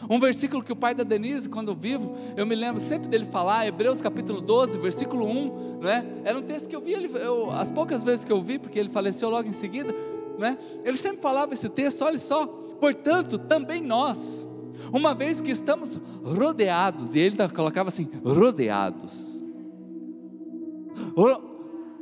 Um 0.10 0.20
versículo 0.20 0.64
que 0.64 0.72
o 0.72 0.76
pai 0.76 0.94
da 0.94 1.04
Denise, 1.04 1.50
quando 1.50 1.70
eu 1.70 1.76
vivo, 1.76 2.16
eu 2.36 2.46
me 2.46 2.56
lembro 2.56 2.82
sempre 2.82 3.08
dele 3.08 3.26
falar, 3.26 3.68
Hebreus 3.68 4.02
capítulo 4.02 4.40
12, 4.42 4.78
versículo 4.78 5.28
1, 5.28 5.80
né? 5.82 6.06
Era 6.24 6.38
um 6.38 6.42
texto 6.42 6.70
que 6.70 6.76
eu 6.76 6.82
vi, 6.82 6.94
ele, 6.94 7.10
eu, 7.18 7.52
as 7.52 7.72
poucas 7.72 8.04
vezes 8.04 8.24
que 8.24 8.32
eu 8.32 8.42
vi, 8.42 8.60
porque 8.60 8.78
ele 8.78 8.90
faleceu 8.90 9.30
logo 9.30 9.48
em 9.48 9.54
seguida, 9.54 9.94
né? 10.38 10.58
Ele 10.84 10.98
sempre 10.98 11.22
falava 11.22 11.54
esse 11.54 11.70
texto, 11.70 12.04
olha 12.04 12.20
só, 12.20 12.46
portanto, 12.46 13.38
também 13.38 13.82
nós, 13.82 14.48
uma 14.92 15.14
vez 15.16 15.42
que 15.42 15.52
estamos 15.52 16.00
rodeados, 16.24 17.16
e 17.16 17.20
ele 17.20 17.36
colocava 17.50 17.90
assim: 17.90 18.10
rodeados. 18.24 19.44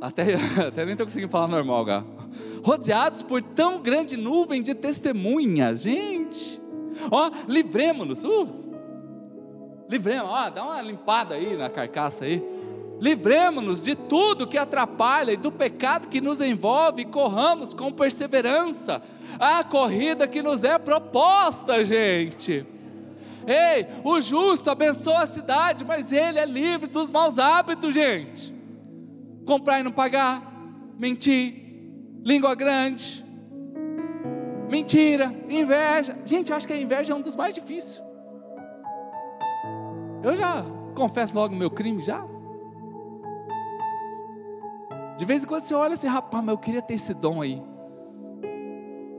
Até, 0.00 0.34
até 0.66 0.84
nem 0.84 0.92
estou 0.92 1.06
conseguindo 1.06 1.30
falar 1.30 1.48
normal, 1.48 1.84
Gá. 1.84 2.04
Rodeados 2.62 3.22
por 3.22 3.42
tão 3.42 3.80
grande 3.80 4.16
nuvem 4.16 4.62
de 4.62 4.74
testemunhas, 4.74 5.82
gente. 5.82 6.60
Ó, 7.10 7.30
livremos-nos. 7.48 8.24
Uh, 8.24 8.48
livremos, 9.88 10.30
ó, 10.30 10.50
dá 10.50 10.64
uma 10.64 10.82
limpada 10.82 11.34
aí 11.34 11.56
na 11.56 11.68
carcaça 11.68 12.24
aí. 12.24 12.42
Livremos-nos 13.00 13.82
de 13.82 13.94
tudo 13.94 14.46
que 14.46 14.56
atrapalha 14.56 15.32
e 15.32 15.36
do 15.36 15.50
pecado 15.50 16.08
que 16.08 16.20
nos 16.20 16.40
envolve 16.40 17.02
e 17.02 17.04
corramos 17.04 17.74
com 17.74 17.92
perseverança 17.92 19.02
a 19.38 19.64
corrida 19.64 20.28
que 20.28 20.42
nos 20.42 20.62
é 20.64 20.78
proposta, 20.78 21.84
gente. 21.84 22.64
Ei, 23.46 23.86
o 24.02 24.20
justo 24.20 24.70
abençoa 24.70 25.22
a 25.22 25.26
cidade, 25.26 25.84
mas 25.84 26.12
ele 26.12 26.38
é 26.38 26.46
livre 26.46 26.88
dos 26.88 27.10
maus 27.10 27.38
hábitos, 27.38 27.92
gente. 27.92 28.54
Comprar 29.46 29.80
e 29.80 29.82
não 29.82 29.92
pagar, 29.92 30.42
mentir, 30.98 31.62
língua 32.24 32.54
grande, 32.54 33.23
mentira, 34.74 35.32
inveja. 35.48 36.18
Gente, 36.24 36.50
eu 36.50 36.56
acho 36.56 36.66
que 36.66 36.72
a 36.72 36.80
inveja 36.80 37.12
é 37.12 37.16
um 37.16 37.20
dos 37.20 37.36
mais 37.36 37.54
difíceis. 37.54 38.02
Eu 40.22 40.34
já 40.34 40.64
confesso 40.96 41.36
logo 41.36 41.54
o 41.54 41.56
meu 41.56 41.70
crime, 41.70 42.02
já. 42.02 42.24
De 45.16 45.24
vez 45.24 45.44
em 45.44 45.46
quando 45.46 45.62
você 45.62 45.74
olha 45.74 45.94
assim, 45.94 46.08
rapaz, 46.08 46.44
mas 46.44 46.52
eu 46.52 46.58
queria 46.58 46.82
ter 46.82 46.94
esse 46.94 47.14
dom 47.14 47.40
aí. 47.40 47.62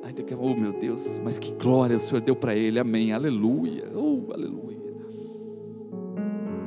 Aí 0.03 0.12
daqui, 0.12 0.36
oh 0.36 0.53
meu 0.53 0.74
Deus, 0.74 1.20
mas 1.20 1.39
que 1.39 1.53
glória 1.53 1.95
o 1.95 1.99
Senhor 1.99 2.22
deu 2.22 2.36
para 2.36 2.53
ele, 2.53 2.78
amém, 2.78 3.14
aleluia, 3.14 3.89
oh, 3.95 4.34
aleluia. 4.34 4.76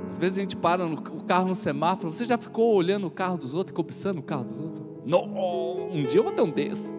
Às 0.08 0.18
vezes 0.18 0.38
a 0.38 0.40
gente 0.40 0.56
para 0.56 0.86
no, 0.86 0.94
o 0.94 1.24
carro 1.24 1.48
no 1.48 1.54
semáforo, 1.54 2.12
você 2.12 2.24
já 2.24 2.38
ficou 2.38 2.74
olhando 2.74 3.06
o 3.06 3.10
carro 3.10 3.36
dos 3.36 3.54
outros, 3.54 3.76
cobiçando 3.76 4.20
o 4.20 4.22
carro 4.22 4.44
dos 4.44 4.60
outros? 4.60 4.86
Não, 5.04 5.24
um 5.92 6.04
dia 6.06 6.20
eu 6.20 6.24
vou 6.24 6.32
ter 6.32 6.40
um 6.40 6.50
desse. 6.50 6.94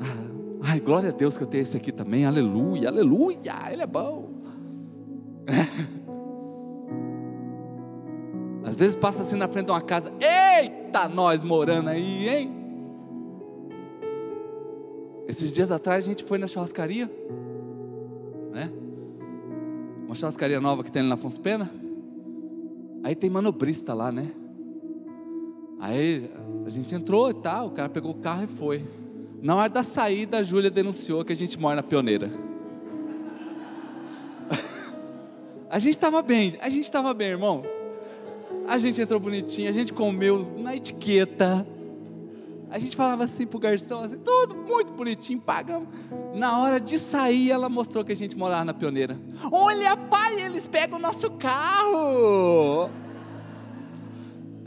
Ah, 0.00 0.33
ai, 0.64 0.80
glória 0.80 1.10
a 1.10 1.12
Deus 1.12 1.36
que 1.36 1.44
eu 1.44 1.46
tenho 1.46 1.62
esse 1.62 1.76
aqui 1.76 1.92
também, 1.92 2.24
aleluia, 2.24 2.88
aleluia, 2.88 3.70
ele 3.70 3.82
é 3.82 3.86
bom. 3.86 4.30
Às 8.64 8.76
vezes 8.76 8.96
passa 8.96 9.22
assim 9.22 9.36
na 9.36 9.46
frente 9.46 9.66
de 9.66 9.72
uma 9.72 9.82
casa, 9.82 10.10
eita, 10.18 11.06
nós 11.08 11.44
morando 11.44 11.90
aí, 11.90 12.28
hein? 12.28 12.50
Esses 15.28 15.52
dias 15.52 15.70
atrás 15.70 16.04
a 16.04 16.08
gente 16.08 16.24
foi 16.24 16.38
na 16.38 16.46
churrascaria, 16.46 17.10
né? 18.50 18.72
Uma 20.06 20.14
churrascaria 20.14 20.60
nova 20.60 20.82
que 20.82 20.90
tem 20.90 21.00
ali 21.00 21.08
na 21.08 21.14
Afonso 21.14 21.40
Pena. 21.40 21.70
Aí 23.02 23.14
tem 23.14 23.28
manobrista 23.28 23.92
lá, 23.92 24.10
né? 24.10 24.30
Aí 25.78 26.30
a 26.64 26.70
gente 26.70 26.94
entrou 26.94 27.28
e 27.30 27.34
tal, 27.34 27.66
o 27.66 27.70
cara 27.72 27.90
pegou 27.90 28.12
o 28.12 28.14
carro 28.14 28.44
e 28.44 28.46
foi. 28.46 29.03
Na 29.44 29.54
hora 29.54 29.68
da 29.68 29.84
saída, 29.84 30.38
a 30.38 30.42
Júlia 30.42 30.70
denunciou 30.70 31.24
que 31.24 31.32
a 31.32 31.36
gente 31.36 31.56
mora 31.56 31.76
na 31.76 31.82
pioneira. 31.84 32.30
a 35.70 35.78
gente 35.78 35.94
estava 35.94 36.20
bem, 36.20 36.56
a 36.60 36.68
gente 36.68 36.84
estava 36.84 37.14
bem, 37.14 37.28
irmãos. 37.28 37.64
A 38.66 38.78
gente 38.78 39.00
entrou 39.00 39.20
bonitinho, 39.20 39.68
a 39.68 39.72
gente 39.72 39.92
comeu 39.92 40.56
na 40.58 40.74
etiqueta 40.74 41.66
a 42.74 42.78
gente 42.80 42.96
falava 42.96 43.22
assim 43.22 43.46
pro 43.46 43.60
garçom, 43.60 44.00
assim, 44.00 44.18
tudo 44.18 44.56
muito 44.56 44.92
bonitinho, 44.92 45.40
pagamos. 45.40 45.88
Na 46.34 46.58
hora 46.58 46.80
de 46.80 46.98
sair, 46.98 47.52
ela 47.52 47.68
mostrou 47.68 48.04
que 48.04 48.10
a 48.10 48.16
gente 48.16 48.36
morava 48.36 48.64
na 48.64 48.74
pioneira. 48.74 49.16
Olha, 49.52 49.96
pai, 49.96 50.42
eles 50.42 50.66
pegam 50.66 50.98
o 50.98 51.00
nosso 51.00 51.30
carro. 51.30 52.90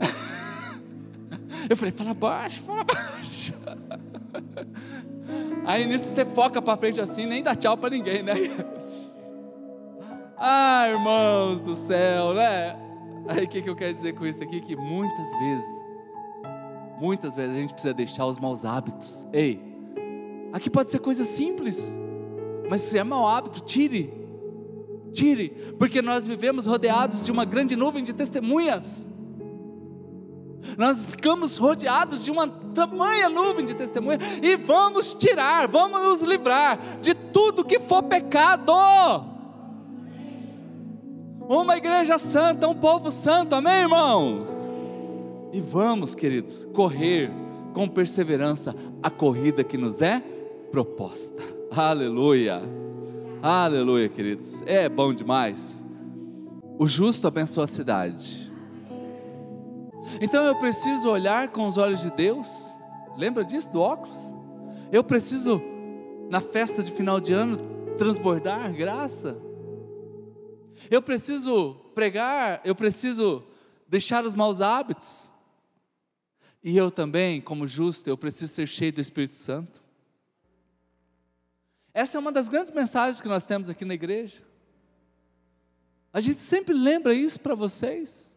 Eu 1.68 1.76
falei, 1.76 1.92
fala 1.92 2.14
baixo, 2.14 2.62
fala 2.62 2.82
baixo. 2.82 3.52
Aí 5.66 5.86
nisso 5.86 6.04
você 6.04 6.24
foca 6.24 6.62
para 6.62 6.76
frente 6.76 7.00
assim, 7.00 7.26
nem 7.26 7.42
dá 7.42 7.54
tchau 7.54 7.76
para 7.76 7.90
ninguém, 7.90 8.22
né? 8.22 8.34
Ah, 10.40 10.88
irmãos 10.88 11.60
do 11.60 11.74
céu, 11.74 12.32
né? 12.32 12.76
Aí 13.26 13.44
o 13.44 13.48
que, 13.48 13.60
que 13.60 13.68
eu 13.68 13.74
quero 13.74 13.92
dizer 13.92 14.12
com 14.12 14.24
isso 14.24 14.40
aqui? 14.40 14.60
Que 14.60 14.76
muitas 14.76 15.28
vezes 15.40 15.88
Muitas 17.00 17.36
vezes 17.36 17.56
a 17.56 17.60
gente 17.60 17.72
precisa 17.72 17.94
deixar 17.94 18.26
os 18.26 18.38
maus 18.38 18.64
hábitos. 18.64 19.26
Ei, 19.32 19.62
aqui 20.52 20.68
pode 20.68 20.90
ser 20.90 20.98
coisa 20.98 21.24
simples, 21.24 21.98
mas 22.68 22.82
se 22.82 22.98
é 22.98 23.04
mau 23.04 23.26
hábito, 23.26 23.60
tire. 23.60 24.12
Tire, 25.12 25.50
porque 25.78 26.02
nós 26.02 26.26
vivemos 26.26 26.66
rodeados 26.66 27.22
de 27.22 27.30
uma 27.30 27.44
grande 27.44 27.76
nuvem 27.76 28.02
de 28.02 28.12
testemunhas. 28.12 29.08
Nós 30.76 31.02
ficamos 31.02 31.56
rodeados 31.56 32.24
de 32.24 32.30
uma 32.30 32.48
tamanha 32.48 33.28
nuvem 33.28 33.64
de 33.64 33.74
testemunhas 33.74 34.20
e 34.42 34.56
vamos 34.56 35.14
tirar, 35.14 35.68
vamos 35.68 36.00
nos 36.00 36.22
livrar 36.22 36.78
de 37.00 37.14
tudo 37.14 37.64
que 37.64 37.78
for 37.78 38.02
pecado. 38.02 38.72
Uma 41.48 41.76
igreja 41.76 42.18
santa, 42.18 42.68
um 42.68 42.74
povo 42.74 43.10
santo, 43.10 43.54
amém, 43.54 43.82
irmãos? 43.82 44.68
E 45.52 45.60
vamos, 45.60 46.14
queridos, 46.14 46.66
correr 46.74 47.30
com 47.72 47.88
perseverança 47.88 48.74
a 49.02 49.08
corrida 49.08 49.64
que 49.64 49.78
nos 49.78 50.02
é 50.02 50.20
proposta. 50.70 51.42
Aleluia. 51.70 52.60
Aleluia, 53.42 54.08
queridos. 54.08 54.62
É 54.66 54.88
bom 54.88 55.14
demais. 55.14 55.82
O 56.78 56.86
justo 56.86 57.26
abençoa 57.26 57.64
a 57.64 57.68
cidade. 57.68 58.47
Então 60.20 60.44
eu 60.44 60.56
preciso 60.56 61.08
olhar 61.08 61.48
com 61.48 61.66
os 61.66 61.76
olhos 61.76 62.00
de 62.00 62.10
Deus. 62.10 62.78
Lembra 63.16 63.44
disso 63.44 63.70
do 63.70 63.80
óculos? 63.80 64.18
Eu 64.90 65.04
preciso 65.04 65.60
na 66.30 66.40
festa 66.40 66.82
de 66.82 66.92
final 66.92 67.20
de 67.20 67.32
ano 67.32 67.56
transbordar 67.96 68.72
graça. 68.72 69.40
Eu 70.90 71.02
preciso 71.02 71.74
pregar, 71.94 72.60
eu 72.64 72.74
preciso 72.74 73.44
deixar 73.86 74.24
os 74.24 74.34
maus 74.34 74.60
hábitos. 74.60 75.30
E 76.62 76.76
eu 76.76 76.90
também, 76.90 77.40
como 77.40 77.66
justo, 77.66 78.08
eu 78.08 78.16
preciso 78.16 78.52
ser 78.52 78.66
cheio 78.66 78.92
do 78.92 79.00
Espírito 79.00 79.34
Santo. 79.34 79.82
Essa 81.92 82.16
é 82.16 82.20
uma 82.20 82.30
das 82.30 82.48
grandes 82.48 82.72
mensagens 82.72 83.20
que 83.20 83.28
nós 83.28 83.44
temos 83.44 83.68
aqui 83.68 83.84
na 83.84 83.94
igreja. 83.94 84.42
A 86.12 86.20
gente 86.20 86.38
sempre 86.38 86.74
lembra 86.74 87.14
isso 87.14 87.40
para 87.40 87.54
vocês. 87.54 88.27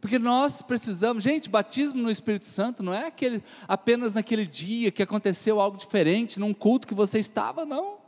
Porque 0.00 0.18
nós 0.18 0.62
precisamos, 0.62 1.22
gente, 1.22 1.50
batismo 1.50 2.02
no 2.02 2.10
Espírito 2.10 2.46
Santo 2.46 2.82
não 2.82 2.94
é 2.94 3.06
aquele, 3.06 3.42
apenas 3.68 4.14
naquele 4.14 4.46
dia 4.46 4.90
que 4.90 5.02
aconteceu 5.02 5.60
algo 5.60 5.76
diferente, 5.76 6.40
num 6.40 6.54
culto 6.54 6.86
que 6.86 6.94
você 6.94 7.18
estava, 7.18 7.66
não. 7.66 7.98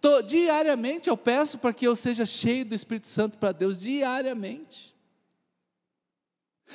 Tô, 0.00 0.22
diariamente 0.22 1.08
eu 1.08 1.16
peço 1.16 1.58
para 1.58 1.72
que 1.72 1.86
eu 1.86 1.94
seja 1.96 2.24
cheio 2.24 2.64
do 2.64 2.74
Espírito 2.74 3.08
Santo 3.08 3.38
para 3.38 3.52
Deus, 3.52 3.78
diariamente. 3.78 4.92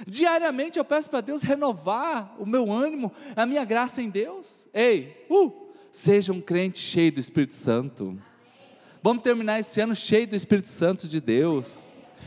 Diariamente 0.05 0.77
eu 0.77 0.85
peço 0.85 1.09
para 1.09 1.21
Deus 1.21 1.41
renovar 1.41 2.35
o 2.39 2.45
meu 2.45 2.71
ânimo, 2.71 3.11
a 3.35 3.45
minha 3.45 3.65
graça 3.65 4.01
em 4.01 4.09
Deus. 4.09 4.69
Ei, 4.73 5.25
uh, 5.29 5.73
seja 5.91 6.31
um 6.31 6.41
crente 6.41 6.79
cheio 6.79 7.11
do 7.11 7.19
Espírito 7.19 7.53
Santo. 7.53 8.21
Vamos 9.01 9.23
terminar 9.23 9.59
esse 9.59 9.79
ano 9.81 9.95
cheio 9.95 10.27
do 10.27 10.35
Espírito 10.35 10.67
Santo 10.67 11.07
de 11.07 11.19
Deus. 11.19 11.81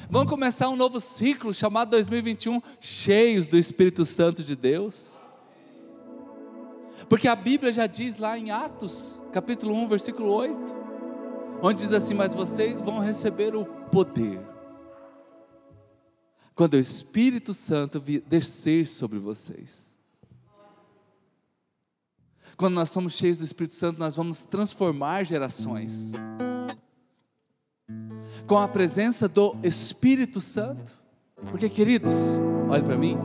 Vamos 0.09 0.29
começar 0.29 0.69
um 0.69 0.77
novo 0.77 1.01
ciclo 1.01 1.53
chamado 1.55 1.91
2021, 1.91 2.61
cheios 2.81 3.47
do 3.47 3.59
Espírito 3.59 4.05
Santo 4.05 4.43
de 4.43 4.57
Deus. 4.57 5.21
Porque 7.09 7.29
a 7.29 7.37
Bíblia 7.37 7.73
já 7.73 7.87
diz 7.87 8.19
lá 8.19 8.39
em 8.39 8.51
Atos, 8.51 9.21
capítulo 9.33 9.75
1, 9.75 9.89
versículo 9.89 10.31
8, 10.33 10.75
onde 11.63 11.83
diz 11.83 11.93
assim: 11.93 12.15
Mas 12.15 12.35
vocês 12.35 12.81
vão 12.81 12.99
receber 12.99 13.55
o 13.55 13.65
poder 13.65 14.41
quando 16.61 16.75
o 16.75 16.79
Espírito 16.79 17.55
Santo 17.55 17.99
descer 18.01 18.87
sobre 18.87 19.19
vocês. 19.19 19.97
Quando 22.55 22.75
nós 22.75 22.91
somos 22.91 23.15
cheios 23.15 23.39
do 23.39 23.45
Espírito 23.45 23.73
Santo, 23.73 23.99
nós 23.99 24.17
vamos 24.17 24.45
transformar 24.45 25.25
gerações 25.25 26.13
com 28.47 28.59
a 28.59 28.69
presença 28.69 29.29
do 29.29 29.57
Espírito 29.63 30.41
Santo. 30.41 30.99
Porque, 31.51 31.69
queridos, 31.69 32.39
olhe 32.69 32.83
para 32.83 32.97
mim, 32.97 33.17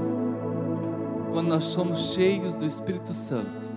quando 1.33 1.47
nós 1.47 1.65
somos 1.65 2.13
cheios 2.13 2.55
do 2.55 2.65
Espírito 2.65 3.11
Santo, 3.11 3.69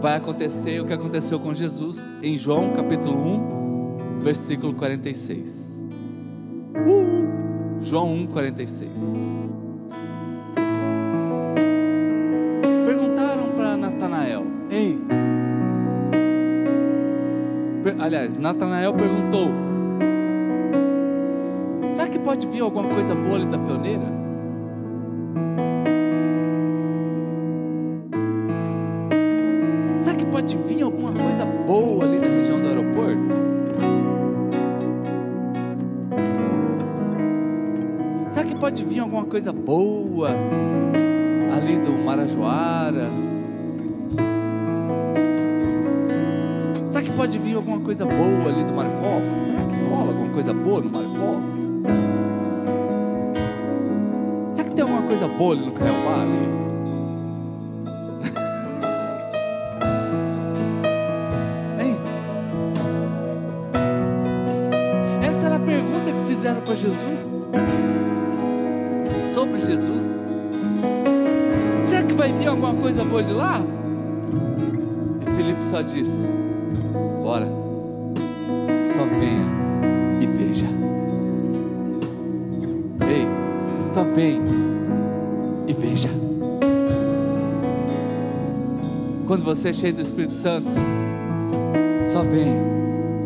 vai 0.00 0.16
acontecer 0.16 0.80
o 0.80 0.84
que 0.84 0.92
aconteceu 0.92 1.40
com 1.40 1.52
Jesus 1.52 2.12
em 2.22 2.36
João 2.36 2.72
capítulo 2.74 3.16
1, 3.16 4.20
versículo 4.20 4.74
46. 4.74 5.86
Uh, 6.76 7.82
João 7.82 8.12
1, 8.12 8.26
46. 8.28 8.98
Aliás, 18.04 18.36
Natanael 18.36 18.92
perguntou: 18.92 19.48
Será 21.94 22.06
que 22.06 22.18
pode 22.18 22.46
vir 22.48 22.60
alguma 22.60 22.86
coisa 22.86 23.14
boa 23.14 23.36
ali 23.36 23.46
da 23.46 23.58
pioneira? 23.58 24.04
Será 30.00 30.14
que 30.18 30.26
pode 30.26 30.54
vir 30.54 30.82
alguma 30.82 31.12
coisa 31.12 31.46
boa 31.46 32.04
ali 32.04 32.18
da 32.18 32.26
região 32.26 32.60
do 32.60 32.68
aeroporto? 32.68 33.34
Será 38.28 38.44
que 38.44 38.54
pode 38.56 38.84
vir 38.84 39.00
alguma 39.00 39.24
coisa 39.24 39.50
boa 39.50 40.28
ali 41.56 41.78
do 41.78 41.92
Marajoara? 42.04 42.73
Coisa 47.84 48.06
boa 48.06 48.48
ali 48.48 48.64
do 48.64 48.72
Marcovas? 48.72 49.40
Será 49.40 49.62
que 49.62 49.76
rola 49.90 50.08
alguma 50.12 50.30
coisa 50.30 50.54
boa 50.54 50.80
no 50.80 50.90
Marcovas? 50.90 51.58
Será 54.56 54.68
que 54.68 54.74
tem 54.74 54.82
alguma 54.82 55.02
coisa 55.02 55.28
boa 55.28 55.54
ali 55.54 55.66
no 55.66 55.72
pergunta 65.64 66.12
que 66.12 66.20
fizeram 66.26 66.60
para 66.62 66.74
Jesus. 66.74 67.46
Sobre 69.34 69.60
Jesus. 69.60 70.28
Será 71.88 72.02
que 72.02 72.14
vai 72.14 72.32
vir 72.32 72.48
alguma 72.48 72.74
coisa 72.74 73.04
boa 73.04 73.22
de 73.22 73.32
lá? 73.32 73.60
E 75.22 75.30
Felipe 75.36 75.64
só 75.64 75.82
disse: 75.82 76.28
Quando 89.26 89.42
você 89.42 89.70
é 89.70 89.72
cheio 89.72 89.94
do 89.94 90.02
Espírito 90.02 90.34
Santo, 90.34 90.68
só 92.06 92.22
venha 92.22 92.62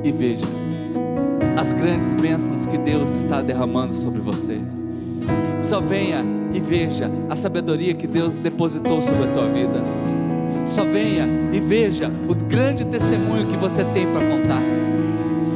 e 0.05 0.13
veja 0.13 0.47
as 1.57 1.73
grandes 1.73 2.15
bênçãos 2.15 2.67
que 2.67 2.79
Deus 2.79 3.11
está 3.11 3.43
derramando 3.43 3.93
sobre 3.93 4.21
você. 4.21 4.61
Só 5.61 5.81
venha 5.81 6.25
e 6.55 6.61
veja 6.61 7.11
a 7.29 7.35
sabedoria 7.35 7.95
que 7.95 8.07
Deus 8.07 8.39
depositou 8.39 9.03
sobre 9.03 9.25
a 9.25 9.33
tua 9.33 9.49
vida. 9.49 9.83
Só 10.65 10.85
venha 10.85 11.25
e 11.53 11.59
veja 11.59 12.13
o 12.29 12.35
grande 12.35 12.85
testemunho 12.85 13.49
que 13.49 13.57
você 13.57 13.85
tem 13.87 14.07
para 14.13 14.25
contar. 14.29 14.63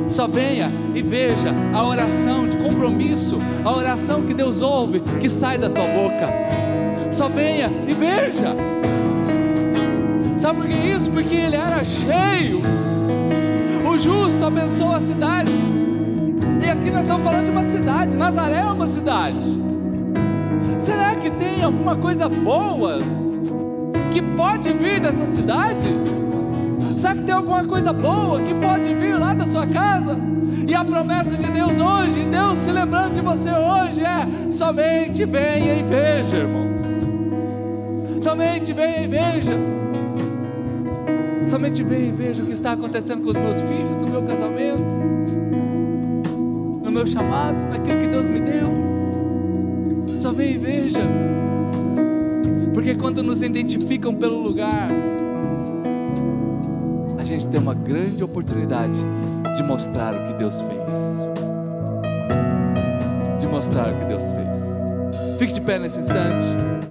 Só 0.09 0.26
venha 0.26 0.72
e 0.93 1.03
veja 1.03 1.55
a 1.72 1.86
oração 1.86 2.49
de 2.49 2.57
compromisso, 2.57 3.38
a 3.64 3.70
oração 3.70 4.22
que 4.22 4.34
Deus 4.34 4.61
ouve, 4.61 5.01
que 5.20 5.28
sai 5.28 5.57
da 5.57 5.70
tua 5.70 5.86
boca. 5.86 7.12
Só 7.12 7.28
venha 7.28 7.70
e 7.86 7.95
veja. 7.95 8.72
Sabe 10.43 10.61
por 10.61 10.68
que 10.68 10.76
isso? 10.76 11.09
Porque 11.09 11.36
ele 11.36 11.55
era 11.55 11.84
cheio. 11.84 12.61
O 13.88 13.97
justo 13.97 14.45
abençoa 14.45 14.97
a 14.97 15.01
cidade. 15.01 15.53
E 16.61 16.68
aqui 16.68 16.90
nós 16.90 17.03
estamos 17.03 17.22
falando 17.22 17.45
de 17.45 17.53
uma 17.53 17.62
cidade. 17.62 18.16
Nazaré 18.16 18.57
é 18.57 18.64
uma 18.64 18.88
cidade. 18.88 19.36
Será 20.78 21.14
que 21.14 21.30
tem 21.30 21.62
alguma 21.62 21.95
coisa 21.95 22.28
boa 22.28 22.99
que 24.11 24.20
pode 24.36 24.72
vir 24.72 24.99
dessa 24.99 25.24
cidade? 25.26 25.88
Será 26.99 27.14
que 27.14 27.22
tem 27.22 27.34
alguma 27.36 27.64
coisa 27.64 27.93
boa 27.93 28.43
que 28.43 28.53
pode 28.55 28.93
vir 28.97 29.16
lá 29.16 29.34
da 29.34 29.47
sua 29.47 29.64
casa? 29.64 30.18
E 30.68 30.74
a 30.74 30.84
promessa 30.84 31.36
de 31.36 31.53
Deus 31.53 31.80
hoje, 31.80 32.24
Deus 32.24 32.59
se 32.59 32.72
lembrando 32.72 33.14
de 33.14 33.20
você 33.20 33.49
hoje 33.49 34.03
é: 34.03 34.26
somente 34.51 35.24
venha 35.24 35.74
e 35.74 35.84
veja, 35.84 36.38
irmãos. 36.38 36.80
Somente 38.20 38.72
venha 38.72 39.03
e 39.03 39.07
veja. 39.07 39.82
Somente 41.53 41.82
venha 41.82 42.07
e 42.07 42.11
veja 42.11 42.42
o 42.42 42.46
que 42.46 42.53
está 42.53 42.72
acontecendo 42.72 43.20
com 43.24 43.28
os 43.28 43.36
meus 43.36 43.61
filhos, 43.61 43.98
no 43.98 44.09
meu 44.09 44.22
casamento, 44.22 44.86
no 46.82 46.90
meu 46.90 47.07
chamado, 47.07 47.59
naquilo 47.70 48.00
que 48.00 48.07
Deus 48.07 48.26
me 48.26 48.40
deu. 48.40 48.64
Só 50.09 50.32
venha 50.32 50.53
e 50.53 50.57
veja. 50.57 51.03
Porque 52.72 52.94
quando 52.94 53.22
nos 53.22 53.42
identificam 53.42 54.14
pelo 54.14 54.40
lugar, 54.40 54.88
a 57.18 57.22
gente 57.22 57.46
tem 57.46 57.61
uma 57.61 57.74
grande 57.74 58.24
oportunidade 58.24 58.98
de 59.55 59.62
mostrar 59.62 60.14
o 60.14 60.26
que 60.26 60.32
Deus 60.38 60.62
fez. 60.62 61.18
De 63.38 63.46
mostrar 63.46 63.92
o 63.92 63.98
que 63.98 64.07
Deus 64.07 64.24
fez. 64.32 65.38
Fique 65.38 65.53
de 65.53 65.61
pé 65.61 65.78
nesse 65.78 66.00
instante. 66.00 66.72